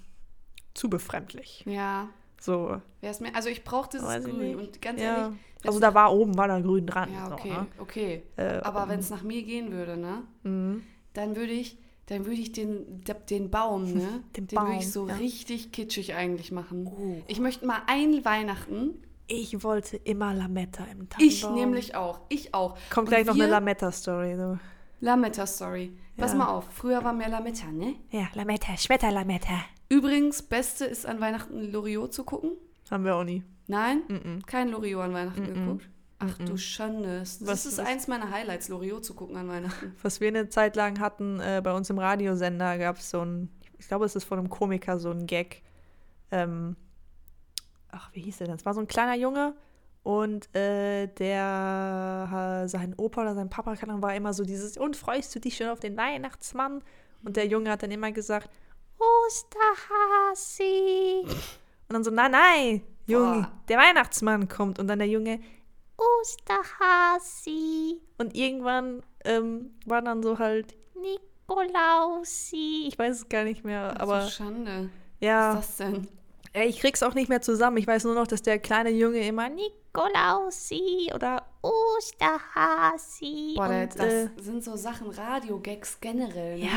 zu 0.75 0.89
befremdlich. 0.89 1.65
Ja, 1.67 2.09
So, 2.41 2.81
es 3.01 3.21
mir, 3.21 3.35
also 3.35 3.49
ich 3.49 3.63
dieses 3.93 4.07
Weiß 4.07 4.25
ich 4.27 4.33
Grün 4.33 4.47
nicht. 4.49 4.57
und 4.57 4.83
ganz 4.83 5.01
ja. 5.01 5.07
ehrlich, 5.25 5.39
Also 5.65 5.79
es- 5.79 5.81
da 5.81 5.95
war 5.95 6.13
oben, 6.13 6.37
war 6.37 6.49
da 6.49 6.61
grün 6.61 6.87
dran. 6.87 7.13
ja, 7.13 7.27
so, 7.29 7.35
okay, 7.35 7.51
ne? 7.51 7.67
okay. 7.79 8.23
Äh, 8.37 8.61
Aber 8.63 8.89
wenn 8.89 9.01
es 9.01 9.11
nach 9.11 9.23
mir 9.23 9.43
gehen 9.43 9.73
würde, 9.73 9.97
ne, 9.97 10.23
mhm. 10.43 10.83
dann 11.15 11.37
würde 11.37 11.53
ich, 11.53 11.79
dann 12.07 12.27
würde 12.27 12.41
ich 12.41 12.53
den, 12.53 13.03
den 13.31 13.51
Baum, 13.51 13.85
ne, 13.95 14.23
Den 14.37 14.47
den, 14.47 14.59
würde 14.59 14.71
Baum, 14.71 14.79
ich 14.79 14.91
so 14.91 15.09
ja. 15.09 15.15
richtig 15.17 15.73
kitschig 15.73 16.15
eigentlich 16.15 16.53
machen. 16.53 16.87
Oh. 16.87 17.23
Ich 17.29 17.41
möchte 17.41 17.67
mal 17.67 17.83
ein 17.87 18.25
Weihnachten, 18.25 18.95
Ich 19.29 19.63
wollte 19.63 19.97
immer 19.97 20.35
Lametta 20.35 20.85
im 20.85 21.09
Tannenbaum. 21.09 21.21
ich 21.27 21.49
nämlich 21.49 21.95
auch, 21.95 22.21
ich 22.29 22.53
auch. 22.55 22.77
Kommt 22.91 23.09
gleich 23.09 23.25
noch 23.27 23.35
eine 23.35 23.47
Lametta-Story. 23.47 24.37
So. 24.37 24.59
Lametta-Story. 25.01 25.93
Pass 26.17 26.33
Ja. 26.33 26.39
mal 26.39 26.47
auf, 26.49 26.65
früher 26.73 27.03
war 27.05 27.13
mehr 27.13 27.29
Lametta, 27.29 27.67
ne? 27.71 27.95
Ja, 28.11 28.29
Lametta, 28.35 28.77
Schmetterlametta. 28.77 29.65
Übrigens, 29.89 30.43
Beste 30.43 30.85
ist 30.85 31.07
an 31.07 31.21
Weihnachten 31.21 31.71
Loriot 31.73 32.13
zu 32.13 32.25
gucken. 32.25 32.53
Haben 32.91 33.05
wir 33.05 33.17
auch 33.17 33.25
nie. 33.25 33.43
Nein, 33.67 34.03
Mhm. 34.09 34.45
kein 34.47 34.69
Loriot 34.71 35.03
an 35.03 35.15
Weihnachten 35.15 35.43
Mm-mm. 35.45 35.55
geguckt. 35.55 35.89
Ach 36.31 36.39
du 36.39 36.57
Schande. 36.57 37.21
Das 37.21 37.45
Was- 37.47 37.67
ist 37.67 37.79
was- 37.79 37.87
eins 37.87 38.09
meiner 38.09 38.31
Highlights, 38.31 38.69
Loriot 38.69 39.05
zu 39.05 39.15
gucken 39.15 39.37
an 39.37 39.49
Weihnachten. 39.49 39.95
Was 40.03 40.21
wir 40.21 40.29
eine 40.29 40.49
Zeit 40.49 40.77
lang 40.77 41.01
hatten, 41.01 41.41
äh, 41.41 41.61
bei 41.63 41.73
uns 41.75 41.91
im 41.91 41.99
Radiosender 41.99 42.79
gab 42.79 42.97
es 42.99 43.11
so 43.11 43.25
ein, 43.25 43.49
ich 43.79 43.89
glaube, 43.89 44.05
es 44.05 44.15
ist 44.17 44.25
von 44.25 44.39
einem 44.39 44.49
Komiker 44.51 44.99
so 44.99 45.11
ein 45.11 45.27
Gag. 45.27 45.63
Ähm, 46.31 46.77
ach, 47.91 48.11
wie 48.13 48.21
hieß 48.21 48.39
der 48.39 48.47
denn? 48.49 48.57
Es 48.57 48.65
war 48.65 48.75
so 48.75 48.81
ein 48.81 48.87
kleiner 48.89 49.17
Junge 49.17 49.55
und 50.03 50.55
äh, 50.55 51.07
der, 51.09 52.65
sein 52.67 52.95
Opa 52.97 53.23
oder 53.23 53.35
sein 53.35 53.51
Papa 53.51 53.75
war 54.01 54.15
immer 54.15 54.33
so 54.33 54.45
dieses, 54.45 54.77
und 54.77 54.97
freust 54.97 55.35
du 55.35 55.41
dich 55.41 55.57
schon 55.57 55.69
auf 55.69 55.81
den 55.81 55.97
Weihnachtsmann? 55.97 56.83
Und 57.25 57.37
der 57.37 57.47
Junge 57.47 57.71
hat 57.71 57.83
dann 57.83 57.91
immer 57.93 58.11
gesagt, 58.13 58.51
Osterhasi. 58.99 60.63
Und 61.89 61.95
dann 61.95 62.05
so, 62.05 62.11
nein, 62.11 62.31
nein, 62.31 62.83
Junge, 63.07 63.43
Boah. 63.43 63.53
der 63.69 63.79
Weihnachtsmann 63.79 64.49
kommt. 64.49 64.79
Und 64.79 64.89
dann 64.89 64.99
der 64.99 65.09
Junge, 65.09 65.41
Osterhasi. 66.21 68.01
Und 68.19 68.35
irgendwann 68.37 69.03
ähm, 69.25 69.71
war 69.87 70.03
dann 70.03 70.23
so 70.23 70.39
halt 70.39 70.75
Nikolausi. 70.95 72.87
Ich 72.89 72.99
weiß 72.99 73.17
es 73.17 73.29
gar 73.29 73.45
nicht 73.45 73.65
mehr, 73.65 73.95
Ach, 73.97 74.01
aber 74.03 74.23
so 74.23 74.31
Schande. 74.31 74.91
ja. 75.21 75.55
Was 75.57 75.71
ist 75.71 75.81
das 75.81 75.89
denn? 75.91 76.09
Ey, 76.55 76.69
ich 76.69 76.81
krieg's 76.81 77.03
auch 77.03 77.15
nicht 77.15 77.31
mehr 77.31 77.41
zusammen. 77.41 77.79
Ich 77.79 77.87
weiß 77.87 78.05
nur 78.05 78.15
noch, 78.15 78.27
dass 78.27 78.43
der 78.43 78.59
kleine 78.59 78.91
Junge 78.91 79.27
immer 79.27 79.49
Nikolausi 79.49 81.11
oder 81.15 81.47
Osterhasi. 81.63 83.55
Boah, 83.57 83.69
und, 83.71 83.99
das 83.99 84.13
äh, 84.13 84.29
sind 84.39 84.63
so 84.63 84.77
Sachen, 84.77 85.09
Radio-Gags 85.09 85.99
generell. 86.01 86.59
Ne? 86.59 86.65
ja, 86.67 86.73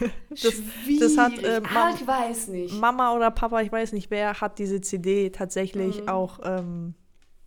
das, 0.30 0.54
das 0.98 1.16
hat, 1.16 1.38
äh, 1.38 1.60
ah, 1.64 1.70
Mam- 1.72 1.94
ich 1.94 2.04
weiß 2.04 2.48
nicht. 2.48 2.74
Mama 2.74 3.14
oder 3.14 3.30
Papa, 3.30 3.60
ich 3.60 3.70
weiß 3.70 3.92
nicht 3.92 4.10
wer, 4.10 4.40
hat 4.40 4.58
diese 4.58 4.80
CD 4.80 5.30
tatsächlich 5.30 6.00
Mhm. 6.02 6.08
auch 6.08 6.40
ähm, 6.42 6.94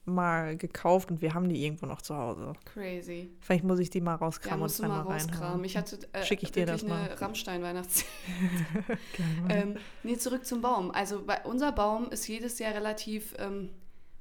mal 0.06 0.56
gekauft 0.58 1.10
und 1.12 1.22
wir 1.22 1.34
haben 1.34 1.50
die 1.50 1.64
irgendwo 1.66 1.86
noch 1.86 2.02
zu 2.02 2.16
Hause. 2.16 2.54
Crazy. 2.66 3.30
Vielleicht 3.40 3.64
muss 3.64 3.80
ich 3.80 3.90
die 3.90 4.02
mal 4.02 4.12
Ja, 4.12 4.18
rauskramen 4.18 4.60
musst 4.60 4.80
du 4.80 4.84
und 4.84 4.90
mal 4.90 5.00
einmal 5.00 5.14
rauskramen. 5.14 5.42
reinhauen. 5.44 5.64
Ich 5.64 5.78
hatte 5.78 5.98
äh, 6.14 6.24
Schick 6.24 6.44
ich 6.44 6.52
dir 6.52 6.66
das 6.66 6.84
mal. 6.84 7.10
eine 7.10 7.20
Rammstein-Weihnachts... 7.22 8.06
Gerne. 9.14 9.62
ähm, 9.62 9.78
nee, 10.04 10.18
zurück 10.18 10.46
zum 10.46 10.62
Baum. 10.62 10.92
Also 10.92 11.24
bei, 11.26 11.42
unser 11.44 11.72
Baum 11.72 12.10
ist 12.10 12.28
jedes 12.28 12.60
Jahr 12.60 12.74
relativ 12.74 13.34
ähm, 13.40 13.70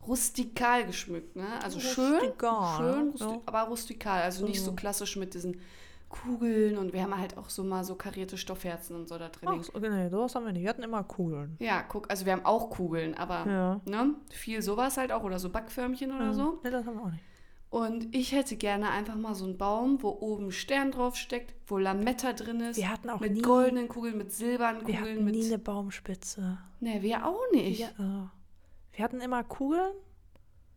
rustikal 0.06 0.86
geschmückt. 0.86 1.36
Ne? 1.36 1.46
Also 1.62 1.80
schön, 1.80 2.14
Rustikal, 2.20 2.76
schön 2.76 3.14
ja. 3.18 3.26
rusti 3.26 3.40
aber 3.46 3.62
rustikal. 3.62 4.22
Also 4.22 4.46
nicht 4.46 4.60
so 4.60 4.66
So. 4.66 4.72
klassisch 4.76 5.16
mit 5.16 5.34
diesen 5.34 5.60
Kugeln 6.08 6.78
und 6.78 6.92
wir 6.92 7.02
haben 7.02 7.18
halt 7.18 7.36
auch 7.36 7.50
so 7.50 7.64
mal 7.64 7.84
so 7.84 7.94
karierte 7.96 8.36
Stoffherzen 8.38 8.94
und 8.96 9.08
so 9.08 9.18
da 9.18 9.28
drin. 9.28 9.48
Ach, 9.50 9.62
so, 9.64 9.78
nee, 9.78 10.08
sowas 10.08 10.34
haben 10.34 10.46
wir 10.46 10.52
nicht. 10.52 10.62
Wir 10.62 10.70
hatten 10.70 10.82
immer 10.82 11.02
Kugeln. 11.04 11.56
Ja, 11.58 11.82
guck, 11.82 12.08
also 12.10 12.24
wir 12.24 12.32
haben 12.32 12.44
auch 12.44 12.70
Kugeln, 12.70 13.14
aber 13.14 13.46
Ja. 13.50 13.80
ne, 13.84 14.14
viel 14.30 14.62
sowas 14.62 14.96
halt 14.96 15.10
auch 15.12 15.24
oder 15.24 15.38
so 15.38 15.50
Backförmchen 15.50 16.14
oder 16.14 16.26
Ja. 16.26 16.32
so. 16.34 16.60
Nee, 16.62 16.70
das 16.70 16.86
haben 16.86 16.96
wir 16.96 17.02
auch 17.02 17.10
nicht. 17.10 17.24
Und 17.70 18.14
ich 18.14 18.30
hätte 18.30 18.54
gerne 18.54 18.90
einfach 18.90 19.16
mal 19.16 19.34
so 19.34 19.44
einen 19.46 19.58
Baum, 19.58 20.00
wo 20.00 20.10
oben 20.10 20.52
Stern 20.52 20.92
drauf 20.92 21.16
steckt, 21.16 21.54
wo 21.66 21.76
Lametta 21.76 22.32
drin 22.32 22.60
ist. 22.60 22.76
Wir 22.76 22.88
hatten 22.88 23.10
auch 23.10 23.18
mit 23.18 23.32
nie, 23.32 23.42
goldenen 23.42 23.88
Kugeln, 23.88 24.16
mit 24.16 24.32
silbernen 24.32 24.86
wir 24.86 24.94
Kugeln, 24.94 25.14
hatten 25.16 25.24
mit. 25.24 25.34
nie 25.34 25.46
eine 25.46 25.58
Baumspitze. 25.58 26.58
Ne, 26.78 27.02
wir 27.02 27.26
auch 27.26 27.40
nicht. 27.52 27.80
Ja, 27.80 27.88
äh, 27.98 28.96
wir 28.96 29.04
hatten 29.04 29.20
immer 29.20 29.42
Kugeln, 29.42 29.92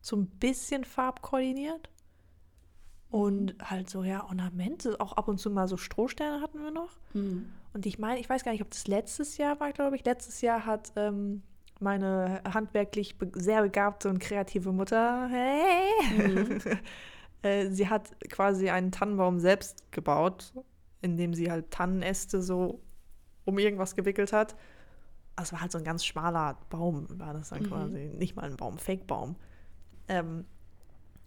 so 0.02 0.16
ein 0.16 0.26
bisschen 0.26 0.84
farbkoordiniert. 0.86 1.88
Und 3.10 3.56
halt 3.64 3.90
so, 3.90 4.04
ja, 4.04 4.26
Ornamente, 4.26 5.00
auch 5.00 5.14
ab 5.14 5.28
und 5.30 5.38
zu 5.40 5.50
mal 5.50 5.68
so 5.68 5.78
Strohsterne 5.78 6.42
hatten 6.42 6.62
wir 6.62 6.72
noch. 6.72 6.92
Hm. 7.14 7.50
Und 7.74 7.86
ich 7.86 8.00
meine, 8.00 8.20
ich 8.20 8.30
weiß 8.30 8.44
gar 8.44 8.52
nicht, 8.52 8.62
ob 8.62 8.70
das 8.70 8.88
letztes 8.88 9.38
Jahr 9.38 9.60
war, 9.60 9.72
glaube 9.72 9.96
ich. 9.96 10.04
Letztes 10.06 10.42
Jahr 10.42 10.66
hat 10.66 10.92
ähm, 10.96 11.42
meine 11.80 12.42
handwerklich 12.52 13.18
be 13.18 13.32
sehr 13.36 13.62
begabte 13.62 14.10
und 14.10 14.20
kreative 14.20 14.72
Mutter, 14.72 15.28
hey, 15.30 15.90
Mhm. 16.18 16.60
Äh, 17.44 17.70
sie 17.70 17.88
hat 17.88 18.20
quasi 18.32 18.72
einen 18.72 18.92
Tannenbaum 18.92 19.40
selbst 19.40 19.92
gebaut, 19.92 20.54
indem 21.04 21.36
sie 21.36 21.52
halt 21.52 21.70
Tannenäste 21.70 22.42
so 22.42 22.82
um 23.46 23.60
irgendwas 23.60 23.96
gewickelt 23.96 24.34
hat. 24.34 24.56
Also 25.36 25.50
es 25.50 25.54
war 25.54 25.62
halt 25.62 25.72
so 25.72 25.78
ein 25.78 25.84
ganz 25.84 26.04
schmaler 26.04 26.58
Baum, 26.72 27.06
war 27.20 27.34
das 27.34 27.50
dann 27.50 27.62
Mhm. 27.62 27.68
quasi. 27.68 28.12
Nicht 28.18 28.36
mal 28.36 28.46
ein 28.46 28.58
Baum, 28.58 28.80
Fake-Baum. 28.80 29.36
Ähm, 30.08 30.46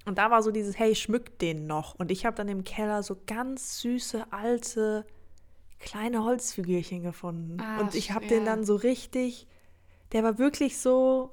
und 0.06 0.18
da 0.18 0.30
war 0.30 0.42
so 0.42 0.50
dieses, 0.50 0.78
hey, 0.78 0.94
schmückt 0.94 1.42
den 1.42 1.66
noch. 1.66 1.94
Und 1.94 2.10
ich 2.10 2.24
habe 2.26 2.36
dann 2.36 2.48
im 2.48 2.64
Keller 2.64 3.02
so 3.02 3.16
ganz 3.26 3.80
süße, 3.80 4.32
alte, 4.32 5.04
kleine 5.78 6.24
Holzfigürchen 6.24 7.02
gefunden. 7.02 7.58
Ah, 7.60 7.80
und 7.80 7.94
ich 7.94 8.10
habe 8.12 8.24
sch- 8.24 8.28
den 8.28 8.38
ja. 8.40 8.44
dann 8.46 8.64
so 8.64 8.74
richtig, 8.76 9.46
der 10.12 10.22
war 10.24 10.38
wirklich 10.38 10.78
so, 10.78 11.30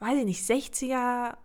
weiß 0.00 0.18
ich 0.18 0.24
nicht, 0.24 0.42
60er, 0.44 1.36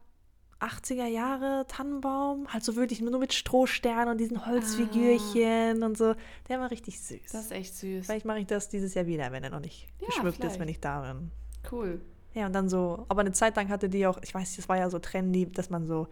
80er 0.59 1.05
Jahre 1.07 1.65
Tannenbaum. 1.67 2.47
Halt 2.53 2.63
so 2.63 2.75
wirklich 2.75 3.01
nur 3.01 3.17
mit 3.19 3.33
Strohsternen 3.33 4.09
und 4.09 4.17
diesen 4.19 4.45
Holzfigürchen 4.45 5.83
und 5.83 5.97
so. 5.97 6.15
Der 6.49 6.59
war 6.59 6.71
richtig 6.71 6.99
süß. 7.01 7.19
Ah. 7.19 7.29
Das 7.33 7.41
ist 7.45 7.51
echt 7.51 7.75
süß. 7.75 8.05
Vielleicht 8.05 8.25
mache 8.25 8.39
ich 8.39 8.47
das 8.47 8.69
dieses 8.69 8.93
Jahr 8.93 9.05
wieder, 9.05 9.31
wenn 9.31 9.43
er 9.43 9.49
noch 9.49 9.59
nicht 9.59 9.87
Ja, 9.99 10.07
geschmückt 10.07 10.37
ist, 10.37 10.41
vielleicht. 10.43 10.59
wenn 10.59 10.67
ich 10.69 10.79
da 10.79 11.01
bin. 11.01 11.31
Cool. 11.71 12.01
Ja, 12.33 12.47
und 12.47 12.53
dann 12.53 12.67
so, 12.69 13.05
aber 13.09 13.21
eine 13.21 13.31
Zeit 13.31 13.55
lang 13.55 13.69
hatte 13.69 13.89
die 13.89 14.07
auch, 14.07 14.19
ich 14.23 14.33
weiß, 14.33 14.55
das 14.55 14.67
war 14.69 14.77
ja 14.77 14.89
so 14.89 14.99
trendy, 14.99 15.51
dass 15.51 15.69
man 15.69 15.85
so 15.85 16.07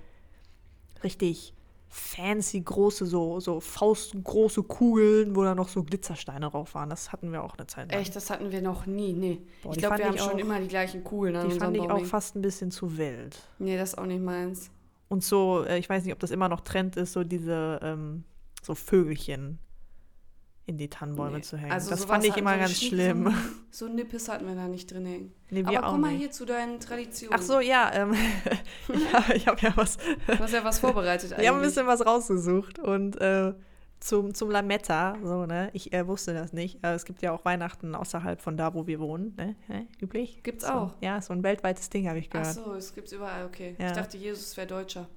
richtig 1.03 1.53
fancy 1.93 2.61
große, 2.61 3.05
so, 3.05 3.41
so 3.41 3.59
faustgroße 3.59 4.63
Kugeln, 4.63 5.35
wo 5.35 5.43
da 5.43 5.53
noch 5.53 5.67
so 5.67 5.83
Glitzersteine 5.83 6.49
drauf 6.49 6.73
waren. 6.73 6.89
Das 6.89 7.11
hatten 7.11 7.33
wir 7.33 7.43
auch 7.43 7.57
eine 7.57 7.67
Zeit 7.67 7.91
lang. 7.91 7.99
Echt, 8.01 8.15
das 8.15 8.29
hatten 8.29 8.49
wir 8.51 8.61
noch 8.61 8.85
nie. 8.85 9.11
Nee. 9.11 9.41
Boah, 9.61 9.73
ich 9.73 9.79
glaube, 9.79 9.97
wir 9.97 10.05
haben 10.05 10.15
ich 10.15 10.21
schon 10.21 10.33
auch- 10.33 10.37
immer 10.37 10.59
die 10.61 10.69
gleichen 10.69 11.03
Kugeln 11.03 11.49
Die 11.49 11.59
fand 11.59 11.75
ich 11.75 11.83
auch 11.83 12.05
fast 12.05 12.35
ein 12.37 12.41
bisschen 12.41 12.71
zu 12.71 12.97
wild. 12.97 13.37
Nee, 13.59 13.77
das 13.77 13.89
ist 13.89 13.97
auch 13.97 14.05
nicht 14.05 14.21
meins. 14.23 14.71
Und 15.09 15.23
so, 15.25 15.65
äh, 15.65 15.77
ich 15.79 15.89
weiß 15.89 16.05
nicht, 16.05 16.13
ob 16.13 16.19
das 16.19 16.31
immer 16.31 16.47
noch 16.47 16.61
Trend 16.61 16.95
ist, 16.95 17.11
so 17.11 17.25
diese, 17.25 17.79
ähm, 17.83 18.23
so 18.61 18.73
Vögelchen 18.73 19.59
in 20.71 20.77
die 20.77 20.89
Tannenbäume 20.89 21.37
Nee. 21.37 21.43
zu 21.43 21.57
hängen. 21.57 21.71
Also 21.71 21.89
das 21.89 22.05
fand 22.05 22.25
ich 22.25 22.35
immer 22.37 22.57
ganz 22.57 22.69
nicht, 22.71 22.87
schlimm. 22.87 23.33
So, 23.73 23.87
Nippes 23.87 24.27
hatten 24.27 24.47
wir 24.47 24.55
da 24.55 24.67
nicht 24.67 24.91
drin 24.91 25.05
hängen. 25.05 25.33
Nee, 25.49 25.63
Aber 25.63 25.89
komm 25.91 26.01
mal 26.01 26.11
nicht. 26.11 26.19
hier 26.19 26.31
zu 26.31 26.45
deinen 26.45 26.79
Traditionen. 26.79 27.37
Ach 27.37 27.41
so, 27.41 27.59
ja, 27.59 27.89
ähm, 27.93 28.13
ja 28.89 29.23
ich 29.35 29.47
habe 29.47 29.59
ja 29.61 29.71
was, 29.75 29.97
Du 29.97 30.39
hast 30.39 30.53
ja 30.53 30.63
was 30.63 30.79
vorbereitet 30.79 31.29
Wir 31.37 31.37
haben 31.37 31.43
ein 31.43 31.61
eigentlich. 31.61 31.67
bisschen 31.75 31.87
was 31.87 32.05
rausgesucht 32.05 32.79
und 32.79 33.19
äh, 33.21 33.53
zum, 34.01 34.33
zum 34.33 34.49
Lametta, 34.49 35.15
so, 35.23 35.45
ne? 35.45 35.69
Ich 35.73 35.93
äh, 35.93 36.07
wusste 36.07 36.33
das 36.33 36.53
nicht. 36.53 36.83
Äh, 36.83 36.93
es 36.95 37.05
gibt 37.05 37.21
ja 37.21 37.31
auch 37.31 37.45
Weihnachten 37.45 37.93
außerhalb 37.95 38.41
von 38.41 38.57
da, 38.57 38.73
wo 38.73 38.87
wir 38.87 38.99
wohnen, 38.99 39.35
ne? 39.37 39.55
ne? 39.67 39.87
Üblich. 40.01 40.41
Gibt's 40.43 40.65
so, 40.65 40.71
auch? 40.71 40.93
Ja, 41.01 41.21
so 41.21 41.33
ein 41.33 41.43
weltweites 41.43 41.89
Ding, 41.89 42.09
habe 42.09 42.17
ich 42.19 42.27
Ach 42.29 42.39
gehört. 42.39 42.53
so, 42.55 42.73
es 42.73 42.93
gibt's 42.95 43.11
überall, 43.11 43.45
okay. 43.45 43.75
Ja. 43.77 43.87
Ich 43.87 43.93
dachte, 43.93 44.17
Jesus 44.17 44.57
wäre 44.57 44.67
Deutscher. 44.67 45.07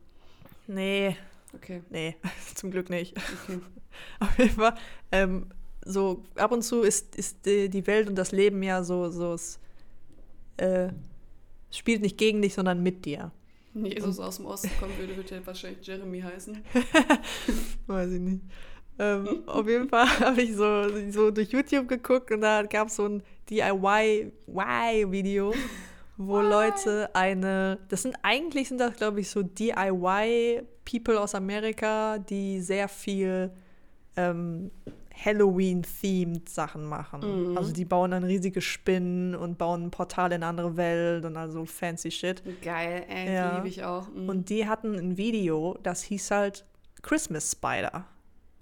Nee, 0.67 1.17
Okay, 1.55 1.83
nee, 1.91 2.17
zum 2.55 2.71
Glück 2.71 2.91
nicht. 2.91 3.17
okay. 3.17 3.61
Auf 4.21 4.39
jeden 4.39 4.51
Fall, 4.51 4.75
ähm, 5.13 5.47
so 5.85 6.25
ab 6.37 6.53
und 6.53 6.63
zu 6.63 6.83
ist, 6.83 7.17
ist 7.17 7.47
die, 7.47 7.87
Welt 7.87 8.09
und 8.09 8.17
das 8.17 8.33
Leben 8.33 8.63
ja 8.63 8.83
so, 8.83 9.11
so 9.11 9.35
es 9.35 9.61
äh, 10.57 10.89
spielt 11.71 12.03
nicht 12.03 12.19
gegen 12.19 12.43
dich, 12.43 12.55
sondern 12.55 12.83
mit 12.83 13.05
dir. 13.05 13.31
Wenn 13.75 13.87
Jesus 13.87 14.19
aus 14.21 14.37
dem 14.37 14.47
Osten 14.47 14.71
kommen 14.79 14.97
würde, 14.99 15.17
würde 15.17 15.35
er 15.35 15.47
wahrscheinlich 15.47 15.87
Jeremy 15.87 16.21
heißen. 16.21 16.65
Weiß 17.87 18.13
ich 18.13 18.21
nicht. 18.21 18.43
Ähm, 18.99 19.43
auf 19.47 19.69
jeden 19.69 19.89
Fall 19.89 20.07
habe 20.21 20.43
ich 20.43 20.55
so, 20.55 20.87
so 21.11 21.33
durch 21.33 21.51
YouTube 21.51 21.89
geguckt 21.89 22.31
und 22.31 22.43
da 22.43 22.63
gab 22.63 22.87
es 22.89 22.97
so 22.97 23.07
ein 23.07 23.23
DIY-Video, 23.51 24.33
wo 26.17 26.41
Leute 26.41 27.11
eine, 27.15 27.79
das 27.89 28.03
sind 28.03 28.17
eigentlich 28.23 28.69
sind 28.69 28.79
das 28.79 28.95
glaube 28.97 29.21
ich 29.21 29.29
so 29.31 29.43
DIY-People 29.43 31.21
aus 31.21 31.35
Amerika, 31.35 32.19
die 32.19 32.61
sehr 32.61 32.89
viel 32.89 33.51
ähm, 34.17 34.71
Halloween-themed 35.25 36.49
Sachen 36.49 36.85
machen. 36.85 37.51
Mhm. 37.51 37.57
Also 37.59 37.73
die 37.73 37.85
bauen 37.85 38.11
dann 38.13 38.25
riesige 38.25 38.61
Spinnen 38.61 39.35
und 39.35 39.59
bauen 39.59 39.85
ein 39.85 39.91
Portal 39.91 40.27
in 40.33 40.35
eine 40.43 40.47
andere 40.47 40.77
Welt 40.77 41.25
und 41.25 41.37
also 41.37 41.65
fancy 41.65 42.11
shit. 42.11 42.43
Geil, 42.63 43.05
ey, 43.09 43.33
Ja. 43.35 43.57
liebe 43.57 43.69
ich 43.69 43.85
auch. 43.85 44.09
Mhm. 44.09 44.29
Und 44.29 44.49
die 44.51 44.69
hatten 44.69 44.95
ein 44.95 45.17
Video, 45.17 45.79
das 45.83 46.03
hieß 46.03 46.31
halt 46.31 46.65
Christmas 47.03 47.53
Spider. 47.53 48.05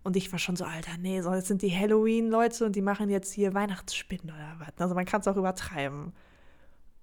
Und 0.05 0.17
ich 0.17 0.33
war 0.33 0.39
schon 0.39 0.57
so, 0.57 0.65
Alter, 0.65 0.93
nee, 0.99 1.21
so, 1.21 1.33
jetzt 1.33 1.47
sind 1.47 1.63
die 1.63 1.71
Halloween-Leute 1.71 2.67
und 2.67 2.75
die 2.75 2.83
machen 2.83 3.09
jetzt 3.09 3.33
hier 3.33 3.55
Weihnachtsspinnen 3.55 4.27
oder 4.35 4.57
was. 4.59 4.73
Also 4.79 4.95
man 4.95 5.05
kann 5.05 5.21
es 5.21 5.29
auch 5.29 5.37
übertreiben. 5.37 6.13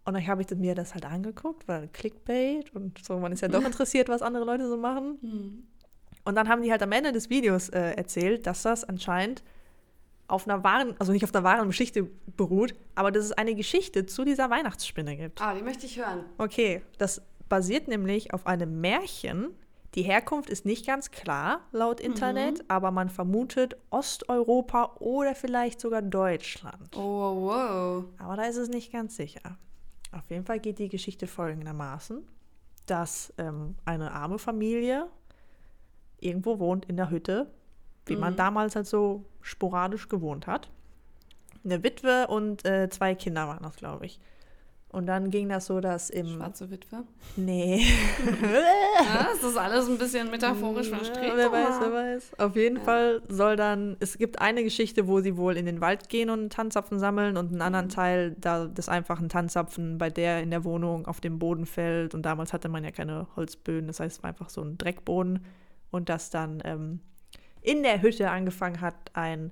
Und 0.05 0.13
dann 0.15 0.25
habe 0.25 0.41
ich 0.41 0.49
mir 0.51 0.75
das 0.75 0.93
halt 0.93 1.05
angeguckt, 1.05 1.67
weil 1.67 1.87
Clickbait 1.89 2.73
und 2.73 3.03
so, 3.03 3.19
man 3.19 3.31
ist 3.31 3.41
ja 3.41 3.47
doch 3.47 3.63
interessiert, 3.65 4.09
was 4.09 4.21
andere 4.21 4.45
Leute 4.45 4.67
so 4.67 4.77
machen. 4.77 5.17
Mhm. 5.21 5.63
Und 6.25 6.35
dann 6.35 6.49
haben 6.49 6.61
die 6.61 6.71
halt 6.71 6.83
am 6.83 6.91
Ende 6.91 7.11
des 7.11 7.29
Videos 7.29 7.69
äh, 7.69 7.91
erzählt, 7.91 8.45
dass 8.47 8.63
das 8.63 8.83
anscheinend 8.83 9.43
auf 10.27 10.47
einer 10.47 10.63
wahren, 10.63 10.95
also 10.99 11.11
nicht 11.11 11.23
auf 11.23 11.33
einer 11.33 11.43
wahren 11.43 11.67
Geschichte 11.67 12.09
beruht, 12.37 12.75
aber 12.95 13.11
dass 13.11 13.25
es 13.25 13.31
eine 13.31 13.55
Geschichte 13.55 14.05
zu 14.05 14.25
dieser 14.25 14.49
Weihnachtsspinne 14.49 15.17
gibt. 15.17 15.41
Ah, 15.41 15.53
die 15.55 15.63
möchte 15.63 15.85
ich 15.85 15.97
hören. 15.97 16.23
Okay, 16.37 16.81
das 16.97 17.21
basiert 17.49 17.87
nämlich 17.87 18.33
auf 18.33 18.45
einem 18.45 18.79
Märchen. 18.79 19.49
Die 19.95 20.03
Herkunft 20.03 20.51
ist 20.51 20.65
nicht 20.65 20.85
ganz 20.85 21.09
klar 21.09 21.61
laut 21.71 21.99
Internet, 21.99 22.63
aber 22.67 22.91
man 22.91 23.09
vermutet 23.09 23.75
Osteuropa 23.89 24.97
oder 24.99 25.33
vielleicht 25.33 25.81
sogar 25.81 26.03
Deutschland. 26.03 26.95
Oh, 26.95 27.47
wow. 27.47 28.05
Aber 28.19 28.35
da 28.35 28.43
ist 28.43 28.57
es 28.57 28.69
nicht 28.69 28.93
ganz 28.93 29.15
sicher. 29.15 29.57
Auf 30.11 30.29
jeden 30.29 30.45
Fall 30.45 30.59
geht 30.59 30.79
die 30.79 30.89
Geschichte 30.89 31.27
folgendermaßen, 31.27 32.27
dass 32.85 33.33
ähm, 33.37 33.75
eine 33.85 34.11
arme 34.11 34.39
Familie 34.39 35.07
irgendwo 36.19 36.59
wohnt 36.59 36.85
in 36.85 36.97
der 36.97 37.09
Hütte, 37.09 37.51
wie 38.05 38.15
man 38.15 38.35
damals 38.35 38.75
halt 38.75 38.87
so 38.87 39.23
sporadisch 39.41 40.07
gewohnt 40.09 40.47
hat. 40.47 40.71
Eine 41.63 41.83
Witwe 41.83 42.27
und 42.27 42.65
äh, 42.65 42.89
zwei 42.89 43.13
Kinder 43.13 43.47
waren 43.47 43.63
das, 43.63 43.75
glaube 43.75 44.07
ich. 44.07 44.19
Und 44.91 45.05
dann 45.05 45.29
ging 45.29 45.49
das 45.49 45.67
so, 45.67 45.81
dass 45.81 46.09
im... 46.09 46.27
Schwarze 46.27 46.71
Witwe. 46.71 47.03
Nee. 47.35 47.85
Ja, 48.41 49.29
es 49.33 49.43
ist 49.43 49.57
alles 49.57 49.87
ein 49.87 49.97
bisschen 49.97 50.31
metaphorisch 50.31 50.89
verstrickt. 50.89 51.27
Ja, 51.27 51.37
wer 51.37 51.51
weiß, 51.51 51.79
wer 51.79 51.93
weiß. 51.93 52.39
Auf 52.39 52.55
jeden 52.55 52.77
Fall 52.77 53.21
soll 53.27 53.55
dann, 53.55 53.97
es 53.99 54.17
gibt 54.17 54.41
eine 54.41 54.63
Geschichte, 54.63 55.07
wo 55.07 55.19
sie 55.19 55.37
wohl 55.37 55.57
in 55.57 55.65
den 55.65 55.79
Wald 55.79 56.09
gehen 56.09 56.29
und 56.29 56.51
Tanzapfen 56.51 56.99
sammeln 56.99 57.37
und 57.37 57.51
einen 57.51 57.61
anderen 57.61 57.89
Teil, 57.89 58.35
da 58.39 58.65
das 58.65 58.89
einfach 58.89 59.19
ein 59.19 59.29
Tanzapfen 59.29 59.97
bei 59.97 60.09
der 60.09 60.41
in 60.41 60.49
der 60.49 60.63
Wohnung 60.63 61.05
auf 61.05 61.21
dem 61.21 61.37
Boden 61.39 61.65
fällt 61.65 62.15
und 62.15 62.23
damals 62.23 62.51
hatte 62.51 62.69
man 62.69 62.83
ja 62.83 62.91
keine 62.91 63.27
Holzböden, 63.35 63.87
das 63.87 63.99
heißt, 63.99 64.17
es 64.17 64.23
war 64.23 64.29
einfach 64.29 64.49
so 64.49 64.61
ein 64.61 64.77
Dreckboden 64.77 65.45
und 65.91 66.09
dass 66.09 66.29
dann 66.29 66.61
ähm, 66.65 66.99
in 67.61 67.83
der 67.83 68.01
Hütte 68.01 68.29
angefangen 68.29 68.81
hat, 68.81 68.95
ein 69.13 69.51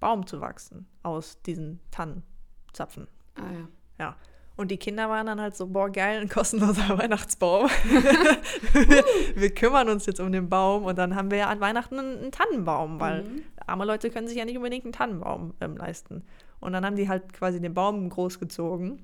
Baum 0.00 0.26
zu 0.26 0.40
wachsen 0.40 0.86
aus 1.02 1.40
diesen 1.42 1.80
Tannenzapfen. 1.90 3.06
Ah, 3.36 3.52
ja. 3.52 3.68
Ja. 3.98 4.16
Und 4.56 4.70
die 4.70 4.76
Kinder 4.76 5.08
waren 5.08 5.26
dann 5.26 5.40
halt 5.40 5.56
so, 5.56 5.66
boah, 5.66 5.90
geil, 5.90 6.20
ein 6.20 6.28
kostenloser 6.28 6.98
Weihnachtsbaum. 6.98 7.68
wir 9.34 9.54
kümmern 9.54 9.88
uns 9.88 10.06
jetzt 10.06 10.20
um 10.20 10.30
den 10.30 10.48
Baum 10.48 10.84
und 10.84 10.98
dann 10.98 11.16
haben 11.16 11.30
wir 11.30 11.38
ja 11.38 11.48
an 11.48 11.60
Weihnachten 11.60 11.98
einen, 11.98 12.18
einen 12.18 12.32
Tannenbaum, 12.32 13.00
weil 13.00 13.22
Mhm. 13.22 13.42
arme 13.66 13.84
Leute 13.84 14.10
können 14.10 14.28
sich 14.28 14.36
ja 14.36 14.44
nicht 14.44 14.56
unbedingt 14.56 14.84
einen 14.84 14.92
Tannenbaum 14.92 15.54
ähm, 15.60 15.76
leisten. 15.76 16.22
Und 16.60 16.72
dann 16.72 16.84
haben 16.84 16.96
die 16.96 17.08
halt 17.08 17.32
quasi 17.32 17.60
den 17.60 17.74
Baum 17.74 18.08
großgezogen. 18.08 19.02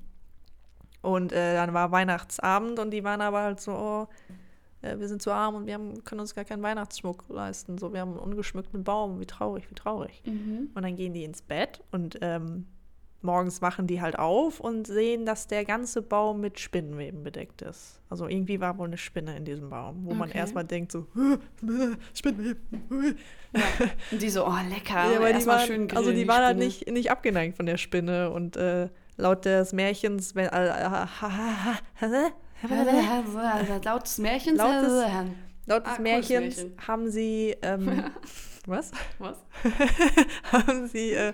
Und 1.01 1.31
äh, 1.31 1.55
dann 1.55 1.73
war 1.73 1.91
Weihnachtsabend 1.91 2.77
und 2.79 2.91
die 2.91 3.03
waren 3.03 3.21
aber 3.21 3.41
halt 3.41 3.61
so, 3.61 3.71
oh, 3.71 4.07
äh, 4.81 4.97
wir 4.99 5.07
sind 5.07 5.21
zu 5.21 5.31
arm 5.31 5.55
und 5.55 5.65
wir 5.65 5.73
haben, 5.75 6.03
können 6.03 6.21
uns 6.21 6.35
gar 6.35 6.45
keinen 6.45 6.61
Weihnachtsschmuck 6.61 7.25
leisten. 7.29 7.77
So, 7.77 7.93
wir 7.93 8.01
haben 8.01 8.11
einen 8.11 8.19
ungeschmückten 8.19 8.83
Baum, 8.83 9.19
wie 9.19 9.25
traurig, 9.25 9.69
wie 9.69 9.75
traurig. 9.75 10.21
Mhm. 10.25 10.69
Und 10.73 10.83
dann 10.83 10.95
gehen 10.95 11.13
die 11.13 11.23
ins 11.23 11.41
Bett 11.41 11.81
und 11.91 12.17
ähm, 12.21 12.65
morgens 13.21 13.61
wachen 13.61 13.85
die 13.87 14.01
halt 14.01 14.17
auf 14.17 14.59
und 14.59 14.87
sehen, 14.87 15.25
dass 15.25 15.47
der 15.47 15.65
ganze 15.65 16.01
Baum 16.01 16.39
mit 16.41 16.59
Spinnenweben 16.59 17.23
bedeckt 17.23 17.61
ist. 17.61 17.99
Also 18.09 18.27
irgendwie 18.27 18.59
war 18.61 18.77
wohl 18.77 18.87
eine 18.87 18.97
Spinne 18.97 19.35
in 19.37 19.45
diesem 19.45 19.69
Baum, 19.69 20.05
wo 20.05 20.13
man 20.13 20.29
Okay. 20.29 20.37
erstmal 20.39 20.63
denkt 20.65 20.91
so, 20.91 21.05
Spinnenweben. 22.13 23.17
Und 24.11 24.21
die 24.21 24.29
so, 24.29 24.45
oh, 24.47 24.55
lecker. 24.69 25.11
Ja, 25.11 25.17
aber 25.17 25.33
die 25.33 25.45
waren, 25.45 25.67
schön 25.67 25.91
also 25.91 26.09
die 26.11 26.15
grillen, 26.15 26.27
waren 26.29 26.45
halt 26.45 26.57
nicht, 26.57 26.87
nicht 26.89 27.11
abgeneigt 27.11 27.57
von 27.57 27.65
der 27.65 27.77
Spinne 27.77 28.29
und 28.31 28.55
äh, 28.57 28.89
laut 29.17 29.45
des 29.45 29.73
Märchens, 29.73 30.35
wenn, 30.35 30.47
äh, 30.47 31.05
Laut 33.83 34.03
des 34.03 34.17
Märchens. 34.17 34.57
Laut 34.57 34.83
des- 34.83 35.03
äh, 35.03 35.23
laut 35.65 35.85
des 35.85 35.93
Ah, 35.97 36.01
Märchens 36.01 36.29
Märchen. 36.57 36.73
haben 36.87 37.09
sie, 37.09 37.55
ähm, 37.61 38.03
was? 38.65 38.91
Was? 39.19 39.37
haben 40.51 40.87
sie 40.87 41.11
äh, 41.13 41.33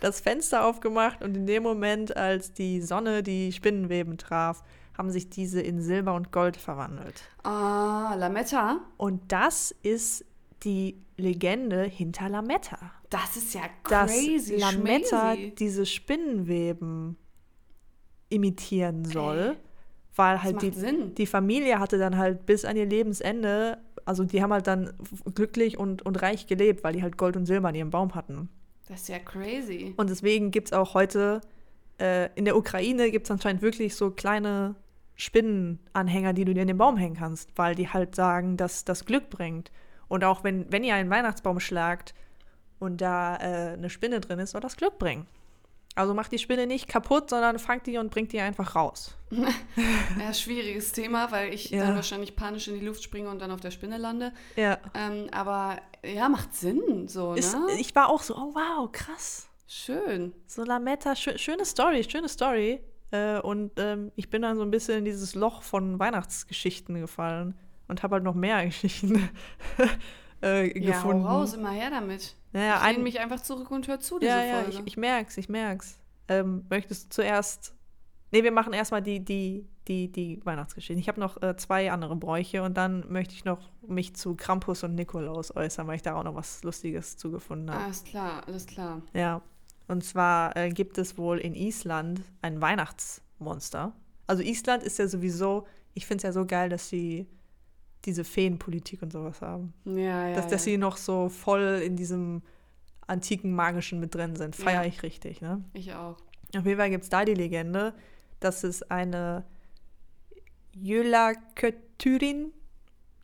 das 0.00 0.20
Fenster 0.20 0.64
aufgemacht 0.64 1.22
und 1.22 1.36
in 1.36 1.46
dem 1.46 1.62
Moment, 1.62 2.16
als 2.16 2.52
die 2.52 2.80
Sonne 2.82 3.22
die 3.22 3.52
Spinnenweben 3.52 4.18
traf, 4.18 4.62
haben 4.96 5.10
sich 5.10 5.28
diese 5.28 5.60
in 5.60 5.80
Silber 5.80 6.14
und 6.14 6.32
Gold 6.32 6.56
verwandelt. 6.56 7.22
Ah, 7.42 8.14
Lametta. 8.16 8.80
Und 8.96 9.20
das 9.30 9.74
ist 9.82 10.24
die 10.62 11.02
Legende 11.16 11.84
hinter 11.84 12.28
Lametta. 12.28 12.78
Das 13.10 13.36
ist 13.36 13.54
ja 13.54 13.62
Dass 13.88 14.10
crazy. 14.12 14.56
Lametta 14.56 15.34
schmazy. 15.34 15.54
diese 15.54 15.86
Spinnenweben 15.86 17.16
imitieren 18.28 19.04
soll, 19.04 19.56
Ey, 19.56 19.56
weil 20.16 20.42
halt 20.42 20.62
die, 20.62 20.70
Sinn. 20.70 21.14
die 21.14 21.26
Familie 21.26 21.78
hatte 21.78 21.98
dann 21.98 22.16
halt 22.16 22.44
bis 22.46 22.64
an 22.64 22.76
ihr 22.76 22.86
Lebensende 22.86 23.78
also 24.06 24.24
die 24.24 24.40
haben 24.40 24.52
halt 24.52 24.66
dann 24.68 24.92
glücklich 25.34 25.76
und, 25.78 26.02
und 26.02 26.22
reich 26.22 26.46
gelebt, 26.46 26.84
weil 26.84 26.94
die 26.94 27.02
halt 27.02 27.18
Gold 27.18 27.36
und 27.36 27.44
Silber 27.44 27.68
in 27.70 27.74
ihrem 27.74 27.90
Baum 27.90 28.14
hatten. 28.14 28.48
Das 28.86 29.02
ist 29.02 29.08
ja 29.08 29.18
crazy. 29.18 29.94
Und 29.96 30.10
deswegen 30.10 30.50
gibt 30.50 30.68
es 30.68 30.72
auch 30.72 30.94
heute, 30.94 31.40
äh, 32.00 32.30
in 32.34 32.44
der 32.44 32.56
Ukraine 32.56 33.10
gibt 33.10 33.26
es 33.26 33.30
anscheinend 33.30 33.62
wirklich 33.62 33.96
so 33.96 34.10
kleine 34.10 34.76
Spinnenanhänger, 35.16 36.32
die 36.34 36.44
du 36.44 36.54
dir 36.54 36.62
in 36.62 36.68
den 36.68 36.78
Baum 36.78 36.96
hängen 36.96 37.16
kannst, 37.16 37.50
weil 37.56 37.74
die 37.74 37.88
halt 37.88 38.14
sagen, 38.14 38.56
dass 38.56 38.84
das 38.84 39.04
Glück 39.04 39.30
bringt. 39.30 39.72
Und 40.08 40.24
auch 40.24 40.44
wenn, 40.44 40.70
wenn 40.70 40.84
ihr 40.84 40.94
einen 40.94 41.10
Weihnachtsbaum 41.10 41.58
schlagt 41.58 42.14
und 42.78 43.00
da 43.00 43.36
äh, 43.36 43.72
eine 43.72 43.90
Spinne 43.90 44.20
drin 44.20 44.38
ist, 44.38 44.52
soll 44.52 44.60
das 44.60 44.76
Glück 44.76 44.98
bringen. 44.98 45.26
Also 45.96 46.12
macht 46.12 46.30
die 46.30 46.38
Spinne 46.38 46.66
nicht 46.66 46.88
kaputt, 46.88 47.30
sondern 47.30 47.58
fangt 47.58 47.86
die 47.86 47.96
und 47.96 48.10
bringt 48.10 48.30
die 48.32 48.40
einfach 48.40 48.76
raus. 48.76 49.16
ja, 50.20 50.32
schwieriges 50.34 50.92
Thema, 50.92 51.32
weil 51.32 51.54
ich 51.54 51.70
ja. 51.70 51.86
dann 51.86 51.96
wahrscheinlich 51.96 52.36
panisch 52.36 52.68
in 52.68 52.78
die 52.78 52.84
Luft 52.84 53.02
springe 53.02 53.30
und 53.30 53.40
dann 53.40 53.50
auf 53.50 53.60
der 53.60 53.70
Spinne 53.70 53.96
lande. 53.96 54.32
Ja. 54.56 54.78
Ähm, 54.94 55.28
aber 55.32 55.78
ja, 56.04 56.28
macht 56.28 56.54
Sinn, 56.54 57.08
so, 57.08 57.32
ne? 57.32 57.38
Ist, 57.38 57.56
ich 57.78 57.94
war 57.94 58.10
auch 58.10 58.22
so, 58.22 58.36
oh 58.36 58.54
wow, 58.54 58.92
krass. 58.92 59.48
Schön. 59.66 60.34
So 60.46 60.64
Lametta, 60.64 61.16
schö 61.16 61.36
schöne 61.38 61.64
Story, 61.64 62.04
schöne 62.04 62.28
Story. 62.28 62.80
Äh, 63.10 63.40
und 63.40 63.72
ähm, 63.78 64.12
ich 64.16 64.28
bin 64.28 64.42
dann 64.42 64.58
so 64.58 64.62
ein 64.62 64.70
bisschen 64.70 64.98
in 64.98 65.04
dieses 65.06 65.34
Loch 65.34 65.62
von 65.62 65.98
Weihnachtsgeschichten 65.98 67.00
gefallen 67.00 67.54
und 67.88 68.02
habe 68.02 68.16
halt 68.16 68.24
noch 68.24 68.34
mehr 68.34 68.64
Geschichten 68.66 69.30
äh, 70.42 70.78
ja, 70.78 70.92
gefunden. 70.92 71.22
Ja, 71.22 71.30
raus, 71.30 71.54
immer 71.54 71.70
her 71.70 71.90
damit. 71.90 72.36
Naja, 72.56 72.80
ich 72.80 72.92
lehne 72.92 73.02
mich 73.02 73.20
einfach 73.20 73.42
zurück 73.42 73.70
und 73.70 73.86
hör 73.86 74.00
zu, 74.00 74.18
diese 74.18 74.30
ja, 74.30 74.42
ja, 74.42 74.54
Folge. 74.62 74.70
Ich, 74.70 74.86
ich 74.86 74.96
merk's, 74.96 75.36
ich 75.36 75.50
merk's. 75.50 75.98
Ähm, 76.26 76.64
möchtest 76.70 77.04
du 77.04 77.08
zuerst. 77.10 77.74
Nee, 78.32 78.44
wir 78.44 78.50
machen 78.50 78.72
erstmal 78.72 79.02
die, 79.02 79.22
die, 79.22 79.66
die, 79.88 80.10
die 80.10 80.40
Weihnachtsgeschichten. 80.42 80.98
Ich 80.98 81.08
habe 81.08 81.20
noch 81.20 81.42
äh, 81.42 81.54
zwei 81.58 81.92
andere 81.92 82.16
Bräuche 82.16 82.62
und 82.62 82.74
dann 82.78 83.04
möchte 83.12 83.34
ich 83.34 83.44
noch 83.44 83.70
mich 83.86 84.16
zu 84.16 84.36
Krampus 84.36 84.84
und 84.84 84.94
Nikolaus 84.94 85.54
äußern, 85.54 85.86
weil 85.86 85.96
ich 85.96 86.02
da 86.02 86.14
auch 86.14 86.24
noch 86.24 86.34
was 86.34 86.64
Lustiges 86.64 87.18
zugefunden 87.18 87.70
habe. 87.70 87.84
Alles 87.84 88.04
klar, 88.04 88.42
alles 88.46 88.64
klar. 88.64 89.02
Ja. 89.12 89.42
Und 89.86 90.02
zwar 90.02 90.56
äh, 90.56 90.70
gibt 90.70 90.96
es 90.96 91.18
wohl 91.18 91.38
in 91.38 91.54
Island 91.54 92.22
ein 92.40 92.62
Weihnachtsmonster. 92.62 93.92
Also 94.26 94.42
Island 94.42 94.82
ist 94.82 94.98
ja 94.98 95.08
sowieso, 95.08 95.66
ich 95.92 96.06
finde 96.06 96.20
es 96.20 96.22
ja 96.22 96.32
so 96.32 96.46
geil, 96.46 96.70
dass 96.70 96.88
sie 96.88 97.26
diese 98.04 98.24
Feenpolitik 98.24 99.02
und 99.02 99.12
sowas 99.12 99.40
haben. 99.40 99.74
Ja, 99.84 100.28
ja. 100.28 100.34
Dass, 100.34 100.46
dass 100.46 100.64
ja. 100.64 100.72
sie 100.72 100.78
noch 100.78 100.96
so 100.96 101.28
voll 101.28 101.82
in 101.84 101.96
diesem 101.96 102.42
antiken 103.06 103.54
Magischen 103.54 104.00
mit 104.00 104.14
drin 104.14 104.36
sind. 104.36 104.54
Feiere 104.54 104.82
ja. 104.82 104.88
ich 104.88 105.02
richtig, 105.02 105.40
ne? 105.40 105.64
Ich 105.72 105.92
auch. 105.94 106.16
Auf 106.56 106.64
jeden 106.64 106.78
Fall 106.78 106.90
gibt 106.90 107.04
es 107.04 107.10
da 107.10 107.24
die 107.24 107.34
Legende, 107.34 107.94
dass 108.40 108.64
es 108.64 108.82
eine 108.84 109.44
Jölakötürin, 110.72 112.52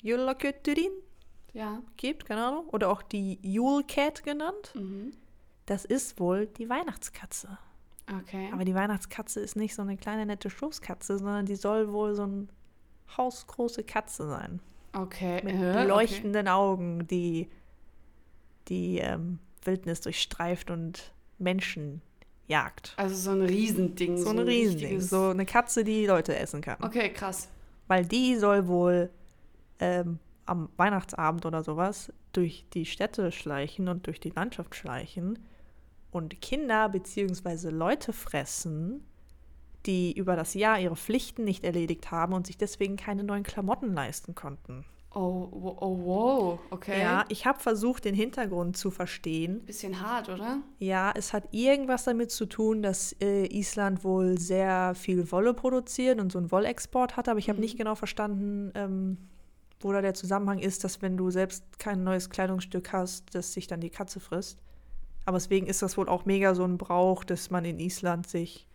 Jölakötürin 0.00 0.92
ja. 1.52 1.80
gibt, 1.96 2.26
keine 2.26 2.44
Ahnung. 2.44 2.68
Oder 2.68 2.90
auch 2.90 3.02
die 3.02 3.38
Yule 3.42 3.84
Cat 3.84 4.24
genannt. 4.24 4.72
Mhm. 4.74 5.12
Das 5.66 5.84
ist 5.84 6.18
wohl 6.18 6.46
die 6.46 6.68
Weihnachtskatze. 6.68 7.58
Okay. 8.20 8.50
Aber 8.52 8.64
die 8.64 8.74
Weihnachtskatze 8.74 9.40
ist 9.40 9.56
nicht 9.56 9.74
so 9.74 9.82
eine 9.82 9.96
kleine 9.96 10.26
nette 10.26 10.50
Schoßkatze, 10.50 11.18
sondern 11.18 11.46
die 11.46 11.54
soll 11.54 11.92
wohl 11.92 12.14
so 12.14 12.24
eine 12.24 12.48
hausgroße 13.16 13.84
Katze 13.84 14.28
sein. 14.28 14.60
Okay. 14.94 15.40
Mit 15.42 15.54
äh, 15.54 15.84
leuchtenden 15.84 16.48
okay. 16.48 16.54
Augen, 16.54 17.06
die 17.06 17.48
die 18.68 18.98
ähm, 18.98 19.38
Wildnis 19.64 20.00
durchstreift 20.00 20.70
und 20.70 21.12
Menschen 21.38 22.02
jagt. 22.46 22.94
Also 22.96 23.14
so 23.14 23.30
ein 23.30 23.42
Riesending. 23.42 24.18
So 24.18 24.30
ein 24.30 24.38
Riesending. 24.38 25.00
So 25.00 25.28
eine 25.28 25.46
Katze, 25.46 25.84
die 25.84 26.06
Leute 26.06 26.36
essen 26.36 26.60
kann. 26.60 26.76
Okay, 26.82 27.12
krass. 27.12 27.48
Weil 27.88 28.04
die 28.04 28.36
soll 28.36 28.68
wohl 28.68 29.10
ähm, 29.80 30.18
am 30.46 30.68
Weihnachtsabend 30.76 31.46
oder 31.46 31.62
sowas 31.62 32.12
durch 32.32 32.66
die 32.72 32.86
Städte 32.86 33.32
schleichen 33.32 33.88
und 33.88 34.06
durch 34.06 34.20
die 34.20 34.30
Landschaft 34.30 34.74
schleichen 34.74 35.38
und 36.10 36.40
Kinder 36.40 36.88
bzw. 36.88 37.70
Leute 37.70 38.12
fressen, 38.12 39.04
die 39.86 40.12
über 40.12 40.36
das 40.36 40.54
Jahr 40.54 40.78
ihre 40.78 40.96
Pflichten 40.96 41.44
nicht 41.44 41.64
erledigt 41.64 42.10
haben 42.10 42.32
und 42.32 42.46
sich 42.46 42.56
deswegen 42.56 42.96
keine 42.96 43.24
neuen 43.24 43.42
Klamotten 43.42 43.92
leisten 43.94 44.34
konnten. 44.34 44.84
Oh, 45.14 45.48
oh, 45.50 45.76
oh 45.80 45.98
wow, 46.04 46.58
okay. 46.70 47.02
Ja, 47.02 47.26
ich 47.28 47.44
habe 47.44 47.60
versucht, 47.60 48.06
den 48.06 48.14
Hintergrund 48.14 48.78
zu 48.78 48.90
verstehen. 48.90 49.60
Bisschen 49.66 50.00
hart, 50.00 50.30
oder? 50.30 50.62
Ja, 50.78 51.12
es 51.14 51.34
hat 51.34 51.52
irgendwas 51.52 52.04
damit 52.04 52.30
zu 52.30 52.46
tun, 52.46 52.82
dass 52.82 53.14
äh, 53.20 53.44
Island 53.46 54.04
wohl 54.04 54.38
sehr 54.38 54.94
viel 54.94 55.30
Wolle 55.30 55.52
produziert 55.52 56.18
und 56.18 56.32
so 56.32 56.38
einen 56.38 56.50
Wollexport 56.50 57.18
hat, 57.18 57.28
aber 57.28 57.38
ich 57.38 57.50
habe 57.50 57.58
mhm. 57.58 57.64
nicht 57.64 57.76
genau 57.76 57.94
verstanden, 57.94 58.72
ähm, 58.74 59.18
wo 59.80 59.92
da 59.92 60.00
der 60.00 60.14
Zusammenhang 60.14 60.60
ist, 60.60 60.82
dass 60.82 61.02
wenn 61.02 61.18
du 61.18 61.30
selbst 61.30 61.78
kein 61.78 62.04
neues 62.04 62.30
Kleidungsstück 62.30 62.92
hast, 62.92 63.34
dass 63.34 63.52
sich 63.52 63.66
dann 63.66 63.80
die 63.80 63.90
Katze 63.90 64.18
frisst. 64.18 64.60
Aber 65.26 65.36
deswegen 65.36 65.66
ist 65.66 65.82
das 65.82 65.98
wohl 65.98 66.08
auch 66.08 66.24
mega 66.24 66.54
so 66.54 66.64
ein 66.64 66.78
Brauch, 66.78 67.22
dass 67.24 67.50
man 67.50 67.66
in 67.66 67.78
Island 67.78 68.26
sich 68.26 68.66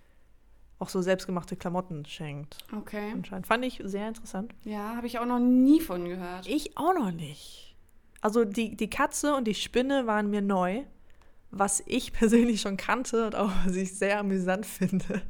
auch 0.80 0.89
so 0.89 1.01
selbstgemachte 1.01 1.55
Klamotten 1.55 2.05
schenkt. 2.05 2.57
Okay. 2.75 3.11
Anscheinend. 3.13 3.47
Fand 3.47 3.65
ich 3.65 3.82
sehr 3.84 4.07
interessant. 4.07 4.53
Ja, 4.63 4.95
habe 4.95 5.07
ich 5.07 5.19
auch 5.19 5.25
noch 5.25 5.39
nie 5.39 5.82
von 5.82 6.05
gehört. 6.05 6.47
Ich 6.47 6.78
auch 6.78 6.93
noch 6.93 7.11
nicht. 7.11 7.75
Also 8.21 8.45
die, 8.45 8.75
die 8.75 8.89
Katze 8.89 9.36
und 9.36 9.45
die 9.45 9.55
Spinne 9.55 10.07
waren 10.07 10.30
mir 10.30 10.41
neu. 10.41 10.84
Was 11.49 11.82
ich 11.86 12.13
persönlich 12.13 12.61
schon 12.61 12.78
kannte 12.78 13.25
und 13.25 13.36
auch 13.36 13.51
was 13.65 13.75
ich 13.75 13.97
sehr 13.97 14.19
amüsant 14.19 14.65
finde, 14.67 15.21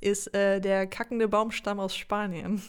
ist 0.00 0.34
äh, 0.34 0.60
der 0.60 0.86
kackende 0.86 1.28
Baumstamm 1.28 1.80
aus 1.80 1.96
Spanien. 1.96 2.62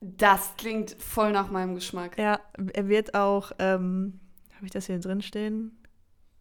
Das 0.00 0.54
klingt 0.56 0.96
voll 0.98 1.32
nach 1.32 1.50
meinem 1.50 1.74
Geschmack. 1.74 2.18
Ja, 2.18 2.40
er 2.72 2.88
wird 2.88 3.14
auch, 3.14 3.52
ähm, 3.58 4.20
habe 4.56 4.66
ich 4.66 4.72
das 4.72 4.86
hier 4.86 4.98
drin 4.98 5.22
stehen? 5.22 5.78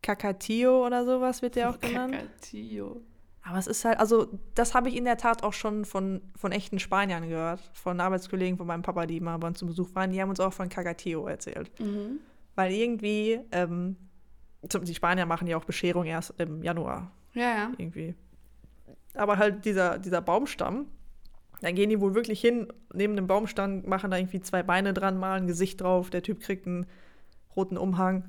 Cacatillo 0.01 0.85
oder 0.85 1.05
sowas 1.05 1.43
wird 1.43 1.55
der 1.55 1.69
auch 1.69 1.79
genannt. 1.79 2.13
Cacatillo. 2.13 3.01
Aber 3.43 3.57
es 3.57 3.67
ist 3.67 3.85
halt, 3.85 3.99
also 3.99 4.27
das 4.53 4.75
habe 4.75 4.89
ich 4.89 4.95
in 4.95 5.05
der 5.05 5.17
Tat 5.17 5.43
auch 5.43 5.53
schon 5.53 5.85
von, 5.85 6.21
von 6.35 6.51
echten 6.51 6.79
Spaniern 6.79 7.27
gehört, 7.27 7.59
von 7.73 7.99
Arbeitskollegen 7.99 8.57
von 8.57 8.67
meinem 8.67 8.83
Papa, 8.83 9.05
die 9.07 9.19
mal 9.19 9.37
bei 9.37 9.47
uns 9.47 9.59
zu 9.59 9.65
Besuch 9.65 9.95
waren, 9.95 10.11
die 10.11 10.21
haben 10.21 10.29
uns 10.29 10.39
auch 10.39 10.53
von 10.53 10.69
Cacatillo 10.69 11.27
erzählt. 11.27 11.71
Mhm. 11.79 12.19
Weil 12.55 12.71
irgendwie, 12.71 13.39
ähm, 13.51 13.95
die 14.61 14.95
Spanier 14.95 15.25
machen 15.25 15.47
ja 15.47 15.57
auch 15.57 15.65
Bescherung 15.65 16.05
erst 16.05 16.35
im 16.37 16.61
Januar. 16.61 17.11
Ja, 17.33 17.41
ja. 17.41 17.71
Irgendwie. 17.77 18.13
Aber 19.15 19.37
halt 19.37 19.65
dieser, 19.65 19.97
dieser 19.97 20.21
Baumstamm, 20.21 20.87
dann 21.61 21.75
gehen 21.75 21.89
die 21.89 21.99
wohl 21.99 22.13
wirklich 22.13 22.41
hin, 22.41 22.67
neben 22.93 23.15
dem 23.15 23.27
Baumstamm, 23.27 23.87
machen 23.87 24.11
da 24.11 24.17
irgendwie 24.17 24.41
zwei 24.41 24.63
Beine 24.63 24.93
dran, 24.93 25.17
malen 25.17 25.43
ein 25.43 25.47
Gesicht 25.47 25.81
drauf, 25.81 26.09
der 26.09 26.21
Typ 26.21 26.41
kriegt 26.41 26.67
einen 26.67 26.85
roten 27.55 27.77
Umhang. 27.77 28.25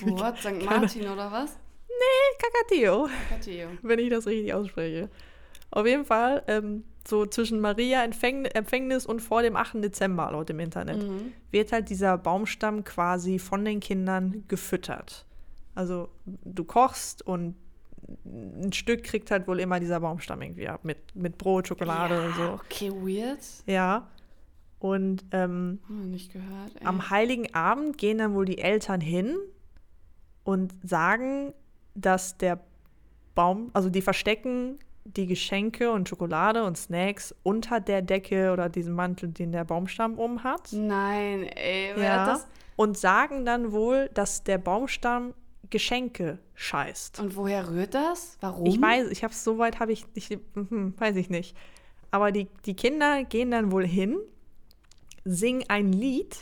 What? 0.00 0.38
St. 0.38 0.64
Martin 0.64 1.08
oder 1.08 1.30
was? 1.30 1.58
Nee, 2.00 2.38
Cacatillo. 2.42 3.08
Cacatillo. 3.28 3.68
Wenn 3.82 3.98
ich 3.98 4.10
das 4.10 4.26
richtig 4.26 4.52
ausspreche. 4.54 5.08
Auf 5.70 5.86
jeden 5.86 6.04
Fall, 6.04 6.42
ähm, 6.48 6.84
so 7.06 7.26
zwischen 7.26 7.60
Maria 7.60 8.02
Empfäng 8.04 8.44
Empfängnis 8.46 9.06
und 9.06 9.20
vor 9.20 9.42
dem 9.42 9.56
8. 9.56 9.80
Dezember, 9.82 10.30
laut 10.32 10.48
dem 10.48 10.58
Internet, 10.60 11.02
Mhm. 11.02 11.32
wird 11.50 11.72
halt 11.72 11.88
dieser 11.90 12.18
Baumstamm 12.18 12.84
quasi 12.84 13.38
von 13.38 13.64
den 13.64 13.80
Kindern 13.80 14.44
gefüttert. 14.48 15.26
Also 15.74 16.08
du 16.26 16.64
kochst 16.64 17.24
und 17.26 17.54
ein 18.26 18.72
Stück 18.72 19.04
kriegt 19.04 19.30
halt 19.30 19.46
wohl 19.46 19.60
immer 19.60 19.78
dieser 19.78 20.00
Baumstamm 20.00 20.42
irgendwie 20.42 20.66
ab. 20.68 20.84
Mit, 20.84 20.98
mit 21.14 21.38
Brot, 21.38 21.68
Schokolade 21.68 22.14
ja, 22.16 22.26
und 22.26 22.34
so. 22.34 22.42
Okay, 22.64 22.90
weird. 22.90 23.38
Ja. 23.66 24.08
Und 24.80 25.24
ähm, 25.30 25.78
Hm, 25.86 26.10
nicht 26.10 26.32
gehört. 26.32 26.74
Ey. 26.80 26.86
am 26.86 27.10
Heiligen 27.10 27.54
Abend 27.54 27.98
gehen 27.98 28.18
dann 28.18 28.34
wohl 28.34 28.46
die 28.46 28.58
Eltern 28.58 29.00
hin 29.00 29.36
und 30.42 30.74
sagen, 30.82 31.52
dass 31.94 32.36
der 32.38 32.60
Baum, 33.34 33.70
also 33.72 33.90
die 33.90 34.02
verstecken 34.02 34.78
die 35.04 35.26
Geschenke 35.26 35.90
und 35.90 36.08
Schokolade 36.08 36.64
und 36.64 36.76
Snacks 36.76 37.34
unter 37.42 37.80
der 37.80 38.02
Decke 38.02 38.52
oder 38.52 38.68
diesem 38.68 38.94
Mantel, 38.94 39.30
den 39.30 39.52
der 39.52 39.64
Baumstamm 39.64 40.18
um 40.18 40.44
hat. 40.44 40.68
Nein, 40.72 41.44
ey, 41.44 41.92
wer 41.94 42.04
Ja. 42.04 42.20
hat 42.20 42.26
das? 42.28 42.46
Und 42.76 42.96
sagen 42.96 43.44
dann 43.44 43.72
wohl, 43.72 44.10
dass 44.14 44.44
der 44.44 44.58
Baumstamm 44.58 45.34
Geschenke 45.68 46.38
scheißt. 46.54 47.20
Und 47.20 47.36
woher 47.36 47.70
rührt 47.70 47.94
das? 47.94 48.36
Warum? 48.40 48.66
Ich 48.66 48.80
weiß, 48.80 49.08
ich 49.10 49.22
habe 49.22 49.32
so 49.34 49.58
weit 49.58 49.78
habe 49.80 49.92
ich, 49.92 50.04
ich 50.14 50.38
hm, 50.54 50.94
weiß 50.98 51.16
ich 51.16 51.30
nicht. 51.30 51.56
Aber 52.10 52.32
die, 52.32 52.48
die 52.66 52.74
Kinder 52.74 53.24
gehen 53.24 53.50
dann 53.50 53.70
wohl 53.70 53.86
hin, 53.86 54.18
singen 55.24 55.64
ein 55.68 55.92
Lied 55.92 56.36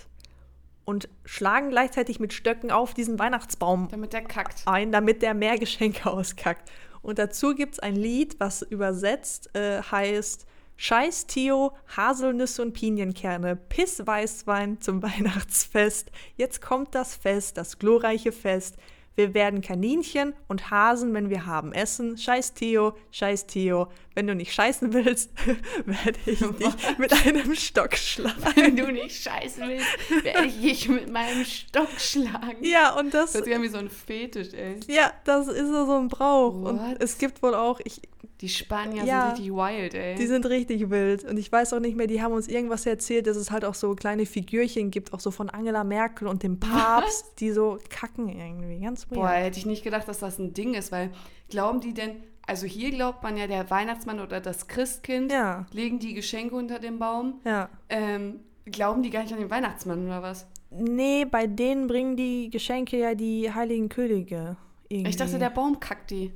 und 0.89 1.07
schlagen 1.27 1.69
gleichzeitig 1.69 2.19
mit 2.19 2.33
Stöcken 2.33 2.71
auf 2.71 2.95
diesen 2.95 3.19
Weihnachtsbaum 3.19 3.89
Damit 3.91 4.15
der 4.15 4.23
kackt. 4.23 4.63
ein, 4.65 4.91
damit 4.91 5.21
der 5.21 5.35
mehr 5.35 5.59
Geschenke 5.59 6.11
auskackt. 6.11 6.71
Und 7.03 7.19
dazu 7.19 7.55
gibt 7.55 7.75
es 7.75 7.79
ein 7.79 7.95
Lied, 7.95 8.41
was 8.41 8.63
übersetzt 8.63 9.55
äh, 9.55 9.83
heißt 9.83 10.47
Scheiß 10.79 11.27
Tio, 11.27 11.73
Haselnüsse 11.95 12.63
und 12.63 12.73
Pinienkerne, 12.73 13.55
Piss 13.55 14.07
Weißwein 14.07 14.81
zum 14.81 15.03
Weihnachtsfest. 15.03 16.11
Jetzt 16.37 16.63
kommt 16.63 16.95
das 16.95 17.17
Fest, 17.17 17.59
das 17.59 17.79
glorreiche 17.79 18.33
Fest. 18.33 18.79
Wir 19.19 19.35
werden 19.35 19.63
Kaninchen 19.63 20.33
und 20.47 20.71
Hasen, 20.71 21.13
wenn 21.13 21.29
wir 21.29 21.45
haben 21.45 21.73
Essen. 21.73 22.17
Scheiß 22.17 22.55
Theo, 22.55 22.93
scheiß 23.11 23.49
Theo. 23.49 23.89
Wenn 24.15 24.29
du 24.29 24.37
nicht 24.37 24.55
scheißen 24.55 24.93
willst, 24.93 25.33
werde 25.87 26.19
ich 26.25 26.39
dich 26.39 26.99
mit 26.99 27.13
einem 27.27 27.53
Stock 27.57 27.97
schlagen. 27.97 28.37
Wenn 28.55 28.77
du 28.77 28.93
nicht 28.93 29.21
scheißen 29.21 29.65
willst, 29.67 30.25
werde 30.25 30.47
ich 30.47 30.61
dich 30.61 30.89
mit 30.89 31.11
meinem 31.11 31.45
Stock 31.45 31.91
schlagen. 31.99 32.63
Ja, 32.63 32.97
und 32.97 33.13
das. 33.13 33.33
Das 33.33 33.43
ist 33.43 33.49
ja 33.49 33.61
wie 33.61 33.67
so 33.67 33.79
ein 33.79 33.91
Fetisch, 33.91 34.55
ey. 34.55 34.79
Ja, 34.87 35.13
das 35.25 35.49
ist 35.49 35.67
so 35.67 35.99
ein 35.99 36.07
Brauch. 36.07 36.55
What? 36.63 36.71
Und 36.71 36.97
es 37.03 37.19
gibt 37.19 37.43
wohl 37.43 37.57
auch, 37.57 37.81
ich, 37.83 38.01
Die 38.41 38.49
Spanier 38.49 39.05
Ja. 39.05 39.23
sind 39.35 39.39
richtig 39.49 39.53
wild, 39.55 39.95
ey. 39.95 40.15
Die 40.15 40.27
sind 40.27 40.47
richtig 40.47 40.91
wild. 40.91 41.25
Und 41.25 41.37
ich 41.39 41.51
weiß 41.51 41.73
auch 41.73 41.81
nicht 41.81 41.97
mehr, 41.97 42.07
die 42.07 42.23
haben 42.23 42.33
uns 42.33 42.47
irgendwas 42.47 42.87
erzählt, 42.87 43.27
dass 43.27 43.37
es 43.37 43.51
halt 43.51 43.65
auch 43.65 43.75
so 43.75 43.95
kleine 43.97 44.27
Figürchen 44.27 44.91
gibt, 44.93 45.13
auch 45.13 45.19
so 45.21 45.31
von 45.33 45.51
Angela 45.51 45.83
Merkel 45.83 46.29
und 46.29 46.43
dem 46.45 46.61
Papst, 46.61 47.41
die 47.41 47.51
so 47.51 47.79
kacken 47.91 48.29
irgendwie. 48.29 48.79
Ganz 48.81 49.11
weird. 49.11 49.21
Boah, 49.21 49.31
hätte 49.31 49.59
ich 49.59 49.67
nicht 49.67 49.83
gedacht, 49.83 50.07
dass 50.07 50.19
das 50.21 50.39
ein 50.39 50.55
Ding 50.55 50.75
ist, 50.75 50.93
weil 50.93 51.11
glauben 51.51 51.81
die 51.81 51.93
denn, 51.95 52.13
also 52.47 52.67
hier 52.67 52.91
glaubt 52.93 53.23
man 53.25 53.37
ja, 53.37 53.47
der 53.49 53.69
Weihnachtsmann 53.71 54.21
oder 54.21 54.41
das 54.41 54.69
Christkind 54.69 55.33
Ja, 55.33 55.67
legen 55.73 55.99
die 55.99 56.15
Geschenke 56.15 56.55
unter 56.55 56.79
den 56.79 56.99
Baum. 57.01 57.41
ja. 57.45 57.69
Ähm, 57.89 58.41
glauben 58.67 59.03
die 59.03 59.11
gar 59.11 59.23
nicht 59.23 59.33
an 59.33 59.41
den 59.41 59.51
Weihnachtsmann 59.51 60.07
oder 60.07 60.23
was? 60.23 60.47
Nee, 60.71 61.25
bei 61.25 61.47
denen 61.49 61.87
bringen 61.89 62.17
die 62.17 62.51
Geschenke 62.51 62.99
ja 62.99 63.15
die 63.15 63.51
heiligen 63.53 63.89
Könige. 63.89 64.57
Irgendwie. 64.91 65.11
Ich 65.11 65.17
dachte, 65.17 65.39
der 65.39 65.51
Baum 65.51 65.81
kackt 65.81 66.11
die. 66.11 66.33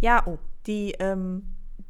Ja, 0.00 0.22
oh, 0.26 0.38
die, 0.66 0.92
ähm, 0.98 1.42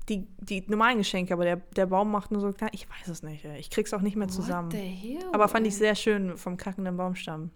die, 0.09 0.27
die 0.41 0.65
normalen 0.69 0.99
Geschenke, 0.99 1.33
aber 1.33 1.45
der, 1.45 1.57
der 1.57 1.87
Baum 1.87 2.11
macht 2.11 2.31
nur 2.31 2.41
so 2.41 2.53
klein. 2.53 2.71
Ich 2.73 2.89
weiß 2.89 3.09
es 3.09 3.23
nicht, 3.23 3.45
ey. 3.45 3.59
ich 3.59 3.71
krieg's 3.71 3.93
auch 3.95 4.01
nicht 4.01 4.17
mehr 4.17 4.29
zusammen. 4.29 4.71
Hell? 4.71 5.19
Aber 5.33 5.49
fand 5.49 5.67
ich 5.67 5.77
sehr 5.77 5.95
schön 5.95 6.37
vom 6.37 6.57
kackenden 6.57 6.97
Baumstamm. 6.97 7.51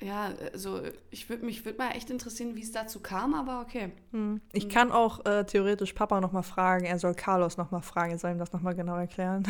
Ja, 0.00 0.30
also 0.52 0.80
ich 1.10 1.28
würde 1.28 1.44
mich 1.44 1.64
würde 1.64 1.78
mal 1.78 1.90
echt 1.90 2.08
interessieren, 2.08 2.54
wie 2.54 2.62
es 2.62 2.70
dazu 2.70 3.00
kam, 3.00 3.34
aber 3.34 3.60
okay. 3.60 3.90
Hm. 4.12 4.40
Ich 4.52 4.68
kann 4.68 4.92
auch 4.92 5.26
äh, 5.26 5.44
theoretisch 5.44 5.92
Papa 5.92 6.20
nochmal 6.20 6.44
fragen. 6.44 6.84
Er 6.84 7.00
soll 7.00 7.14
Carlos 7.14 7.56
nochmal 7.56 7.82
fragen. 7.82 8.12
Er 8.12 8.18
soll 8.18 8.30
ihm 8.30 8.38
das 8.38 8.52
nochmal 8.52 8.76
genau 8.76 8.94
erklären. 8.94 9.42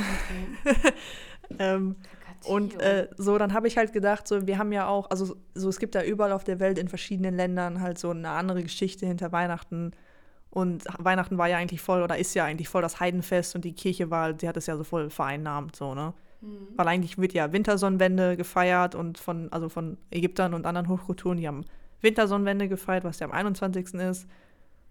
okay. 0.64 0.92
ähm, 1.58 1.96
und 2.44 2.80
äh, 2.80 3.08
so, 3.18 3.36
dann 3.36 3.52
habe 3.52 3.68
ich 3.68 3.76
halt 3.76 3.92
gedacht, 3.92 4.26
so, 4.26 4.46
wir 4.46 4.58
haben 4.58 4.72
ja 4.72 4.86
auch, 4.86 5.10
also 5.10 5.36
so, 5.54 5.68
es 5.68 5.78
gibt 5.78 5.94
ja 5.94 6.02
überall 6.02 6.32
auf 6.32 6.44
der 6.44 6.60
Welt 6.60 6.78
in 6.78 6.88
verschiedenen 6.88 7.34
Ländern 7.34 7.80
halt 7.80 7.98
so 7.98 8.10
eine 8.10 8.30
andere 8.30 8.62
Geschichte 8.62 9.06
hinter 9.06 9.32
Weihnachten. 9.32 9.92
Und 10.58 10.86
Weihnachten 10.98 11.38
war 11.38 11.46
ja 11.46 11.56
eigentlich 11.56 11.80
voll, 11.80 12.02
oder 12.02 12.18
ist 12.18 12.34
ja 12.34 12.44
eigentlich 12.44 12.68
voll 12.68 12.82
das 12.82 12.98
Heidenfest 12.98 13.54
und 13.54 13.64
die 13.64 13.74
Kirche 13.74 14.10
war, 14.10 14.32
die 14.32 14.48
hat 14.48 14.56
es 14.56 14.66
ja 14.66 14.76
so 14.76 14.82
voll 14.82 15.08
vereinnahmt, 15.08 15.76
so, 15.76 15.94
ne? 15.94 16.14
Hm. 16.40 16.48
Weil 16.74 16.88
eigentlich 16.88 17.16
wird 17.16 17.32
ja 17.32 17.52
Wintersonnenwende 17.52 18.36
gefeiert 18.36 18.96
und 18.96 19.18
von, 19.18 19.52
also 19.52 19.68
von 19.68 19.98
Ägyptern 20.10 20.54
und 20.54 20.66
anderen 20.66 20.88
Hochkulturen, 20.88 21.38
die 21.38 21.46
haben 21.46 21.64
Wintersonnenwende 22.00 22.68
gefeiert, 22.68 23.04
was 23.04 23.20
ja 23.20 23.28
am 23.28 23.32
21. 23.32 23.94
ist. 23.94 24.26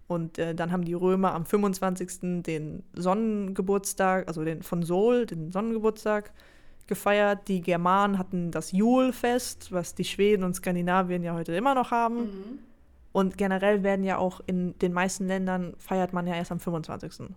Und 0.06 0.38
äh, 0.38 0.54
dann 0.54 0.72
haben 0.72 0.86
die 0.86 0.94
Römer 0.94 1.34
am 1.34 1.44
25. 1.44 2.42
den 2.44 2.82
Sonnengeburtstag, 2.94 4.26
also 4.26 4.44
den 4.44 4.62
von 4.62 4.82
Sol, 4.82 5.26
den 5.26 5.52
Sonnengeburtstag 5.52 6.32
gefeiert. 6.86 7.46
Die 7.46 7.60
Germanen 7.60 8.16
hatten 8.16 8.52
das 8.52 8.72
Julfest, 8.72 9.70
was 9.70 9.94
die 9.94 10.04
Schweden 10.04 10.44
und 10.44 10.54
Skandinavien 10.54 11.22
ja 11.22 11.34
heute 11.34 11.54
immer 11.54 11.74
noch 11.74 11.90
haben. 11.90 12.16
Mhm. 12.16 12.58
Und 13.12 13.38
generell 13.38 13.82
werden 13.82 14.04
ja 14.04 14.18
auch 14.18 14.40
in 14.46 14.78
den 14.78 14.92
meisten 14.92 15.26
Ländern 15.26 15.74
feiert 15.78 16.12
man 16.12 16.26
ja 16.26 16.34
erst 16.34 16.52
am 16.52 16.60
25. 16.60 17.30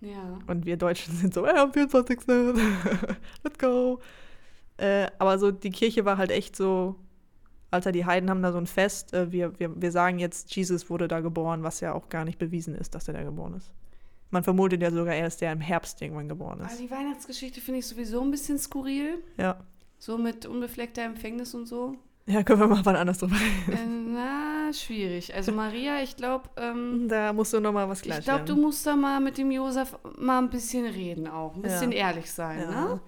Ja. 0.00 0.38
Und 0.46 0.66
wir 0.66 0.76
Deutschen 0.76 1.14
sind 1.14 1.32
so, 1.32 1.46
äh, 1.46 1.50
am 1.50 1.72
24. 1.72 2.20
Let's 3.44 3.58
go. 3.58 4.00
Äh, 4.76 5.08
aber 5.18 5.38
so, 5.38 5.50
die 5.50 5.70
Kirche 5.70 6.04
war 6.04 6.18
halt 6.18 6.30
echt 6.30 6.56
so, 6.56 6.96
Alter, 7.70 7.92
die 7.92 8.04
Heiden 8.04 8.28
haben 8.28 8.42
da 8.42 8.52
so 8.52 8.58
ein 8.58 8.66
Fest. 8.66 9.14
Äh, 9.14 9.30
wir, 9.32 9.58
wir, 9.58 9.80
wir 9.80 9.92
sagen 9.92 10.18
jetzt, 10.18 10.54
Jesus 10.54 10.90
wurde 10.90 11.08
da 11.08 11.20
geboren, 11.20 11.62
was 11.62 11.80
ja 11.80 11.94
auch 11.94 12.08
gar 12.08 12.24
nicht 12.24 12.38
bewiesen 12.38 12.74
ist, 12.74 12.94
dass 12.94 13.08
er 13.08 13.14
da 13.14 13.22
geboren 13.22 13.54
ist. 13.54 13.70
Man 14.30 14.42
vermutet 14.42 14.82
ja 14.82 14.90
sogar 14.90 15.14
erst, 15.14 15.40
der 15.40 15.52
im 15.52 15.60
Herbst 15.60 16.00
irgendwann 16.02 16.28
geboren 16.28 16.60
Aber 16.60 16.70
ist. 16.70 16.80
die 16.80 16.90
Weihnachtsgeschichte 16.90 17.60
finde 17.60 17.80
ich 17.80 17.86
sowieso 17.86 18.22
ein 18.22 18.30
bisschen 18.30 18.58
skurril. 18.58 19.22
Ja. 19.36 19.60
So 19.98 20.18
mit 20.18 20.46
unbefleckter 20.46 21.02
Empfängnis 21.02 21.54
und 21.54 21.66
so. 21.66 21.96
Ja, 22.26 22.42
können 22.44 22.60
wir 22.60 22.68
mal 22.68 22.84
wann 22.84 22.96
anders 22.96 23.18
drüber 23.18 23.34
reden. 23.34 23.72
äh, 24.14 24.14
na, 24.14 24.72
schwierig. 24.72 25.34
Also 25.34 25.50
Maria, 25.52 26.02
ich 26.02 26.16
glaube, 26.16 26.48
ähm, 26.56 27.08
Da 27.08 27.32
musst 27.32 27.52
du 27.52 27.60
noch 27.60 27.72
mal 27.72 27.88
was 27.88 27.98
ich 28.00 28.04
klarstellen. 28.06 28.44
glaube, 28.44 28.60
du 28.60 28.60
musst 28.64 28.86
da 28.86 28.94
mal 28.94 29.20
mit 29.20 29.38
dem 29.38 29.50
Josef 29.50 29.96
mal 30.18 30.38
ein 30.38 30.48
bisschen 30.50 30.86
reden 30.86 31.26
auch. 31.26 31.56
Ein 31.56 31.62
bisschen 31.62 31.90
ehrlich 31.92 32.30
sein, 32.30 32.60
ja. 32.60 32.70
ne? 32.70 33.00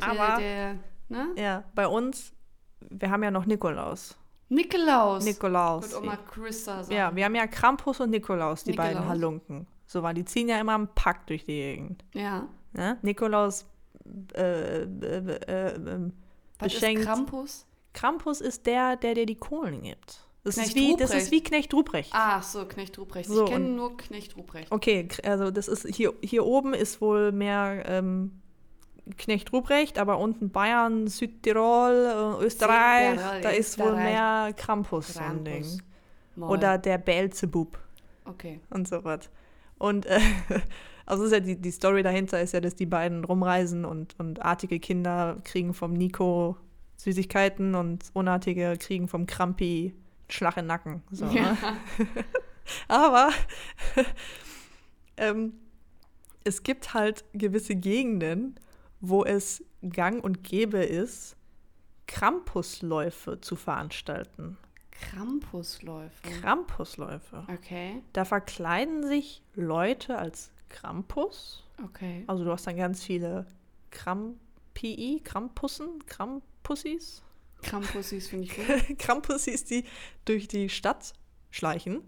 Aber, 0.00 0.38
Der, 0.38 0.38
der, 0.38 0.74
ne? 1.08 1.26
ja, 1.36 1.64
bei 1.74 1.86
uns, 1.86 2.32
wir 2.80 3.10
haben 3.10 3.22
ja 3.22 3.30
noch 3.30 3.44
Nikolaus. 3.46 4.16
Nikolaus. 4.48 5.24
Nikolaus. 5.24 5.90
Wird 5.92 6.02
Oma 6.02 6.16
Christa 6.16 6.82
sagen. 6.82 6.94
Ja, 6.96 7.14
wir 7.14 7.24
haben 7.24 7.34
ja 7.34 7.46
Krampus 7.46 8.00
und 8.00 8.10
Nikolaus, 8.10 8.64
die 8.64 8.70
Nikolaus. 8.70 8.94
beiden 8.94 9.08
Halunken. 9.08 9.66
So 9.86 10.02
war, 10.02 10.14
die 10.14 10.24
ziehen 10.24 10.48
ja 10.48 10.58
immer 10.58 10.74
im 10.74 10.88
Pack 10.94 11.26
durch 11.26 11.44
die 11.44 11.52
Gegend. 11.54 12.04
Ja. 12.14 12.46
Ne? 12.72 12.98
Nikolaus 13.02 13.66
äh, 14.34 14.82
äh, 14.82 14.86
äh, 14.86 15.66
äh, 15.68 16.10
Was 16.58 16.72
beschenkt. 16.72 17.00
ist 17.00 17.06
Krampus? 17.06 17.66
Krampus 17.94 18.40
ist 18.42 18.66
der, 18.66 18.96
der 18.96 19.14
dir 19.14 19.24
die 19.24 19.36
Kohlen 19.36 19.82
gibt. 19.82 20.20
Das, 20.42 20.58
ist 20.58 20.74
wie, 20.74 20.94
das 20.96 21.14
ist 21.14 21.30
wie 21.30 21.42
Knecht 21.42 21.72
Ruprecht. 21.72 22.10
Ach 22.12 22.42
so, 22.42 22.66
Knecht 22.66 22.98
Ruprecht. 22.98 23.30
So, 23.30 23.44
ich 23.44 23.50
kenne 23.50 23.70
nur 23.70 23.96
Knecht 23.96 24.36
Ruprecht. 24.36 24.70
Okay, 24.70 25.08
also 25.24 25.50
das 25.50 25.68
ist 25.68 25.86
hier, 25.86 26.12
hier 26.22 26.44
oben 26.44 26.74
ist 26.74 27.00
wohl 27.00 27.32
mehr 27.32 27.82
ähm, 27.86 28.42
Knecht 29.16 29.54
Ruprecht, 29.54 29.98
aber 29.98 30.18
unten 30.18 30.50
Bayern, 30.50 31.06
Südtirol, 31.06 32.38
äh, 32.40 32.44
Österreich, 32.44 33.18
Südtirol, 33.18 33.40
da 33.40 33.48
ist 33.48 33.78
wohl 33.78 33.86
Österreich. 33.86 34.04
mehr 34.04 34.52
Krampus, 34.54 35.14
so 35.14 35.20
ein 35.20 35.44
Ding. 35.44 35.62
Krampus. 35.62 36.50
Oder 36.50 36.76
der 36.76 36.98
Beelzebub. 36.98 37.78
Okay. 38.26 38.60
und 38.70 38.88
so 38.88 39.02
was. 39.04 39.30
Und 39.78 40.04
äh, 40.06 40.20
also 41.06 41.24
ist 41.24 41.32
ja 41.32 41.40
die, 41.40 41.56
die 41.56 41.70
Story 41.70 42.02
dahinter 42.02 42.40
ist 42.40 42.52
ja, 42.52 42.60
dass 42.60 42.74
die 42.74 42.86
beiden 42.86 43.24
rumreisen 43.24 43.86
und, 43.86 44.14
und 44.18 44.42
artige 44.42 44.78
Kinder 44.78 45.38
kriegen 45.44 45.72
vom 45.72 45.94
Nico 45.94 46.56
Süßigkeiten 46.96 47.74
und 47.74 48.04
unartige 48.12 48.76
kriegen 48.78 49.08
vom 49.08 49.26
Krampi 49.26 49.94
Schlag 50.28 50.56
in 50.56 50.66
Nacken. 50.66 51.02
So, 51.10 51.26
Ja. 51.26 51.52
ne? 51.52 51.56
Aber 52.88 53.30
ähm, 55.16 55.52
es 56.44 56.62
gibt 56.62 56.94
halt 56.94 57.24
gewisse 57.32 57.76
Gegenden, 57.76 58.58
wo 59.00 59.24
es 59.24 59.62
gang 59.82 60.22
und 60.24 60.42
gäbe 60.44 60.78
ist, 60.78 61.36
Krampusläufe 62.06 63.40
zu 63.40 63.56
veranstalten. 63.56 64.56
Krampusläufe. 64.90 66.28
Krampusläufe. 66.40 67.44
Okay, 67.52 68.02
Da 68.12 68.24
verkleiden 68.24 69.06
sich 69.06 69.42
Leute 69.54 70.16
als 70.18 70.50
Krampus. 70.68 71.64
okay. 71.84 72.24
Also 72.26 72.44
du 72.44 72.50
hast 72.52 72.66
dann 72.66 72.76
ganz 72.76 73.02
viele 73.02 73.46
Krampii, 73.90 75.20
Krampussen, 75.22 76.04
Krampussis. 76.64 77.22
Krampusis 77.62 78.28
finde 78.28 78.44
ich 78.46 78.56
gut. 78.56 78.98
Krampusis, 78.98 79.64
die 79.64 79.84
durch 80.24 80.48
die 80.48 80.68
Stadt 80.68 81.12
schleichen 81.50 82.02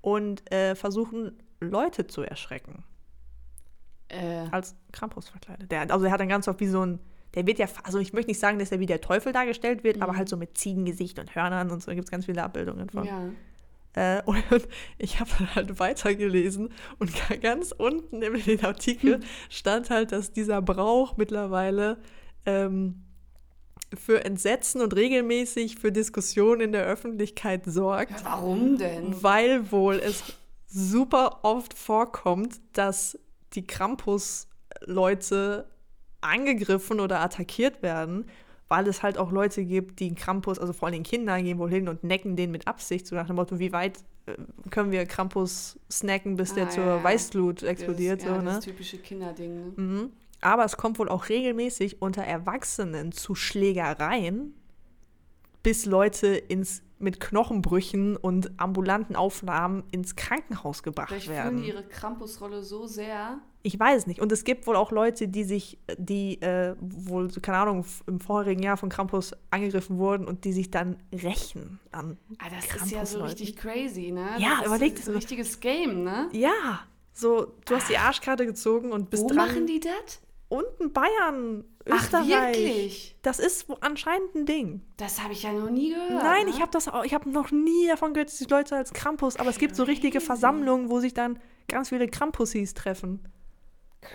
und 0.00 0.50
äh, 0.52 0.74
versuchen, 0.74 1.38
Leute 1.60 2.06
zu 2.06 2.22
erschrecken. 2.22 2.84
äh, 4.08 4.46
Als 4.50 4.74
Krampus 4.92 5.28
verkleidet. 5.28 5.70
Der, 5.70 5.90
also 5.90 6.04
er 6.06 6.12
hat 6.12 6.20
dann 6.20 6.28
ganz 6.28 6.48
oft 6.48 6.60
wie 6.60 6.66
so 6.66 6.84
ein, 6.84 6.98
der 7.34 7.46
wird 7.46 7.58
ja, 7.58 7.66
also 7.82 7.98
ich 7.98 8.12
möchte 8.12 8.30
nicht 8.30 8.40
sagen, 8.40 8.58
dass 8.58 8.72
er 8.72 8.80
wie 8.80 8.86
der 8.86 9.00
Teufel 9.00 9.32
dargestellt 9.32 9.84
wird, 9.84 10.00
aber 10.02 10.12
Mhm. 10.12 10.16
halt 10.18 10.28
so 10.28 10.36
mit 10.36 10.56
Ziegengesicht 10.58 11.18
und 11.18 11.34
Hörnern 11.34 11.70
und 11.70 11.82
so, 11.82 11.86
da 11.90 11.94
gibt 11.94 12.06
es 12.06 12.10
ganz 12.10 12.26
viele 12.26 12.42
Abbildungen 12.42 12.88
von. 12.90 13.04
ja. 13.04 13.28
Äh, 13.94 14.22
und 14.26 14.42
ich 14.98 15.18
habe 15.20 15.30
dann 15.38 15.54
halt 15.54 15.78
weitergelesen 15.78 16.70
und 16.98 17.10
ga- 17.14 17.36
ganz 17.36 17.72
unten 17.72 18.20
in 18.20 18.34
den 18.44 18.62
Artikel 18.64 19.20
stand 19.48 19.88
halt, 19.88 20.12
dass 20.12 20.32
dieser 20.32 20.60
Brauch 20.60 21.16
mittlerweile 21.16 21.96
ähm, 22.44 23.02
für 23.94 24.24
Entsetzen 24.24 24.80
und 24.80 24.94
regelmäßig 24.96 25.76
für 25.78 25.92
Diskussionen 25.92 26.60
in 26.60 26.72
der 26.72 26.84
Öffentlichkeit 26.84 27.62
sorgt, 27.66 28.12
Ja, 28.20 28.24
Warum 28.24 28.78
denn? 28.78 29.22
weil 29.22 29.70
wohl 29.70 29.96
es 29.96 30.22
super 30.66 31.40
oft 31.42 31.74
vorkommt, 31.74 32.60
dass 32.72 33.18
die 33.54 33.66
Krampus-Leute 33.66 35.66
angegriffen 36.20 37.00
oder 37.00 37.20
attackiert 37.20 37.82
werden, 37.82 38.24
weil 38.68 38.88
es 38.88 39.02
halt 39.02 39.16
auch 39.18 39.30
Leute 39.30 39.64
gibt, 39.64 40.00
die 40.00 40.14
Krampus, 40.14 40.58
also 40.58 40.72
vor 40.72 40.88
allem 40.88 41.02
Kinder, 41.04 41.40
gehen 41.40 41.58
wohl 41.58 41.70
hin 41.70 41.88
und 41.88 42.02
necken 42.02 42.34
den 42.36 42.50
mit 42.50 42.66
Absicht, 42.66 43.06
so 43.06 43.14
nach 43.14 43.28
dem 43.28 43.36
Motto, 43.36 43.58
wie 43.60 43.72
weit 43.72 43.98
äh, 44.26 44.34
können 44.70 44.90
wir 44.90 45.06
Krampus 45.06 45.78
snacken, 45.90 46.36
bis 46.36 46.54
der 46.54 46.66
Ah, 46.66 46.70
zur 46.70 46.84
ja, 46.84 46.96
ja. 46.96 47.04
Weißglut 47.04 47.62
explodiert, 47.62 48.22
das, 48.22 48.26
ja, 48.28 48.34
so, 48.34 48.40
ne? 48.42 48.50
Das 48.56 48.64
typische 48.64 48.98
Kinderding. 48.98 49.54
Ne? 49.54 49.72
Mhm. 49.76 50.12
Aber 50.40 50.64
es 50.64 50.76
kommt 50.76 50.98
wohl 50.98 51.08
auch 51.08 51.28
regelmäßig 51.28 52.00
unter 52.02 52.22
Erwachsenen 52.22 53.12
zu 53.12 53.34
Schlägereien, 53.34 54.54
bis 55.62 55.86
Leute 55.86 56.28
ins 56.28 56.82
mit 56.98 57.20
Knochenbrüchen 57.20 58.16
und 58.16 58.58
ambulanten 58.58 59.16
Aufnahmen 59.16 59.84
ins 59.90 60.16
Krankenhaus 60.16 60.82
gebracht 60.82 61.08
Vielleicht 61.10 61.28
werden. 61.28 61.58
fühlen 61.58 61.62
die 61.62 61.68
ihre 61.68 61.82
Krampusrolle 61.86 62.62
so 62.62 62.86
sehr. 62.86 63.38
Ich 63.62 63.78
weiß 63.78 63.98
es 63.98 64.06
nicht. 64.06 64.20
Und 64.20 64.32
es 64.32 64.44
gibt 64.44 64.66
wohl 64.66 64.76
auch 64.76 64.92
Leute, 64.92 65.28
die 65.28 65.44
sich, 65.44 65.78
die 65.98 66.40
äh, 66.40 66.74
wohl, 66.80 67.28
keine 67.42 67.58
Ahnung, 67.58 67.84
im 68.06 68.18
vorherigen 68.18 68.62
Jahr 68.62 68.78
von 68.78 68.88
Krampus 68.88 69.32
angegriffen 69.50 69.98
wurden 69.98 70.26
und 70.26 70.44
die 70.46 70.54
sich 70.54 70.70
dann 70.70 70.96
rächen 71.12 71.80
an 71.92 72.16
Ah, 72.38 72.46
das 72.48 72.82
ist 72.82 72.90
ja 72.92 73.04
so 73.04 73.22
richtig 73.24 73.56
crazy, 73.56 74.10
ne? 74.12 74.30
Ja, 74.38 74.58
das 74.60 74.66
überleg 74.68 74.94
ist 74.94 75.00
das 75.00 75.08
ein 75.08 75.12
mal. 75.12 75.18
richtiges 75.18 75.60
Game, 75.60 76.02
ne? 76.02 76.28
Ja, 76.32 76.80
so, 77.12 77.52
du 77.66 77.74
hast 77.74 77.90
die 77.90 77.98
Arschkarte 77.98 78.46
gezogen 78.46 78.92
und 78.92 79.10
bist 79.10 79.24
Wo 79.24 79.28
dran. 79.28 79.36
machen 79.36 79.66
die 79.66 79.80
das? 79.80 80.22
Unten 80.56 80.92
Bayern, 80.92 81.64
Ach, 81.90 82.02
Österreich. 82.02 82.28
wirklich? 82.56 83.16
Das 83.22 83.38
ist 83.38 83.66
anscheinend 83.80 84.34
ein 84.34 84.46
Ding. 84.46 84.82
Das 84.96 85.22
habe 85.22 85.32
ich 85.32 85.42
ja 85.42 85.52
noch 85.52 85.70
nie 85.70 85.90
gehört. 85.90 86.22
Nein, 86.22 86.46
ne? 86.46 86.50
ich 86.50 86.60
habe 86.60 86.70
das 86.72 86.88
auch, 86.88 87.04
ich 87.04 87.14
habe 87.14 87.28
noch 87.30 87.50
nie 87.50 87.86
davon 87.88 88.14
gehört, 88.14 88.30
dass 88.30 88.38
die 88.38 88.44
Leute 88.44 88.76
als 88.76 88.92
Krampus, 88.92 89.36
aber 89.36 89.50
es 89.50 89.58
gibt 89.58 89.76
so 89.76 89.82
richtige 89.84 90.18
Crazy. 90.18 90.26
Versammlungen, 90.26 90.88
wo 90.90 91.00
sich 91.00 91.14
dann 91.14 91.38
ganz 91.68 91.88
viele 91.90 92.08
Krampusis 92.08 92.74
treffen 92.74 93.20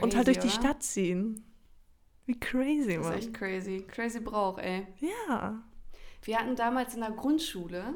und 0.02 0.16
halt 0.16 0.28
durch 0.28 0.40
die 0.40 0.48
Crazy, 0.48 0.58
oder? 0.60 0.68
Stadt 0.70 0.84
ziehen. 0.84 1.46
Wie 2.26 2.40
crazy, 2.40 2.88
Das 2.88 2.98
ist 2.98 3.04
Mann. 3.04 3.14
echt 3.18 3.34
crazy. 3.34 3.86
Crazy 3.88 4.20
Brauch, 4.20 4.58
ey. 4.58 4.88
Ja. 5.28 5.62
Wir 6.24 6.38
hatten 6.40 6.56
damals 6.56 6.94
in 6.94 7.02
der 7.02 7.12
Grundschule, 7.12 7.96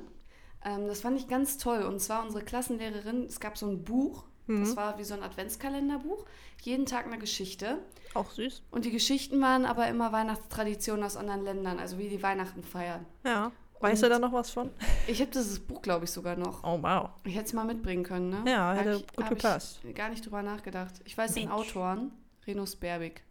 ähm, 0.63 0.87
das 0.87 1.01
fand 1.01 1.17
ich 1.19 1.27
ganz 1.27 1.57
toll, 1.57 1.83
und 1.83 1.99
zwar 2.01 2.23
unsere 2.23 2.43
Klassenlehrerin, 2.43 3.23
es 3.25 3.39
gab 3.39 3.57
so 3.57 3.67
ein 3.67 3.83
Buch, 3.83 4.25
Mhm. 4.47 4.61
das 4.61 4.75
war 4.75 4.97
wie 4.97 5.03
so 5.03 5.13
ein 5.13 5.23
Adventskalenderbuch, 5.23 6.25
jeden 6.61 6.85
Tag 6.85 7.05
eine 7.05 7.17
Geschichte. 7.17 7.79
Auch 8.13 8.31
süß. 8.31 8.61
Und 8.71 8.85
die 8.85 8.91
Geschichten 8.91 9.41
waren 9.41 9.65
aber 9.65 9.87
immer 9.87 10.11
Weihnachtstraditionen 10.11 11.03
aus 11.03 11.17
anderen 11.17 11.43
Ländern, 11.43 11.79
also 11.79 11.97
wie 11.97 12.07
die 12.09 12.21
Weihnachten 12.23 12.63
feiern. 12.63 13.05
Ja. 13.25 13.51
Weißt 13.81 14.03
Und- 14.03 14.09
du 14.09 14.13
da 14.15 14.19
noch 14.19 14.31
was 14.33 14.49
von? 14.51 14.69
Ich 15.07 15.19
habe 15.21 15.31
dieses 15.31 15.59
Buch, 15.59 15.81
glaube 15.81 16.05
ich, 16.05 16.11
sogar 16.11 16.35
noch. 16.37 16.63
Oh, 16.63 16.79
wow. 16.81 17.09
Ich 17.25 17.35
hätte 17.35 17.45
es 17.47 17.53
mal 17.53 17.65
mitbringen 17.65 18.03
können, 18.03 18.29
ne? 18.29 18.43
Ja, 18.49 18.69
Hab 18.69 18.77
hätte 18.79 18.95
ich- 18.97 19.07
gut 19.15 19.23
hab 19.25 19.29
gepasst. 19.31 19.79
Ich 19.83 19.93
gar 19.95 20.09
nicht 20.09 20.25
drüber 20.25 20.41
nachgedacht. 20.41 20.93
Ich 21.03 21.17
weiß 21.17 21.33
den 21.33 21.49
Mensch. 21.49 21.53
Autoren, 21.59 22.11
Renus 22.47 22.75
Berbig. 22.77 23.21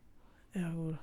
Ja, 0.54 0.70
gut. 0.70 0.96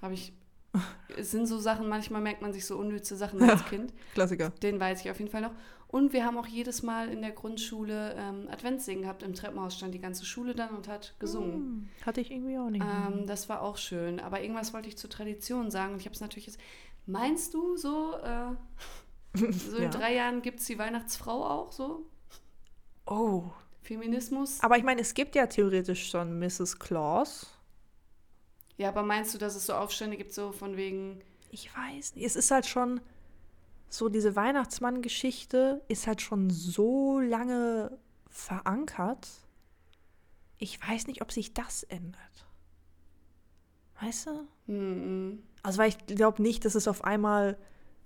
Habe 0.00 0.14
ich. 0.14 0.32
Es 1.16 1.30
sind 1.30 1.46
so 1.46 1.58
Sachen, 1.58 1.88
manchmal 1.88 2.20
merkt 2.20 2.42
man 2.42 2.52
sich 2.52 2.66
so 2.66 2.76
unnütze 2.76 3.16
Sachen 3.16 3.42
als 3.48 3.64
Kind. 3.66 3.92
Klassiker. 4.14 4.50
Den 4.62 4.78
weiß 4.80 5.00
ich 5.02 5.10
auf 5.10 5.18
jeden 5.18 5.30
Fall 5.30 5.40
noch. 5.42 5.52
Und 5.88 6.12
wir 6.12 6.24
haben 6.24 6.36
auch 6.36 6.46
jedes 6.48 6.82
Mal 6.82 7.08
in 7.10 7.22
der 7.22 7.30
Grundschule 7.30 8.14
ähm, 8.18 8.48
Adventssingen 8.50 9.02
gehabt. 9.02 9.22
Im 9.22 9.34
Treppenhaus 9.34 9.76
stand 9.76 9.94
die 9.94 10.00
ganze 10.00 10.24
Schule 10.26 10.54
dann 10.54 10.70
und 10.74 10.88
hat 10.88 11.14
gesungen. 11.20 11.52
Hm, 11.54 11.88
Hatte 12.04 12.20
ich 12.20 12.30
irgendwie 12.32 12.58
auch 12.58 12.70
nicht. 12.70 12.84
Ähm, 12.84 13.26
das 13.26 13.48
war 13.48 13.62
auch 13.62 13.76
schön. 13.76 14.18
Aber 14.18 14.40
irgendwas 14.42 14.74
wollte 14.74 14.88
ich 14.88 14.98
zur 14.98 15.08
Tradition 15.10 15.70
sagen. 15.70 15.92
Und 15.92 16.00
ich 16.00 16.06
habe 16.06 16.14
es 16.14 16.20
natürlich 16.20 16.46
jetzt. 16.46 16.58
Meinst 17.06 17.54
du 17.54 17.76
so, 17.76 18.14
äh, 18.16 18.50
so 19.52 19.76
in 19.76 19.82
Ja. 19.84 19.88
drei 19.90 20.14
Jahren 20.14 20.42
gibt 20.42 20.58
es 20.60 20.66
die 20.66 20.78
Weihnachtsfrau 20.78 21.44
auch 21.44 21.72
so? 21.72 22.04
oh. 23.06 23.44
Feminismus? 23.82 24.58
Aber 24.62 24.76
ich 24.76 24.82
meine, 24.82 25.00
es 25.00 25.14
gibt 25.14 25.36
ja 25.36 25.46
theoretisch 25.46 26.10
schon 26.10 26.40
Mrs. 26.40 26.80
Claus. 26.80 27.46
Ja, 28.78 28.88
aber 28.88 29.04
meinst 29.04 29.32
du, 29.32 29.38
dass 29.38 29.54
es 29.54 29.66
so 29.66 29.74
Aufstände 29.74 30.16
gibt, 30.16 30.32
so 30.34 30.50
von 30.50 30.76
wegen. 30.76 31.20
Ich 31.52 31.70
weiß 31.76 32.16
nicht. 32.16 32.26
Es 32.26 32.34
ist 32.34 32.50
halt 32.50 32.66
schon 32.66 33.00
so, 33.88 34.08
diese 34.08 34.36
Weihnachtsmann-Geschichte 34.36 35.82
ist 35.88 36.06
halt 36.06 36.20
schon 36.20 36.50
so 36.50 37.18
lange 37.20 37.96
verankert. 38.28 39.28
Ich 40.58 40.80
weiß 40.86 41.06
nicht, 41.06 41.22
ob 41.22 41.32
sich 41.32 41.54
das 41.54 41.82
ändert. 41.84 42.46
Weißt 44.00 44.26
du? 44.26 44.30
Hm, 44.66 45.42
Also, 45.62 45.78
weil 45.78 45.88
ich 45.88 45.98
glaube 46.06 46.42
nicht, 46.42 46.64
dass 46.64 46.74
es 46.74 46.86
auf 46.88 47.04
einmal 47.04 47.56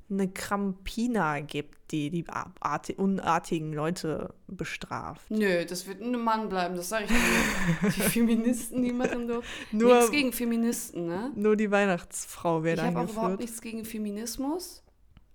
eine 0.09 0.29
Krampina 0.29 1.39
gibt, 1.41 1.93
die 1.93 2.11
die 2.11 2.25
arti- 2.27 2.97
unartigen 2.97 3.73
Leute 3.73 4.35
bestraft. 4.49 5.31
Nö, 5.31 5.65
das 5.65 5.87
wird 5.87 6.01
ein 6.03 6.21
Mann 6.21 6.49
bleiben, 6.49 6.75
das 6.75 6.89
sage 6.89 7.05
ich 7.05 7.11
dir. 7.11 7.91
Die 7.97 8.01
Feministen, 8.11 8.83
die 8.83 8.93
machen 8.93 9.29
doch 9.29 9.43
Nur- 9.71 9.95
nichts 9.97 10.11
gegen 10.11 10.33
Feministen, 10.33 11.07
ne? 11.07 11.31
Nur 11.37 11.55
die 11.57 11.71
Weihnachtsfrau 11.71 12.65
wird 12.65 12.79
Ich 12.79 12.85
habe 12.85 13.09
überhaupt 13.11 13.39
nichts 13.41 13.61
gegen 13.61 13.85
Feminismus, 13.85 14.83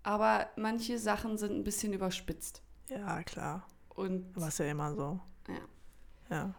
aber 0.06 0.47
manche 0.56 0.97
Sachen 0.99 1.38
sind 1.38 1.51
ein 1.51 1.64
bisschen 1.64 1.91
überspitzt. 1.93 2.62
Ja, 2.89 3.24
klar. 3.24 3.66
Und 3.89 4.36
ist 4.38 4.60
ja 4.60 4.66
immer 4.66 4.93
so. 4.93 5.20
Ja. 5.47 5.56
Ja. 6.38 6.53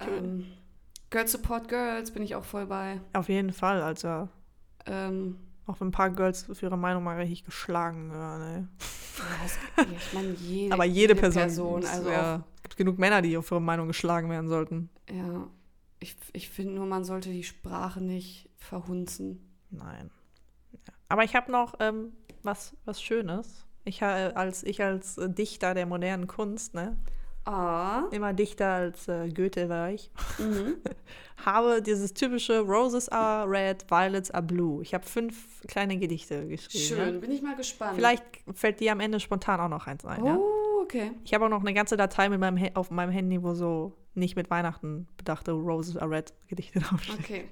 ähm, 0.00 0.44
Girls 1.10 1.32
Support 1.32 1.68
Girls 1.68 2.10
bin 2.10 2.22
ich 2.22 2.34
auch 2.34 2.44
voll 2.44 2.66
bei. 2.66 3.00
Auf 3.14 3.28
jeden 3.28 3.52
Fall, 3.52 3.80
also 3.82 4.28
Ähm, 4.86 5.38
auch 5.66 5.78
wenn 5.80 5.88
ein 5.88 5.92
paar 5.92 6.10
Girls 6.10 6.44
für 6.44 6.66
ihre 6.66 6.76
Meinung 6.78 7.04
mal 7.04 7.16
richtig 7.16 7.44
geschlagen 7.44 8.10
werden. 8.10 8.68
ja, 9.18 9.24
es- 9.44 9.58
ja, 9.76 9.84
ich 9.96 10.12
meine, 10.12 10.30
jede, 10.32 10.74
Aber 10.74 10.84
jede, 10.84 11.14
Person, 11.14 11.84
also 11.84 12.10
ja, 12.10 12.42
gibt 12.62 12.76
genug 12.76 12.98
Männer, 12.98 13.22
die 13.22 13.36
auf 13.36 13.50
ihre 13.50 13.60
Meinung 13.60 13.86
geschlagen 13.86 14.30
werden 14.30 14.48
sollten. 14.48 14.90
ja, 15.10 15.46
ich, 16.00 16.16
ich 16.32 16.48
finde 16.48 16.74
nur, 16.74 16.86
man 16.86 17.04
sollte 17.04 17.30
die 17.30 17.42
Sprache 17.44 18.00
nicht 18.00 18.48
verhunzen. 18.56 19.40
Nein. 19.70 20.10
Aber 21.08 21.24
ich 21.24 21.34
habe 21.34 21.50
noch 21.50 21.74
ähm, 21.80 22.12
was, 22.48 22.74
was 22.84 23.02
Schönes. 23.02 23.66
Ich, 23.84 24.02
ha- 24.02 24.28
als, 24.30 24.62
ich 24.62 24.82
als 24.82 25.18
äh, 25.18 25.28
Dichter 25.30 25.74
der 25.74 25.86
modernen 25.86 26.26
Kunst, 26.26 26.74
ne? 26.74 26.96
Ah, 27.44 28.04
immer 28.10 28.34
dichter 28.34 28.66
als 28.72 29.08
äh, 29.08 29.30
Goethe 29.30 29.70
war 29.70 29.90
ich, 29.90 30.10
mhm. 30.38 30.76
habe 31.46 31.80
dieses 31.80 32.12
typische 32.12 32.60
Roses 32.60 33.08
are 33.08 33.48
red, 33.48 33.90
violets 33.90 34.30
are 34.30 34.42
blue. 34.42 34.82
Ich 34.82 34.92
habe 34.92 35.06
fünf 35.06 35.62
kleine 35.66 35.96
Gedichte 35.98 36.46
geschrieben. 36.46 36.84
schön, 36.84 37.14
Ja? 37.14 37.20
bin 37.20 37.30
ich 37.30 37.40
mal 37.40 37.56
gespannt. 37.56 37.94
Vielleicht 37.96 38.22
fällt 38.52 38.80
dir 38.80 38.92
am 38.92 39.00
Ende 39.00 39.18
spontan 39.18 39.60
auch 39.60 39.68
noch 39.70 39.86
eins 39.86 40.04
ein. 40.04 40.22
Ja? 40.24 40.36
Oh, 40.36 40.82
okay. 40.82 41.12
Ich 41.24 41.32
habe 41.32 41.46
auch 41.46 41.48
noch 41.48 41.60
eine 41.62 41.72
ganze 41.72 41.96
Datei 41.96 42.28
mit 42.28 42.38
meinem 42.40 42.58
auf 42.74 42.90
meinem 42.90 43.12
Handy, 43.12 43.42
wo 43.42 43.54
so 43.54 43.94
nicht 44.14 44.36
mit 44.36 44.50
Weihnachten 44.50 45.06
bedachte 45.16 45.52
Roses 45.52 45.96
are 45.96 46.10
red 46.10 46.34
Gedichte 46.48 46.80
draufstehen. 46.80 47.18
Okay. 47.20 47.48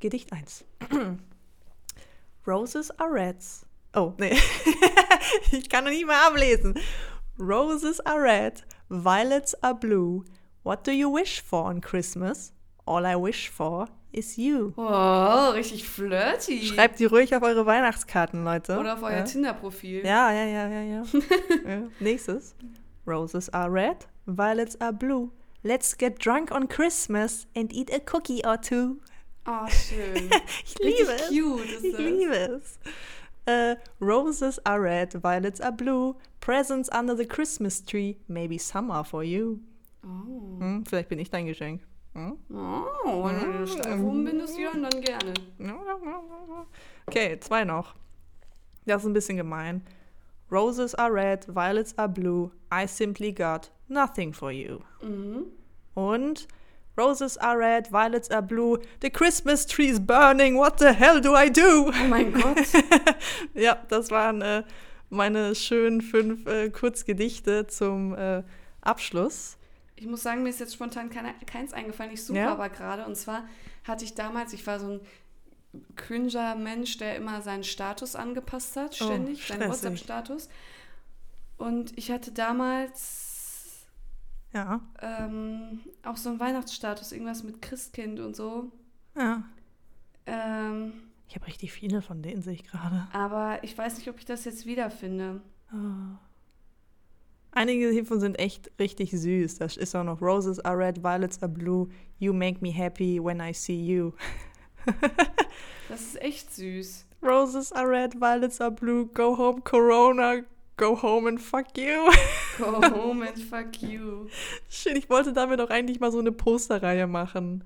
Gedicht 0.00 0.32
1. 0.32 0.64
Roses 2.46 2.90
are 2.98 3.12
reds. 3.12 3.64
Oh, 3.94 4.14
nee. 4.18 4.36
ich 5.52 5.68
kann 5.68 5.84
noch 5.84 5.90
nicht 5.90 6.06
mal 6.06 6.26
ablesen. 6.26 6.74
Roses 7.38 8.00
are 8.00 8.22
red, 8.22 8.64
violets 8.88 9.54
are 9.62 9.74
blue. 9.74 10.24
What 10.62 10.86
do 10.86 10.92
you 10.92 11.10
wish 11.12 11.42
for 11.42 11.64
on 11.64 11.80
Christmas? 11.80 12.52
All 12.86 13.04
I 13.04 13.16
wish 13.16 13.48
for 13.50 13.88
is 14.12 14.36
you. 14.36 14.72
Oh, 14.76 15.50
richtig 15.54 15.84
flirty. 15.86 16.64
Schreibt 16.66 16.98
die 17.00 17.06
ruhig 17.06 17.34
auf 17.34 17.42
eure 17.42 17.66
Weihnachtskarten, 17.66 18.44
Leute. 18.44 18.78
Oder 18.78 18.94
auf 18.94 19.02
euer 19.02 19.18
ja? 19.18 19.22
Tinder-Profil. 19.24 20.04
Ja, 20.04 20.32
ja, 20.32 20.44
ja, 20.44 20.68
ja, 20.68 20.82
ja. 20.82 21.02
ja. 21.68 21.82
Nächstes. 22.00 22.54
Roses 23.06 23.48
are 23.52 23.70
red, 23.72 24.06
violets 24.26 24.80
are 24.80 24.92
blue. 24.92 25.30
Let's 25.64 25.96
get 25.96 26.24
drunk 26.24 26.50
on 26.50 26.68
Christmas 26.68 27.46
and 27.56 27.72
eat 27.72 27.90
a 27.92 27.98
cookie 28.00 28.44
or 28.44 28.60
two. 28.60 28.98
Oh, 29.46 29.66
schön. 29.68 30.30
Ich 30.64 30.78
Richtig 30.78 30.98
liebe 30.98 31.12
es. 31.12 31.28
cute 31.28 31.64
ist 31.72 31.84
Ich 31.84 31.92
das. 31.92 32.00
liebe 32.00 32.36
es. 32.36 32.78
Äh, 33.46 33.76
roses 34.00 34.58
are 34.64 34.80
red, 34.80 35.14
violets 35.14 35.60
are 35.60 35.72
blue. 35.72 36.16
Presents 36.40 36.88
under 36.92 37.16
the 37.16 37.26
Christmas 37.26 37.84
tree. 37.84 38.18
Maybe 38.28 38.58
some 38.58 38.92
are 38.92 39.04
for 39.04 39.24
you. 39.24 39.60
Oh. 40.04 40.58
Hm, 40.60 40.84
vielleicht 40.86 41.08
bin 41.08 41.18
ich 41.18 41.30
dein 41.30 41.46
Geschenk. 41.46 41.82
Hm? 42.14 42.38
Oh, 42.50 43.24
wenn 43.24 43.40
du 43.40 43.58
eine 43.58 43.66
Schleife 43.66 44.02
umbindest, 44.02 44.58
Jörn, 44.58 44.82
dann 44.82 45.00
gerne. 45.00 45.32
Okay, 47.06 47.38
zwei 47.40 47.64
noch. 47.64 47.94
Das 48.84 49.02
ist 49.02 49.08
ein 49.08 49.12
bisschen 49.12 49.36
gemein. 49.36 49.82
Roses 50.50 50.94
are 50.94 51.12
red, 51.12 51.46
violets 51.48 51.96
are 51.96 52.08
blue. 52.08 52.50
I 52.70 52.86
simply 52.86 53.32
got 53.32 53.70
nothing 53.88 54.32
for 54.34 54.50
you. 54.50 54.80
Mhm. 55.00 55.46
Und 55.94 56.46
Roses 56.96 57.38
are 57.38 57.58
red, 57.58 57.88
violets 57.90 58.30
are 58.30 58.42
blue. 58.42 58.78
The 59.00 59.10
Christmas 59.10 59.64
tree 59.66 59.88
is 59.88 59.98
burning. 60.00 60.56
What 60.58 60.78
the 60.78 60.92
hell 60.92 61.20
do 61.20 61.34
I 61.34 61.48
do? 61.50 61.90
Oh 61.90 62.08
mein 62.08 62.32
Gott. 62.32 62.58
ja, 63.54 63.78
das 63.88 64.10
waren 64.10 64.42
äh, 64.42 64.62
meine 65.08 65.54
schönen 65.54 66.02
fünf 66.02 66.46
äh, 66.46 66.68
Kurzgedichte 66.70 67.66
zum 67.66 68.14
äh, 68.14 68.42
Abschluss. 68.82 69.56
Ich 69.96 70.06
muss 70.06 70.22
sagen, 70.22 70.42
mir 70.42 70.50
ist 70.50 70.60
jetzt 70.60 70.74
spontan 70.74 71.08
keine, 71.10 71.32
keins 71.46 71.72
eingefallen. 71.72 72.12
Ich 72.12 72.24
suche 72.24 72.38
Ja? 72.38 72.52
aber 72.52 72.68
gerade. 72.68 73.06
Und 73.06 73.16
zwar 73.16 73.44
hatte 73.84 74.04
ich 74.04 74.14
damals, 74.14 74.52
ich 74.52 74.66
war 74.66 74.78
so 74.80 74.86
ein 74.88 75.00
cringer 75.96 76.54
Mensch, 76.56 76.98
der 76.98 77.16
immer 77.16 77.40
seinen 77.40 77.64
Status 77.64 78.16
angepasst 78.16 78.76
hat, 78.76 78.98
Oh, 79.00 79.04
ständig, 79.06 79.46
seinen 79.46 79.62
stressig. 79.62 79.70
WhatsApp-Status. 79.70 80.48
Und 81.56 81.96
ich 81.96 82.10
hatte 82.10 82.32
damals 82.32 83.31
Ja, 84.54 84.80
ähm, 85.00 85.80
auch 86.02 86.16
so 86.16 86.28
einen 86.28 86.40
Weihnachtsstatus, 86.40 87.12
irgendwas 87.12 87.42
mit 87.42 87.62
Christkind 87.62 88.20
und 88.20 88.36
so. 88.36 88.70
ja. 89.16 89.42
Ähm, 90.26 90.92
Ich 91.28 91.34
habe 91.34 91.46
richtig 91.46 91.72
viele 91.72 92.02
von 92.02 92.22
denen, 92.22 92.42
sehe 92.42 92.52
ich 92.54 92.64
gerade. 92.64 93.08
aber 93.12 93.58
ich 93.64 93.76
weiß 93.76 93.96
nicht, 93.96 94.08
ob 94.08 94.18
ich 94.18 94.24
das 94.26 94.44
jetzt 94.44 94.66
wiederfinde. 94.66 95.40
Oh. 95.72 96.16
Einige 97.54 97.90
hiervon 97.90 98.20
sind 98.20 98.38
echt 98.38 98.70
richtig 98.78 99.10
süß. 99.10 99.58
Da 99.58 99.64
ist 99.66 99.94
auch 99.96 100.04
noch 100.04 100.20
Roses 100.22 100.58
are 100.60 100.76
red, 100.78 101.02
violets 101.02 101.42
are 101.42 101.50
blue. 101.52 101.88
You 102.18 102.32
make 102.32 102.60
me 102.62 102.70
happy 102.72 103.18
when 103.22 103.40
I 103.40 103.52
see 103.52 103.78
you. 103.84 104.12
Das 105.88 106.00
ist 106.00 106.22
echt 106.22 106.52
süß. 106.54 107.06
Roses 107.22 107.72
are 107.72 107.88
red, 107.88 108.14
violets 108.20 108.60
are 108.60 108.70
blue. 108.70 109.06
Go 109.06 109.36
home, 109.36 109.60
Corona. 109.62 110.36
Go 110.82 110.96
home 111.00 111.28
and 111.28 111.40
fuck 111.40 111.78
you. 111.78 112.10
Go 112.58 112.80
home 112.90 113.22
and 113.22 113.38
fuck 113.38 113.80
you. 113.82 114.28
Shit, 114.68 114.98
ich 114.98 115.08
wollte 115.08 115.32
damit 115.32 115.60
auch 115.60 115.70
eigentlich 115.70 116.00
mal 116.00 116.10
so 116.10 116.18
eine 116.18 116.32
Posterreihe 116.32 117.06
machen. 117.06 117.62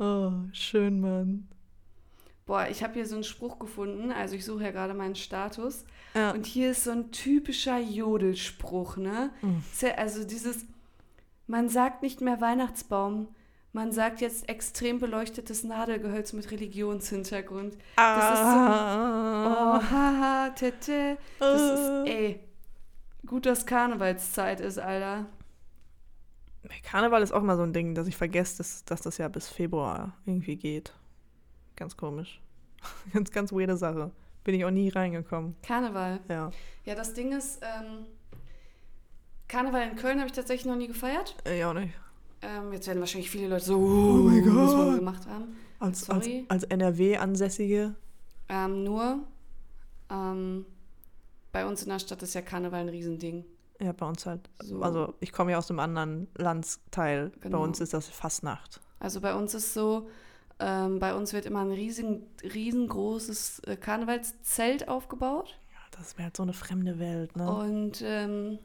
Oh, 0.00 0.32
schön, 0.50 1.00
Mann. 1.00 1.46
Boah, 2.44 2.66
ich 2.68 2.82
habe 2.82 2.94
hier 2.94 3.06
so 3.06 3.14
einen 3.14 3.22
Spruch 3.22 3.60
gefunden. 3.60 4.10
Also 4.10 4.34
ich 4.34 4.44
suche 4.44 4.64
ja 4.64 4.70
gerade 4.72 4.92
meinen 4.92 5.14
Status. 5.14 5.84
Ja. 6.14 6.32
Und 6.32 6.46
hier 6.46 6.72
ist 6.72 6.82
so 6.82 6.90
ein 6.90 7.12
typischer 7.12 7.78
Jodelspruch, 7.78 8.96
ne? 8.96 9.30
Mhm. 9.42 9.62
Also 9.96 10.24
dieses, 10.24 10.66
man 11.46 11.68
sagt 11.68 12.02
nicht 12.02 12.20
mehr 12.22 12.40
Weihnachtsbaum, 12.40 13.28
man 13.76 13.92
sagt 13.92 14.22
jetzt 14.22 14.48
extrem 14.48 14.98
beleuchtetes 14.98 15.62
Nadelgehölz 15.62 16.32
mit 16.32 16.50
Religionshintergrund. 16.50 17.76
Das 17.96 18.30
ist 18.32 18.38
so 18.40 18.46
Ah. 18.46 19.76
oh, 19.76 19.82
haha, 19.90 20.50
tete. 20.54 21.18
Das 21.38 21.60
ist, 21.60 22.08
ey, 22.10 22.40
gut, 23.26 23.44
dass 23.44 23.66
Karnevalszeit 23.66 24.60
ist, 24.60 24.78
Alter. 24.78 25.26
Karneval 26.84 27.22
ist 27.22 27.32
auch 27.32 27.42
mal 27.42 27.58
so 27.58 27.64
ein 27.64 27.74
Ding, 27.74 27.94
dass 27.94 28.06
ich 28.08 28.16
vergesse, 28.16 28.56
dass, 28.56 28.82
dass 28.86 29.02
das 29.02 29.18
ja 29.18 29.28
bis 29.28 29.48
Februar 29.50 30.14
irgendwie 30.24 30.56
geht. 30.56 30.94
Ganz 31.76 31.98
komisch. 31.98 32.40
Ganz, 33.12 33.30
ganz 33.30 33.52
weirde 33.52 33.76
Sache. 33.76 34.10
Bin 34.42 34.54
ich 34.54 34.64
auch 34.64 34.70
nie 34.70 34.88
reingekommen. 34.88 35.54
Karneval. 35.62 36.20
Ja. 36.30 36.50
Ja, 36.84 36.94
das 36.94 37.12
Ding 37.12 37.32
ist, 37.32 37.60
ähm, 37.62 38.06
Karneval 39.48 39.90
in 39.90 39.96
Köln 39.96 40.18
habe 40.18 40.28
ich 40.28 40.32
tatsächlich 40.32 40.66
noch 40.66 40.76
nie 40.76 40.86
gefeiert. 40.88 41.36
Ich 41.44 41.62
auch 41.64 41.74
nicht. 41.74 41.92
Ähm, 42.46 42.72
jetzt 42.72 42.86
werden 42.86 43.00
wahrscheinlich 43.00 43.30
viele 43.30 43.48
Leute 43.48 43.64
so, 43.64 43.76
Oh 43.76 44.22
mein 44.28 44.44
muss 44.46 44.72
man 44.72 44.86
Gott. 44.86 44.98
gemacht 44.98 45.26
haben. 45.26 45.56
Als, 45.78 46.08
als, 46.08 46.28
als 46.48 46.62
NRW-Ansässige. 46.64 47.94
Ähm, 48.48 48.84
nur, 48.84 49.20
ähm, 50.10 50.64
bei 51.52 51.66
uns 51.66 51.82
in 51.82 51.88
der 51.88 51.98
Stadt 51.98 52.22
ist 52.22 52.34
ja 52.34 52.42
Karneval 52.42 52.80
ein 52.80 52.88
Riesending. 52.88 53.44
Ja, 53.80 53.92
bei 53.92 54.06
uns 54.06 54.24
halt. 54.24 54.48
So. 54.62 54.80
Also 54.80 55.14
ich 55.20 55.32
komme 55.32 55.52
ja 55.52 55.58
aus 55.58 55.68
einem 55.70 55.80
anderen 55.80 56.28
Landsteil. 56.36 57.32
Genau. 57.40 57.58
Bei 57.58 57.64
uns 57.64 57.80
ist 57.80 57.92
das 57.92 58.08
Fastnacht. 58.08 58.80
Also 59.00 59.20
bei 59.20 59.34
uns 59.34 59.52
ist 59.52 59.74
so, 59.74 60.08
ähm, 60.60 60.98
bei 60.98 61.14
uns 61.14 61.32
wird 61.34 61.44
immer 61.44 61.60
ein 61.60 61.70
riesen, 61.72 62.22
riesengroßes 62.42 63.60
äh, 63.60 63.76
Karnevalszelt 63.76 64.88
aufgebaut. 64.88 65.58
Ja, 65.72 65.98
das 65.98 66.16
wäre 66.16 66.24
halt 66.26 66.36
so 66.36 66.42
eine 66.42 66.54
fremde 66.54 66.98
Welt, 66.98 67.36
ne? 67.36 67.52
Und 67.54 68.02
ähm, 68.02 68.58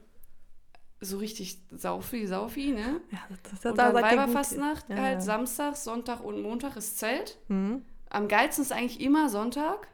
so 1.02 1.18
richtig 1.18 1.58
Saufi, 1.70 2.26
Saufi, 2.26 2.72
ne? 2.72 3.00
ja, 3.10 3.18
das, 3.28 3.60
das, 3.60 3.72
Und 3.72 3.78
dann 3.78 3.92
gut. 3.92 4.02
Weiberfastnacht, 4.02 4.88
Ja, 4.88 4.96
halt 4.96 5.14
ja. 5.14 5.20
Samstag, 5.20 5.76
Sonntag 5.76 6.22
und 6.24 6.40
Montag 6.40 6.76
ist 6.76 6.98
Zelt. 6.98 7.38
Hm? 7.48 7.82
Am 8.08 8.28
geilsten 8.28 8.62
ist 8.64 8.72
eigentlich 8.72 9.00
immer 9.00 9.28
Sonntag 9.28 9.88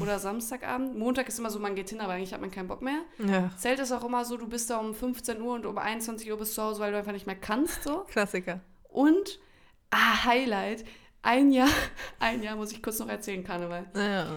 oder 0.00 0.20
Samstagabend. 0.20 0.96
Montag 0.96 1.28
ist 1.28 1.38
immer 1.38 1.50
so, 1.50 1.58
man 1.58 1.74
geht 1.74 1.90
hin, 1.90 2.00
aber 2.00 2.12
eigentlich 2.12 2.32
hat 2.32 2.40
man 2.40 2.50
keinen 2.50 2.68
Bock 2.68 2.80
mehr. 2.80 3.00
Ja, 3.18 3.50
Zelt 3.56 3.80
ist 3.80 3.90
auch 3.90 4.04
immer 4.04 4.24
so, 4.24 4.36
du 4.36 4.46
bist 4.46 4.70
da 4.70 4.78
um 4.78 4.94
15 4.94 5.40
Uhr 5.40 5.54
und 5.54 5.66
um 5.66 5.78
21 5.78 6.30
Uhr 6.30 6.38
bist 6.38 6.52
du 6.52 6.54
zu 6.56 6.62
Hause, 6.62 6.80
weil 6.80 6.92
du 6.92 6.98
einfach 6.98 7.12
nicht 7.12 7.26
mehr 7.26 7.36
kannst. 7.36 7.82
So. 7.82 8.04
Klassiker. 8.08 8.60
Und, 8.88 9.40
ah, 9.90 10.24
Highlight, 10.24 10.84
ein 11.22 11.50
Jahr, 11.50 11.68
ein 12.20 12.42
Jahr 12.42 12.54
muss 12.54 12.70
ich 12.70 12.82
kurz 12.82 13.00
noch 13.00 13.08
erzählen, 13.08 13.42
Karneval. 13.42 13.86
Ja. 13.96 14.28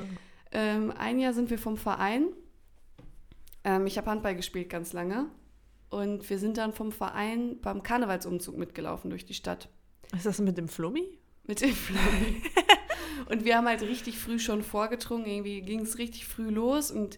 Ähm, 0.51 0.91
ein 0.97 1.19
Jahr 1.19 1.33
sind 1.33 1.49
wir 1.49 1.59
vom 1.59 1.77
Verein. 1.77 2.29
Ähm, 3.63 3.85
ich 3.85 3.97
habe 3.97 4.09
Handball 4.09 4.35
gespielt 4.35 4.69
ganz 4.69 4.93
lange. 4.93 5.29
Und 5.89 6.29
wir 6.29 6.37
sind 6.37 6.57
dann 6.57 6.73
vom 6.73 6.91
Verein 6.91 7.59
beim 7.61 7.83
Karnevalsumzug 7.83 8.57
mitgelaufen 8.57 9.09
durch 9.09 9.25
die 9.25 9.33
Stadt. 9.33 9.69
Ist 10.15 10.25
das 10.25 10.39
mit 10.39 10.57
dem 10.57 10.67
Flummi? 10.67 11.17
Mit 11.45 11.61
dem 11.61 11.73
Flummi. 11.73 12.41
und 13.29 13.45
wir 13.45 13.57
haben 13.57 13.67
halt 13.67 13.81
richtig 13.81 14.17
früh 14.19 14.39
schon 14.39 14.63
vorgetrunken. 14.63 15.31
Irgendwie 15.31 15.61
ging 15.61 15.81
es 15.81 15.97
richtig 15.97 16.25
früh 16.25 16.49
los. 16.49 16.91
Und 16.91 17.17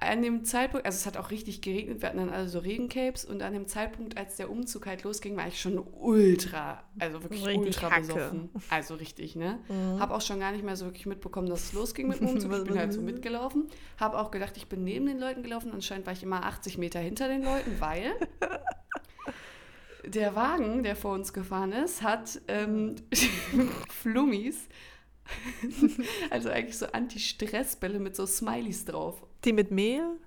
an 0.00 0.22
dem 0.22 0.44
Zeitpunkt, 0.44 0.86
also 0.86 0.96
es 0.96 1.06
hat 1.06 1.16
auch 1.18 1.30
richtig 1.30 1.60
geregnet, 1.60 2.00
wir 2.00 2.08
hatten 2.08 2.18
dann 2.18 2.30
alle 2.30 2.48
so 2.48 2.58
Regencapes. 2.58 3.24
Und 3.24 3.42
an 3.42 3.52
dem 3.52 3.66
Zeitpunkt, 3.66 4.16
als 4.16 4.36
der 4.36 4.50
Umzug 4.50 4.86
halt 4.86 5.02
losging, 5.02 5.36
war 5.36 5.46
ich 5.46 5.60
schon 5.60 5.78
ultra, 5.78 6.82
also 6.98 7.22
wirklich 7.22 7.44
Richtig 7.44 7.66
ultra 7.66 7.90
Hacke. 7.90 8.00
besoffen. 8.06 8.50
Also 8.70 8.94
richtig, 8.94 9.36
ne? 9.36 9.60
Mhm. 9.68 10.00
Habe 10.00 10.14
auch 10.14 10.22
schon 10.22 10.40
gar 10.40 10.52
nicht 10.52 10.64
mehr 10.64 10.76
so 10.76 10.86
wirklich 10.86 11.04
mitbekommen, 11.06 11.48
dass 11.48 11.64
es 11.64 11.72
losging 11.74 12.08
mit 12.08 12.20
dem 12.20 12.28
Umzug. 12.28 12.52
Ich 12.52 12.64
bin 12.64 12.78
halt 12.78 12.92
so 12.92 13.02
mitgelaufen. 13.02 13.68
Habe 13.98 14.18
auch 14.18 14.30
gedacht, 14.30 14.56
ich 14.56 14.68
bin 14.68 14.84
neben 14.84 15.06
den 15.06 15.18
Leuten 15.18 15.42
gelaufen. 15.42 15.70
Anscheinend 15.72 16.06
war 16.06 16.14
ich 16.14 16.22
immer 16.22 16.44
80 16.44 16.78
Meter 16.78 16.98
hinter 16.98 17.28
den 17.28 17.42
Leuten, 17.42 17.78
weil 17.78 18.12
der 20.06 20.34
Wagen, 20.34 20.82
der 20.82 20.96
vor 20.96 21.12
uns 21.12 21.32
gefahren 21.32 21.72
ist, 21.72 22.02
hat 22.02 22.40
ähm, 22.48 22.96
Flummis, 23.90 24.66
also 26.30 26.48
eigentlich 26.48 26.78
so 26.78 26.86
Anti-Stress-Bälle 26.86 27.98
mit 28.00 28.16
so 28.16 28.26
Smileys 28.26 28.84
drauf. 28.86 29.22
Die 29.44 29.52
mit 29.52 29.70
Mehl? 29.70 30.18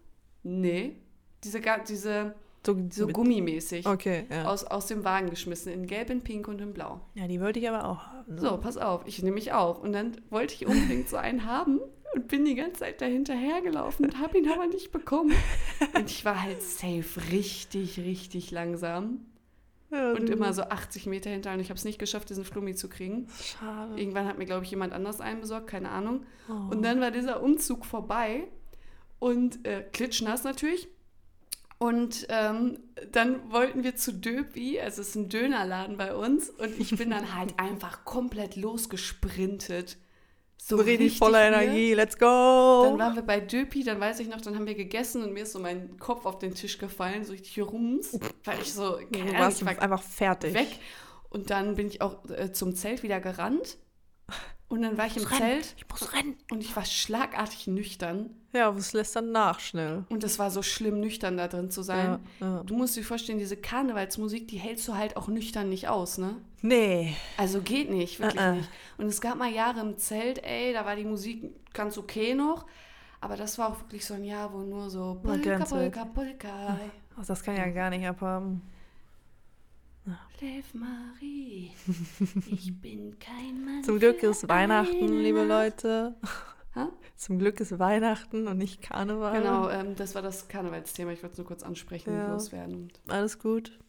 Nee, 0.43 0.95
diese, 1.43 1.61
diese 1.87 2.35
So, 2.65 2.77
so 2.89 3.07
gummimäßig 3.07 3.85
Okay, 3.85 4.25
ja. 4.29 4.45
aus, 4.45 4.63
aus 4.63 4.87
dem 4.87 5.03
Wagen 5.03 5.29
geschmissen, 5.29 5.71
in 5.71 5.87
gelb, 5.87 6.09
in 6.09 6.21
pink 6.21 6.47
und 6.47 6.59
in 6.61 6.73
blau. 6.73 7.01
Ja, 7.13 7.27
die 7.27 7.39
wollte 7.41 7.59
ich 7.59 7.69
aber 7.69 7.85
auch 7.85 8.07
haben. 8.07 8.35
ne? 8.35 8.41
So, 8.41 8.57
pass 8.57 8.77
auf, 8.77 9.01
ich 9.05 9.21
nehme 9.21 9.35
mich 9.35 9.53
auch. 9.53 9.81
Und 9.81 9.93
dann 9.93 10.17
wollte 10.29 10.53
ich 10.53 10.65
unbedingt 10.65 11.09
so 11.09 11.17
einen 11.17 11.45
haben 11.45 11.79
und 12.13 12.27
bin 12.27 12.45
die 12.45 12.55
ganze 12.55 12.81
Zeit 12.81 13.01
dahinter 13.01 13.33
hergelaufen 13.33 14.05
und 14.05 14.19
habe 14.19 14.37
ihn 14.37 14.49
aber 14.49 14.67
nicht 14.67 14.91
bekommen. 14.91 15.33
Und 15.95 16.09
ich 16.09 16.23
war 16.25 16.41
halt 16.41 16.61
safe 16.61 17.31
richtig, 17.31 17.97
richtig 17.99 18.51
langsam 18.51 19.25
Ja, 19.91 20.11
und 20.11 20.29
immer 20.29 20.53
so 20.53 20.63
80 20.63 21.05
Meter 21.07 21.29
hinter 21.29 21.53
und 21.53 21.59
ich 21.59 21.69
habe 21.69 21.77
es 21.77 21.85
nicht 21.85 21.99
geschafft, 21.99 22.29
diesen 22.29 22.45
Flummi 22.45 22.75
zu 22.75 22.87
kriegen. 22.87 23.27
Schade. 23.41 23.99
Irgendwann 23.99 24.27
hat 24.27 24.37
mir, 24.37 24.45
glaube 24.45 24.63
ich, 24.63 24.71
jemand 24.71 24.93
anders 24.93 25.21
einen 25.21 25.41
besorgt, 25.41 25.67
keine 25.67 25.89
Ahnung. 25.89 26.25
Oh. 26.49 26.71
Und 26.71 26.83
dann 26.83 27.01
war 27.01 27.11
dieser 27.11 27.41
Umzug 27.41 27.85
vorbei 27.85 28.47
und 29.23 29.65
äh, 29.65 29.85
klitschnass 29.93 30.43
natürlich. 30.43 30.89
Und 31.77 32.27
ähm, 32.27 32.77
dann 33.13 33.53
wollten 33.53 33.85
wir 33.85 33.95
zu 33.95 34.11
Döpi, 34.13 34.81
also 34.81 35.01
es 35.01 35.09
ist 35.09 35.15
ein 35.15 35.29
Dönerladen 35.29 35.95
bei 35.95 36.13
uns, 36.13 36.49
und 36.49 36.77
ich 36.77 36.95
bin 36.97 37.09
dann 37.09 37.33
halt 37.33 37.53
einfach 37.57 38.03
komplett 38.03 38.57
losgesprintet. 38.57 39.97
so 40.57 40.75
richtig 40.75 41.17
voller. 41.17 41.47
Energie. 41.47 41.93
Let's 41.93 42.17
go. 42.17 42.25
Dann 42.85 42.99
waren 42.99 43.15
wir 43.15 43.21
bei 43.21 43.39
Döpi, 43.39 43.85
dann 43.85 44.01
weiß 44.01 44.19
ich 44.19 44.27
noch, 44.27 44.41
dann 44.41 44.55
haben 44.55 44.67
wir 44.67 44.75
gegessen 44.75 45.23
und 45.23 45.31
mir 45.31 45.43
ist 45.43 45.53
so 45.53 45.59
mein 45.59 45.97
Kopf 45.99 46.25
auf 46.25 46.37
den 46.37 46.53
Tisch 46.53 46.77
gefallen, 46.77 47.23
so 47.23 47.31
richtig 47.31 47.61
rums, 47.61 48.19
weil 48.43 48.59
ich 48.61 48.73
so, 48.73 48.97
du 48.97 49.07
keine 49.07 49.29
Ahnung, 49.29 49.39
warst 49.39 49.61
ich 49.61 49.65
war 49.65 49.81
einfach 49.81 50.03
fertig. 50.03 50.53
weg. 50.53 50.79
Und 51.29 51.49
dann 51.49 51.75
bin 51.75 51.87
ich 51.87 52.01
auch 52.01 52.25
äh, 52.29 52.51
zum 52.51 52.75
Zelt 52.75 53.03
wieder 53.03 53.21
gerannt. 53.21 53.77
Und 54.73 54.81
dann 54.81 54.97
war 54.97 55.05
ich 55.05 55.15
im 55.17 55.21
muss 55.23 55.31
rennen. 55.31 55.61
Zelt 55.61 55.75
Ich 55.77 55.85
muss 55.87 56.13
rennen. 56.13 56.35
und 56.49 56.61
ich 56.61 56.75
war 56.75 56.83
schlagartig 56.83 57.67
nüchtern. 57.67 58.31
Ja, 58.53 58.69
aber 58.69 58.79
es 58.79 58.91
lässt 58.93 59.15
dann 59.15 59.31
nach 59.31 59.59
schnell. 59.59 60.03
Und 60.09 60.23
es 60.23 60.39
war 60.39 60.49
so 60.49 60.63
schlimm, 60.63 60.99
nüchtern 60.99 61.37
da 61.37 61.47
drin 61.47 61.69
zu 61.69 61.83
sein. 61.83 62.19
Ja, 62.39 62.47
ja. 62.47 62.63
Du 62.63 62.75
musst 62.75 62.95
dir 62.95 63.03
vorstellen, 63.03 63.37
diese 63.37 63.55
Karnevalsmusik, 63.55 64.47
die 64.47 64.57
hältst 64.57 64.87
du 64.87 64.95
halt 64.95 65.15
auch 65.15 65.27
nüchtern 65.27 65.69
nicht 65.69 65.87
aus, 65.89 66.17
ne? 66.17 66.37
Nee. 66.63 67.15
Also 67.37 67.61
geht 67.61 67.91
nicht, 67.91 68.19
wirklich 68.19 68.41
Äh, 68.41 68.49
äh. 68.49 68.55
nicht. 68.57 68.69
Und 68.97 69.05
es 69.05 69.21
gab 69.21 69.37
mal 69.37 69.51
Jahre 69.51 69.79
im 69.81 69.97
Zelt, 69.97 70.43
ey, 70.43 70.73
da 70.73 70.85
war 70.85 70.95
die 70.95 71.05
Musik 71.05 71.51
ganz 71.73 71.97
okay 71.99 72.33
noch. 72.33 72.65
Aber 73.21 73.37
das 73.37 73.57
war 73.59 73.69
auch 73.69 73.79
wirklich 73.79 74.03
so 74.05 74.15
ein 74.15 74.23
Jahr, 74.23 74.51
wo 74.51 74.57
nur 74.59 74.89
so 74.89 75.19
Polka. 75.23 75.63
Polka, 75.65 76.05
Polka. 76.05 76.77
Ach, 77.15 77.25
das 77.27 77.43
kann 77.43 77.53
ich 77.53 77.59
ja 77.59 77.69
gar 77.69 77.89
nicht 77.91 78.05
abhaben. 78.07 78.61
Lev 80.41 80.73
Marie, 80.73 81.71
ich 82.47 82.73
bin 82.81 83.17
kein 83.19 83.63
Mann. 83.63 83.83
Zum 83.83 83.99
Glück 83.99 84.21
ist 84.23 84.49
Weihnachten, 84.49 85.05
eine 85.05 85.21
liebe. 85.21 85.43
Leute. 85.45 86.15
Hä? 86.73 86.87
Zum 87.15 87.39
Glück 87.39 87.61
ist 87.61 87.79
Weihnachten 87.79 88.47
und 88.47 88.57
nicht 88.57 88.81
Karneval. 88.81 89.39
Genau, 89.41 89.69
ähm, 89.69 89.95
das 89.95 90.15
war 90.15 90.21
das 90.21 90.49
Karnevalsthema. 90.49 91.11
Ich 91.11 91.23
wollte 91.23 91.33
es 91.33 91.37
nur 91.37 91.47
kurz 91.47 91.63
ansprechen 91.63 92.13
Ja. 92.13 92.25
und 92.25 92.31
loswerden. 92.33 92.91
Alles 93.07 93.39
gut. 93.39 93.79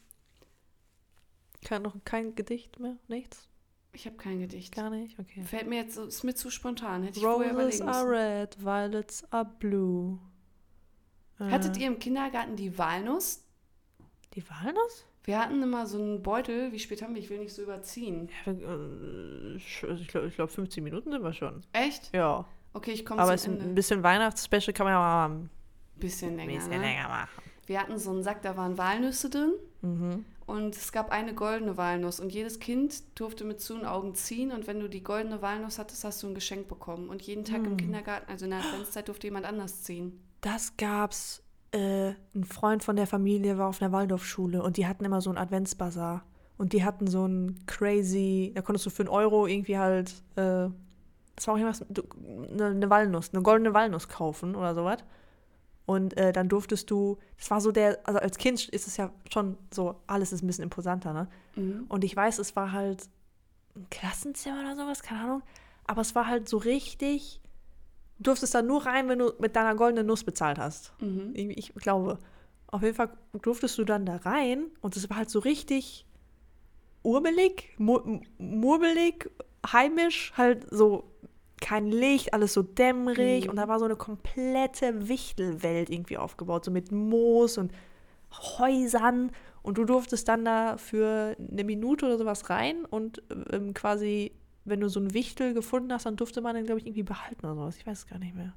Kein, 1.64 1.82
noch 1.82 1.96
kein 2.04 2.34
Gedicht 2.36 2.78
mehr? 2.78 2.96
Nichts? 3.08 3.48
ich 3.92 4.06
habe 4.06 4.16
kein 4.16 4.40
Gedicht. 4.40 4.74
Gar 4.74 4.90
nicht? 4.90 5.18
Okay. 5.20 5.42
Fällt 5.44 5.68
mir 5.68 5.76
jetzt, 5.76 5.96
ist 5.96 6.24
mir 6.24 6.34
zu 6.34 6.50
spontan. 6.50 7.02
Hätte 7.04 7.18
ich 7.18 7.24
vorher 7.24 7.52
Roses 7.54 7.76
überlegen 7.80 7.88
are 7.88 8.10
red, 8.10 8.58
violets 8.64 9.24
are 9.32 9.48
blue. 9.58 10.18
Hattet 11.38 11.76
Äh, 11.76 11.80
ihr 11.82 11.86
im 11.88 11.98
Kindergarten 11.98 12.54
die 12.56 12.76
Walnuss? 12.78 13.44
die 14.34 14.42
Walnuss? 14.50 15.04
Wir 15.24 15.38
hatten 15.40 15.62
immer 15.62 15.86
so 15.86 15.98
einen 15.98 16.22
Beutel. 16.22 16.70
Wie 16.72 16.78
spät 16.78 17.00
haben 17.02 17.14
wir? 17.14 17.22
Ich 17.22 17.30
will 17.30 17.38
nicht 17.38 17.54
so 17.54 17.62
überziehen. 17.62 18.28
Äh, 18.46 19.56
ich 19.56 20.08
glaube, 20.08 20.28
glaub, 20.30 20.50
15 20.50 20.84
Minuten 20.84 21.10
sind 21.10 21.22
wir 21.22 21.32
schon. 21.32 21.62
Echt? 21.72 22.14
Ja. 22.14 22.44
Okay, 22.74 22.90
ich 22.92 23.06
komme 23.06 23.20
Aber 23.22 23.30
zum 23.30 23.34
es 23.34 23.42
ist 23.42 23.48
Ende. 23.48 23.64
ein 23.64 23.74
bisschen 23.74 24.02
Weihnachtsspecial 24.02 24.74
kann 24.74 24.84
man 24.84 24.92
ja 24.94 24.98
mal 24.98 25.28
ein 25.30 25.50
bisschen 25.96 26.36
länger. 26.36 26.52
bisschen 26.54 26.70
ne? 26.70 26.78
länger 26.80 27.08
machen. 27.08 27.42
Wir 27.66 27.80
hatten 27.80 27.98
so 27.98 28.10
einen 28.10 28.22
Sack, 28.22 28.42
da 28.42 28.56
waren 28.58 28.76
Walnüsse 28.76 29.30
drin. 29.30 29.52
Mhm. 29.80 30.24
Und 30.46 30.76
es 30.76 30.92
gab 30.92 31.10
eine 31.10 31.32
goldene 31.34 31.78
Walnuss. 31.78 32.20
Und 32.20 32.34
jedes 32.34 32.58
Kind 32.60 33.18
durfte 33.18 33.44
mit 33.44 33.62
zu 33.62 33.74
den 33.76 33.86
Augen 33.86 34.14
ziehen. 34.14 34.52
Und 34.52 34.66
wenn 34.66 34.78
du 34.80 34.88
die 34.88 35.02
goldene 35.02 35.40
Walnuss 35.40 35.78
hattest, 35.78 36.04
hast 36.04 36.22
du 36.22 36.26
ein 36.26 36.34
Geschenk 36.34 36.68
bekommen. 36.68 37.08
Und 37.08 37.22
jeden 37.22 37.44
Tag 37.46 37.58
Hm. 37.60 37.64
im 37.64 37.76
Kindergarten, 37.78 38.30
also 38.30 38.44
in 38.44 38.50
der 38.50 38.60
Adventszeit, 38.60 39.08
durfte 39.08 39.26
jemand 39.28 39.46
anders 39.46 39.82
ziehen. 39.84 40.20
Das 40.42 40.76
gab's. 40.76 41.42
Äh, 41.74 42.14
ein 42.34 42.44
Freund 42.44 42.82
von 42.82 42.96
der 42.96 43.06
Familie 43.06 43.58
war 43.58 43.68
auf 43.68 43.82
einer 43.82 43.92
Waldorfschule 43.92 44.62
und 44.62 44.76
die 44.76 44.86
hatten 44.86 45.04
immer 45.04 45.20
so 45.20 45.30
einen 45.30 45.38
Adventsbazar. 45.38 46.24
Und 46.56 46.72
die 46.72 46.84
hatten 46.84 47.08
so 47.08 47.24
einen 47.24 47.66
crazy, 47.66 48.52
da 48.54 48.62
konntest 48.62 48.86
du 48.86 48.90
für 48.90 49.02
einen 49.02 49.08
Euro 49.08 49.46
irgendwie 49.48 49.76
halt 49.76 50.22
äh, 50.36 50.68
das 51.36 51.46
war 51.46 51.54
auch 51.54 51.58
irgendwas, 51.58 51.84
eine, 52.52 52.66
eine 52.66 52.90
Walnuss, 52.90 53.30
eine 53.32 53.42
goldene 53.42 53.74
Walnuss 53.74 54.08
kaufen 54.08 54.54
oder 54.54 54.74
sowas. 54.74 54.98
Und 55.86 56.16
äh, 56.16 56.32
dann 56.32 56.48
durftest 56.48 56.90
du, 56.90 57.18
das 57.36 57.50
war 57.50 57.60
so 57.60 57.70
der, 57.70 57.98
also 58.04 58.18
als 58.18 58.38
Kind 58.38 58.68
ist 58.68 58.86
es 58.86 58.96
ja 58.96 59.10
schon 59.30 59.58
so, 59.72 59.96
alles 60.06 60.32
ist 60.32 60.42
ein 60.42 60.46
bisschen 60.46 60.64
imposanter, 60.64 61.12
ne? 61.12 61.28
Mhm. 61.56 61.84
Und 61.88 62.04
ich 62.04 62.16
weiß, 62.16 62.38
es 62.38 62.56
war 62.56 62.72
halt 62.72 63.08
ein 63.76 63.86
Klassenzimmer 63.90 64.60
oder 64.60 64.76
sowas, 64.76 65.02
keine 65.02 65.20
Ahnung. 65.20 65.42
Aber 65.86 66.00
es 66.00 66.14
war 66.14 66.26
halt 66.26 66.48
so 66.48 66.56
richtig, 66.56 67.42
du 68.18 68.22
durftest 68.24 68.54
da 68.54 68.62
nur 68.62 68.86
rein, 68.86 69.08
wenn 69.08 69.18
du 69.18 69.32
mit 69.38 69.54
deiner 69.56 69.74
goldenen 69.74 70.06
Nuss 70.06 70.24
bezahlt 70.24 70.58
hast. 70.58 70.92
Mhm. 71.00 71.32
Ich, 71.34 71.48
ich 71.58 71.74
glaube. 71.74 72.18
Auf 72.68 72.82
jeden 72.82 72.96
Fall 72.96 73.10
durftest 73.40 73.78
du 73.78 73.84
dann 73.84 74.04
da 74.04 74.16
rein 74.16 74.66
und 74.80 74.96
es 74.96 75.08
war 75.08 75.18
halt 75.18 75.30
so 75.30 75.38
richtig 75.38 76.06
urbelig, 77.04 77.74
mu 77.78 78.20
murbelig, 78.38 79.30
heimisch, 79.64 80.32
halt 80.36 80.66
so 80.70 81.04
kein 81.60 81.86
Licht, 81.86 82.34
alles 82.34 82.52
so 82.52 82.62
dämmerig 82.62 83.44
Mhm. 83.44 83.50
und 83.50 83.56
da 83.56 83.68
war 83.68 83.78
so 83.78 83.84
eine 83.84 83.96
komplette 83.96 85.08
Wichtelwelt 85.08 85.88
irgendwie 85.88 86.18
aufgebaut, 86.18 86.64
so 86.64 86.70
mit 86.70 86.90
Moos 86.90 87.58
und 87.58 87.72
Häusern 88.58 89.30
und 89.62 89.78
du 89.78 89.84
durftest 89.84 90.26
dann 90.28 90.44
da 90.44 90.76
für 90.76 91.36
eine 91.38 91.64
Minute 91.64 92.06
oder 92.06 92.18
sowas 92.18 92.50
rein 92.50 92.84
und 92.84 93.22
ähm, 93.52 93.72
quasi, 93.72 94.32
wenn 94.64 94.80
du 94.80 94.88
so 94.88 95.00
ein 95.00 95.12
Wichtel 95.14 95.54
gefunden 95.54 95.92
hast, 95.92 96.06
dann 96.06 96.16
durfte 96.16 96.40
man 96.40 96.54
den, 96.54 96.64
glaube 96.66 96.80
ich, 96.80 96.86
irgendwie 96.86 97.02
behalten 97.02 97.44
oder 97.46 97.54
sowas. 97.54 97.76
Ich 97.76 97.86
weiß 97.86 97.98
es 97.98 98.06
gar 98.06 98.18
nicht 98.18 98.34
mehr. 98.34 98.52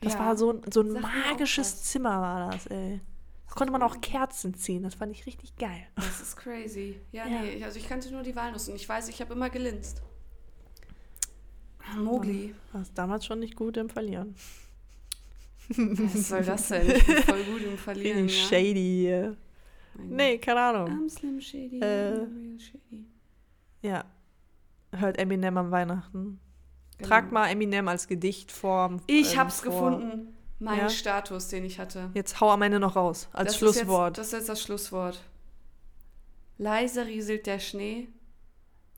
Das 0.00 0.14
Ja. 0.14 0.18
war 0.20 0.36
so, 0.36 0.52
ein- 0.52 0.62
so 0.72 0.80
ein 0.82 0.92
magisches. 0.92 1.82
Zimmer, 1.84 2.20
war 2.20 2.50
das, 2.50 2.66
ey. 2.66 3.00
Da 3.48 3.54
konnte 3.54 3.72
man 3.72 3.82
auch 3.82 4.00
Kerzen 4.00 4.54
ziehen, 4.54 4.82
das 4.82 4.94
fand 4.96 5.12
ich 5.12 5.26
richtig 5.26 5.54
geil. 5.56 5.86
Das 5.96 6.20
ist 6.20 6.36
crazy. 6.36 6.96
Ja, 7.12 7.26
Ja. 7.26 7.40
nee, 7.42 7.62
also 7.64 7.78
ich 7.78 7.88
kannte 7.88 8.10
nur 8.10 8.22
die 8.22 8.34
Walnuss 8.34 8.68
und 8.68 8.74
ich 8.76 8.88
weiß, 8.88 9.08
ich 9.08 9.20
habe 9.20 9.32
immer 9.34 9.48
gelinst. 9.50 10.02
Mogli. 11.96 12.54
Warst 12.72 12.96
damals 12.96 13.26
schon 13.26 13.38
nicht 13.40 13.54
gut 13.56 13.76
im 13.76 13.88
Verlieren. 13.88 14.34
Was 15.68 16.28
soll 16.28 16.42
das 16.44 16.68
denn? 16.68 16.90
Ich 16.90 17.06
bin 17.06 17.16
voll 17.18 17.44
gut 17.44 17.62
im 17.62 17.78
Verlieren. 17.78 18.28
Ja? 18.28 18.34
shady 18.34 18.80
hier. 18.80 19.36
Nee, 19.98 20.38
keine 20.38 20.60
Ahnung. 20.60 20.88
I'm 21.06 21.08
Slim 21.10 21.40
Shady. 21.40 21.78
Äh. 21.80 21.84
Real 22.08 22.58
shady. 22.58 23.04
Ja. 23.82 24.04
Hört 24.98 25.18
Eminem 25.18 25.56
am 25.56 25.70
Weihnachten. 25.70 26.40
Genau. 26.98 27.08
Tragt 27.08 27.32
mal 27.32 27.48
Eminem 27.48 27.88
als 27.88 28.06
Gedichtform. 28.06 29.00
Ich 29.06 29.32
ähm, 29.34 29.40
hab's 29.40 29.60
vor. 29.60 29.72
gefunden. 29.72 30.36
Mein 30.60 30.78
Ja? 30.78 30.88
Status, 30.88 31.48
den 31.48 31.64
ich 31.64 31.78
hatte. 31.78 32.10
Jetzt 32.14 32.40
hau 32.40 32.50
am 32.50 32.62
Ende 32.62 32.78
noch 32.78 32.94
raus. 32.96 33.28
Als 33.32 33.48
Das 33.52 33.58
Schlusswort. 33.58 34.16
Ist 34.18 34.18
jetzt, 34.18 34.18
das 34.18 34.26
ist 34.26 34.32
jetzt 34.32 34.48
das 34.48 34.62
Schlusswort. 34.62 35.24
Leise 36.58 37.06
rieselt 37.06 37.46
der 37.46 37.58
Schnee. 37.58 38.08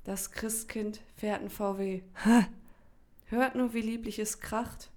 Das 0.04 0.30
Christkind 0.30 1.00
fährt 1.16 1.40
ein 1.42 1.50
VW. 1.50 2.02
Hört 3.26 3.54
nur, 3.56 3.72
wie 3.74 3.80
lieblich 3.80 4.18
es 4.18 4.38
kracht, 4.40 4.90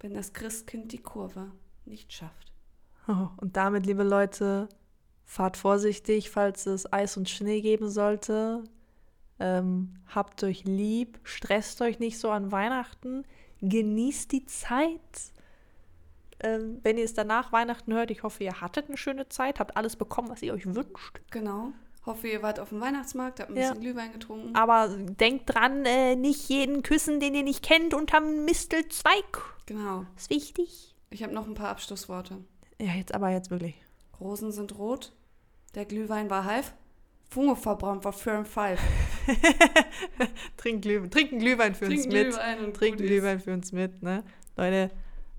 wenn 0.00 0.12
das 0.12 0.32
Christkind 0.34 0.92
die 0.92 0.98
Kurve 1.02 1.50
nicht 1.86 2.12
schafft. 2.12 2.52
Oh, 3.08 3.28
und 3.38 3.56
damit, 3.56 3.86
liebe 3.86 4.02
Leute, 4.02 4.68
fahrt 5.24 5.56
vorsichtig, 5.56 6.28
falls 6.30 6.66
es 6.66 6.92
Eis 6.92 7.16
und 7.16 7.30
Schnee 7.30 7.60
geben 7.62 7.88
sollte. 7.88 8.64
Ähm, 9.40 9.94
habt 10.14 10.42
euch 10.44 10.64
lieb, 10.64 11.18
stresst 11.24 11.82
euch 11.82 11.98
nicht 11.98 12.18
so 12.18 12.30
an 12.30 12.52
Weihnachten, 12.52 13.24
genießt 13.62 14.30
die 14.32 14.46
Zeit. 14.46 15.00
Ähm, 16.40 16.78
wenn 16.82 16.98
ihr 16.98 17.04
es 17.04 17.14
danach 17.14 17.52
Weihnachten 17.52 17.92
hört, 17.94 18.10
ich 18.10 18.22
hoffe, 18.22 18.44
ihr 18.44 18.60
hattet 18.60 18.88
eine 18.88 18.96
schöne 18.96 19.28
Zeit, 19.28 19.58
habt 19.60 19.76
alles 19.76 19.96
bekommen, 19.96 20.28
was 20.30 20.42
ihr 20.42 20.52
euch 20.54 20.66
wünscht. 20.66 21.20
Genau. 21.30 21.72
Hoffe, 22.06 22.28
ihr 22.28 22.42
wart 22.42 22.60
auf 22.60 22.68
dem 22.68 22.80
Weihnachtsmarkt, 22.80 23.40
habt 23.40 23.50
ein 23.50 23.56
Ja. 23.56 23.70
bisschen 23.70 23.80
Glühwein 23.80 24.12
getrunken. 24.12 24.54
Aber 24.54 24.88
denkt 24.88 25.54
dran, 25.54 25.84
äh, 25.86 26.16
nicht 26.16 26.48
jeden 26.50 26.82
küssen, 26.82 27.18
den 27.18 27.34
ihr 27.34 27.42
nicht 27.44 27.64
kennt, 27.64 27.94
unterm 27.94 28.44
Mistelzweig. 28.44 29.42
Genau. 29.66 30.04
Ist 30.16 30.28
wichtig. 30.30 30.94
Ich 31.10 31.22
habe 31.22 31.32
noch 31.32 31.46
ein 31.46 31.54
paar 31.54 31.70
Abschlussworte. 31.70 32.44
Ja, 32.80 32.92
jetzt 32.92 33.14
aber 33.14 33.30
jetzt 33.30 33.50
wirklich. 33.50 33.80
Rosen 34.20 34.52
sind 34.52 34.76
rot, 34.78 35.12
der 35.74 35.86
Glühwein 35.86 36.28
war 36.28 36.44
halb, 36.44 36.66
Funge 37.30 37.56
verbrannt 37.56 38.04
war 38.04 38.12
für 38.12 38.32
ein 38.32 38.44
Pfeif. 38.44 38.80
Trink 40.56 40.82
Glühwein, 40.82 41.10
trinken 41.10 41.38
Glühwein 41.38 41.74
für 41.74 41.86
uns 41.86 41.94
Trinken 42.02 42.12
mit. 42.12 42.28
Glühwein 42.30 42.64
und 42.64 42.76
Trinken. 42.76 43.06
Glühwein 43.06 43.40
für 43.40 43.52
uns 43.52 43.72
mit, 43.72 44.02
ne? 44.02 44.24
Leute, 44.56 44.90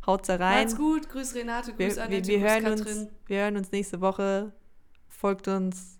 haut's 0.06 0.28
da 0.28 0.36
rein. 0.36 0.64
Macht's 0.66 0.76
gut, 0.78 1.10
grüß 1.10 1.36
Renate, 1.36 1.78
Wir, 1.78 1.88
grüß 1.88 1.96
wir, 1.98 2.04
Annette, 2.04 2.28
wir, 2.28 2.40
grüß 2.40 2.50
hören 2.52 2.64
Katrin. 2.64 2.98
uns, 3.00 3.08
wir 3.28 3.38
hören 3.42 3.58
uns 3.58 3.72
nächste 3.72 4.02
Woche. 4.02 4.54
Folgt 5.08 5.48
uns 5.48 6.00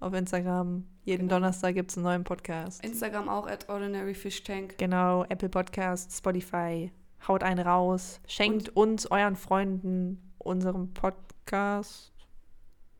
auf 0.00 0.12
Instagram. 0.14 0.84
Jeden 1.04 1.28
Genau. 1.28 1.36
Donnerstag 1.36 1.74
gibt 1.74 1.90
es 1.90 1.96
einen 1.96 2.04
neuen 2.04 2.24
Podcast. 2.24 2.84
Instagram 2.84 3.28
auch 3.28 3.46
at 3.46 3.68
Ordinary 3.68 4.14
Fish 4.14 4.42
Tank. 4.42 4.76
Genau, 4.78 5.24
Apple 5.28 5.48
Podcast, 5.48 6.12
Spotify. 6.12 6.90
Haut 7.28 7.42
einen 7.42 7.64
raus. 7.64 8.20
Schenkt 8.26 8.70
uns, 8.76 9.10
euren 9.10 9.36
Freunden, 9.36 10.32
unserem 10.38 10.92
Podcast. 10.92 12.12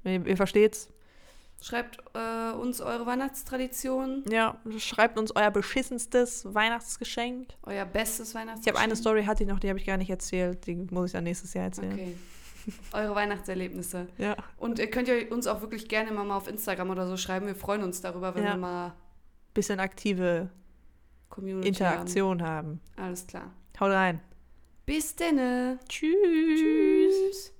Ihr, 0.04 0.24
ihr 0.24 0.36
versteht's? 0.36 0.88
Schreibt 1.62 1.98
äh, 2.14 2.52
uns 2.52 2.80
eure 2.80 3.06
Weihnachtstradition, 3.06 4.24
Ja, 4.30 4.60
schreibt 4.78 5.18
uns 5.18 5.34
euer 5.34 5.50
beschissenstes 5.50 6.44
Weihnachtsgeschenk. 6.54 7.48
euer 7.62 7.84
bestes 7.86 8.28
Ich 8.30 8.34
Weihnachtsgeschenk. 8.34 8.76
habe 8.76 8.84
eine 8.84 8.94
Story, 8.96 9.24
hatte 9.24 9.42
ich 9.42 9.48
noch, 9.48 9.58
die 9.58 9.68
habe 9.70 9.78
ich 9.78 9.86
gar 9.86 9.96
nicht 9.96 10.10
erzählt. 10.10 10.66
Die 10.66 10.74
muss 10.76 11.06
ich 11.06 11.12
dann 11.12 11.24
nächstes 11.24 11.54
Jahr 11.54 11.64
erzählen. 11.64 11.92
Okay. 11.94 12.16
eure 12.92 13.14
Weihnachtserlebnisse. 13.14 14.06
Ja. 14.18 14.36
Und 14.58 14.78
ihr 14.78 14.90
könnt 14.90 15.08
ja 15.08 15.14
uns 15.30 15.46
auch 15.46 15.60
wirklich 15.62 15.88
gerne 15.88 16.12
mal, 16.12 16.24
mal 16.24 16.36
auf 16.36 16.46
Instagram 16.48 16.90
oder 16.90 17.06
so 17.06 17.16
schreiben. 17.16 17.46
Wir 17.46 17.54
freuen 17.56 17.82
uns 17.82 18.00
darüber, 18.00 18.34
wenn 18.34 18.44
Ja. 18.44 18.50
wir 18.54 18.58
mal 18.58 18.92
Bisschen 19.54 19.80
aktive 19.80 20.50
Community 21.30 21.68
Interaktion 21.68 22.42
haben. 22.42 22.80
haben. 22.96 23.06
Alles 23.08 23.26
klar. 23.26 23.50
Haut 23.80 23.90
rein. 23.90 24.20
Bis 24.84 25.16
denne. 25.16 25.78
Tschüss. 25.88 26.12
Tschüss. 26.60 27.55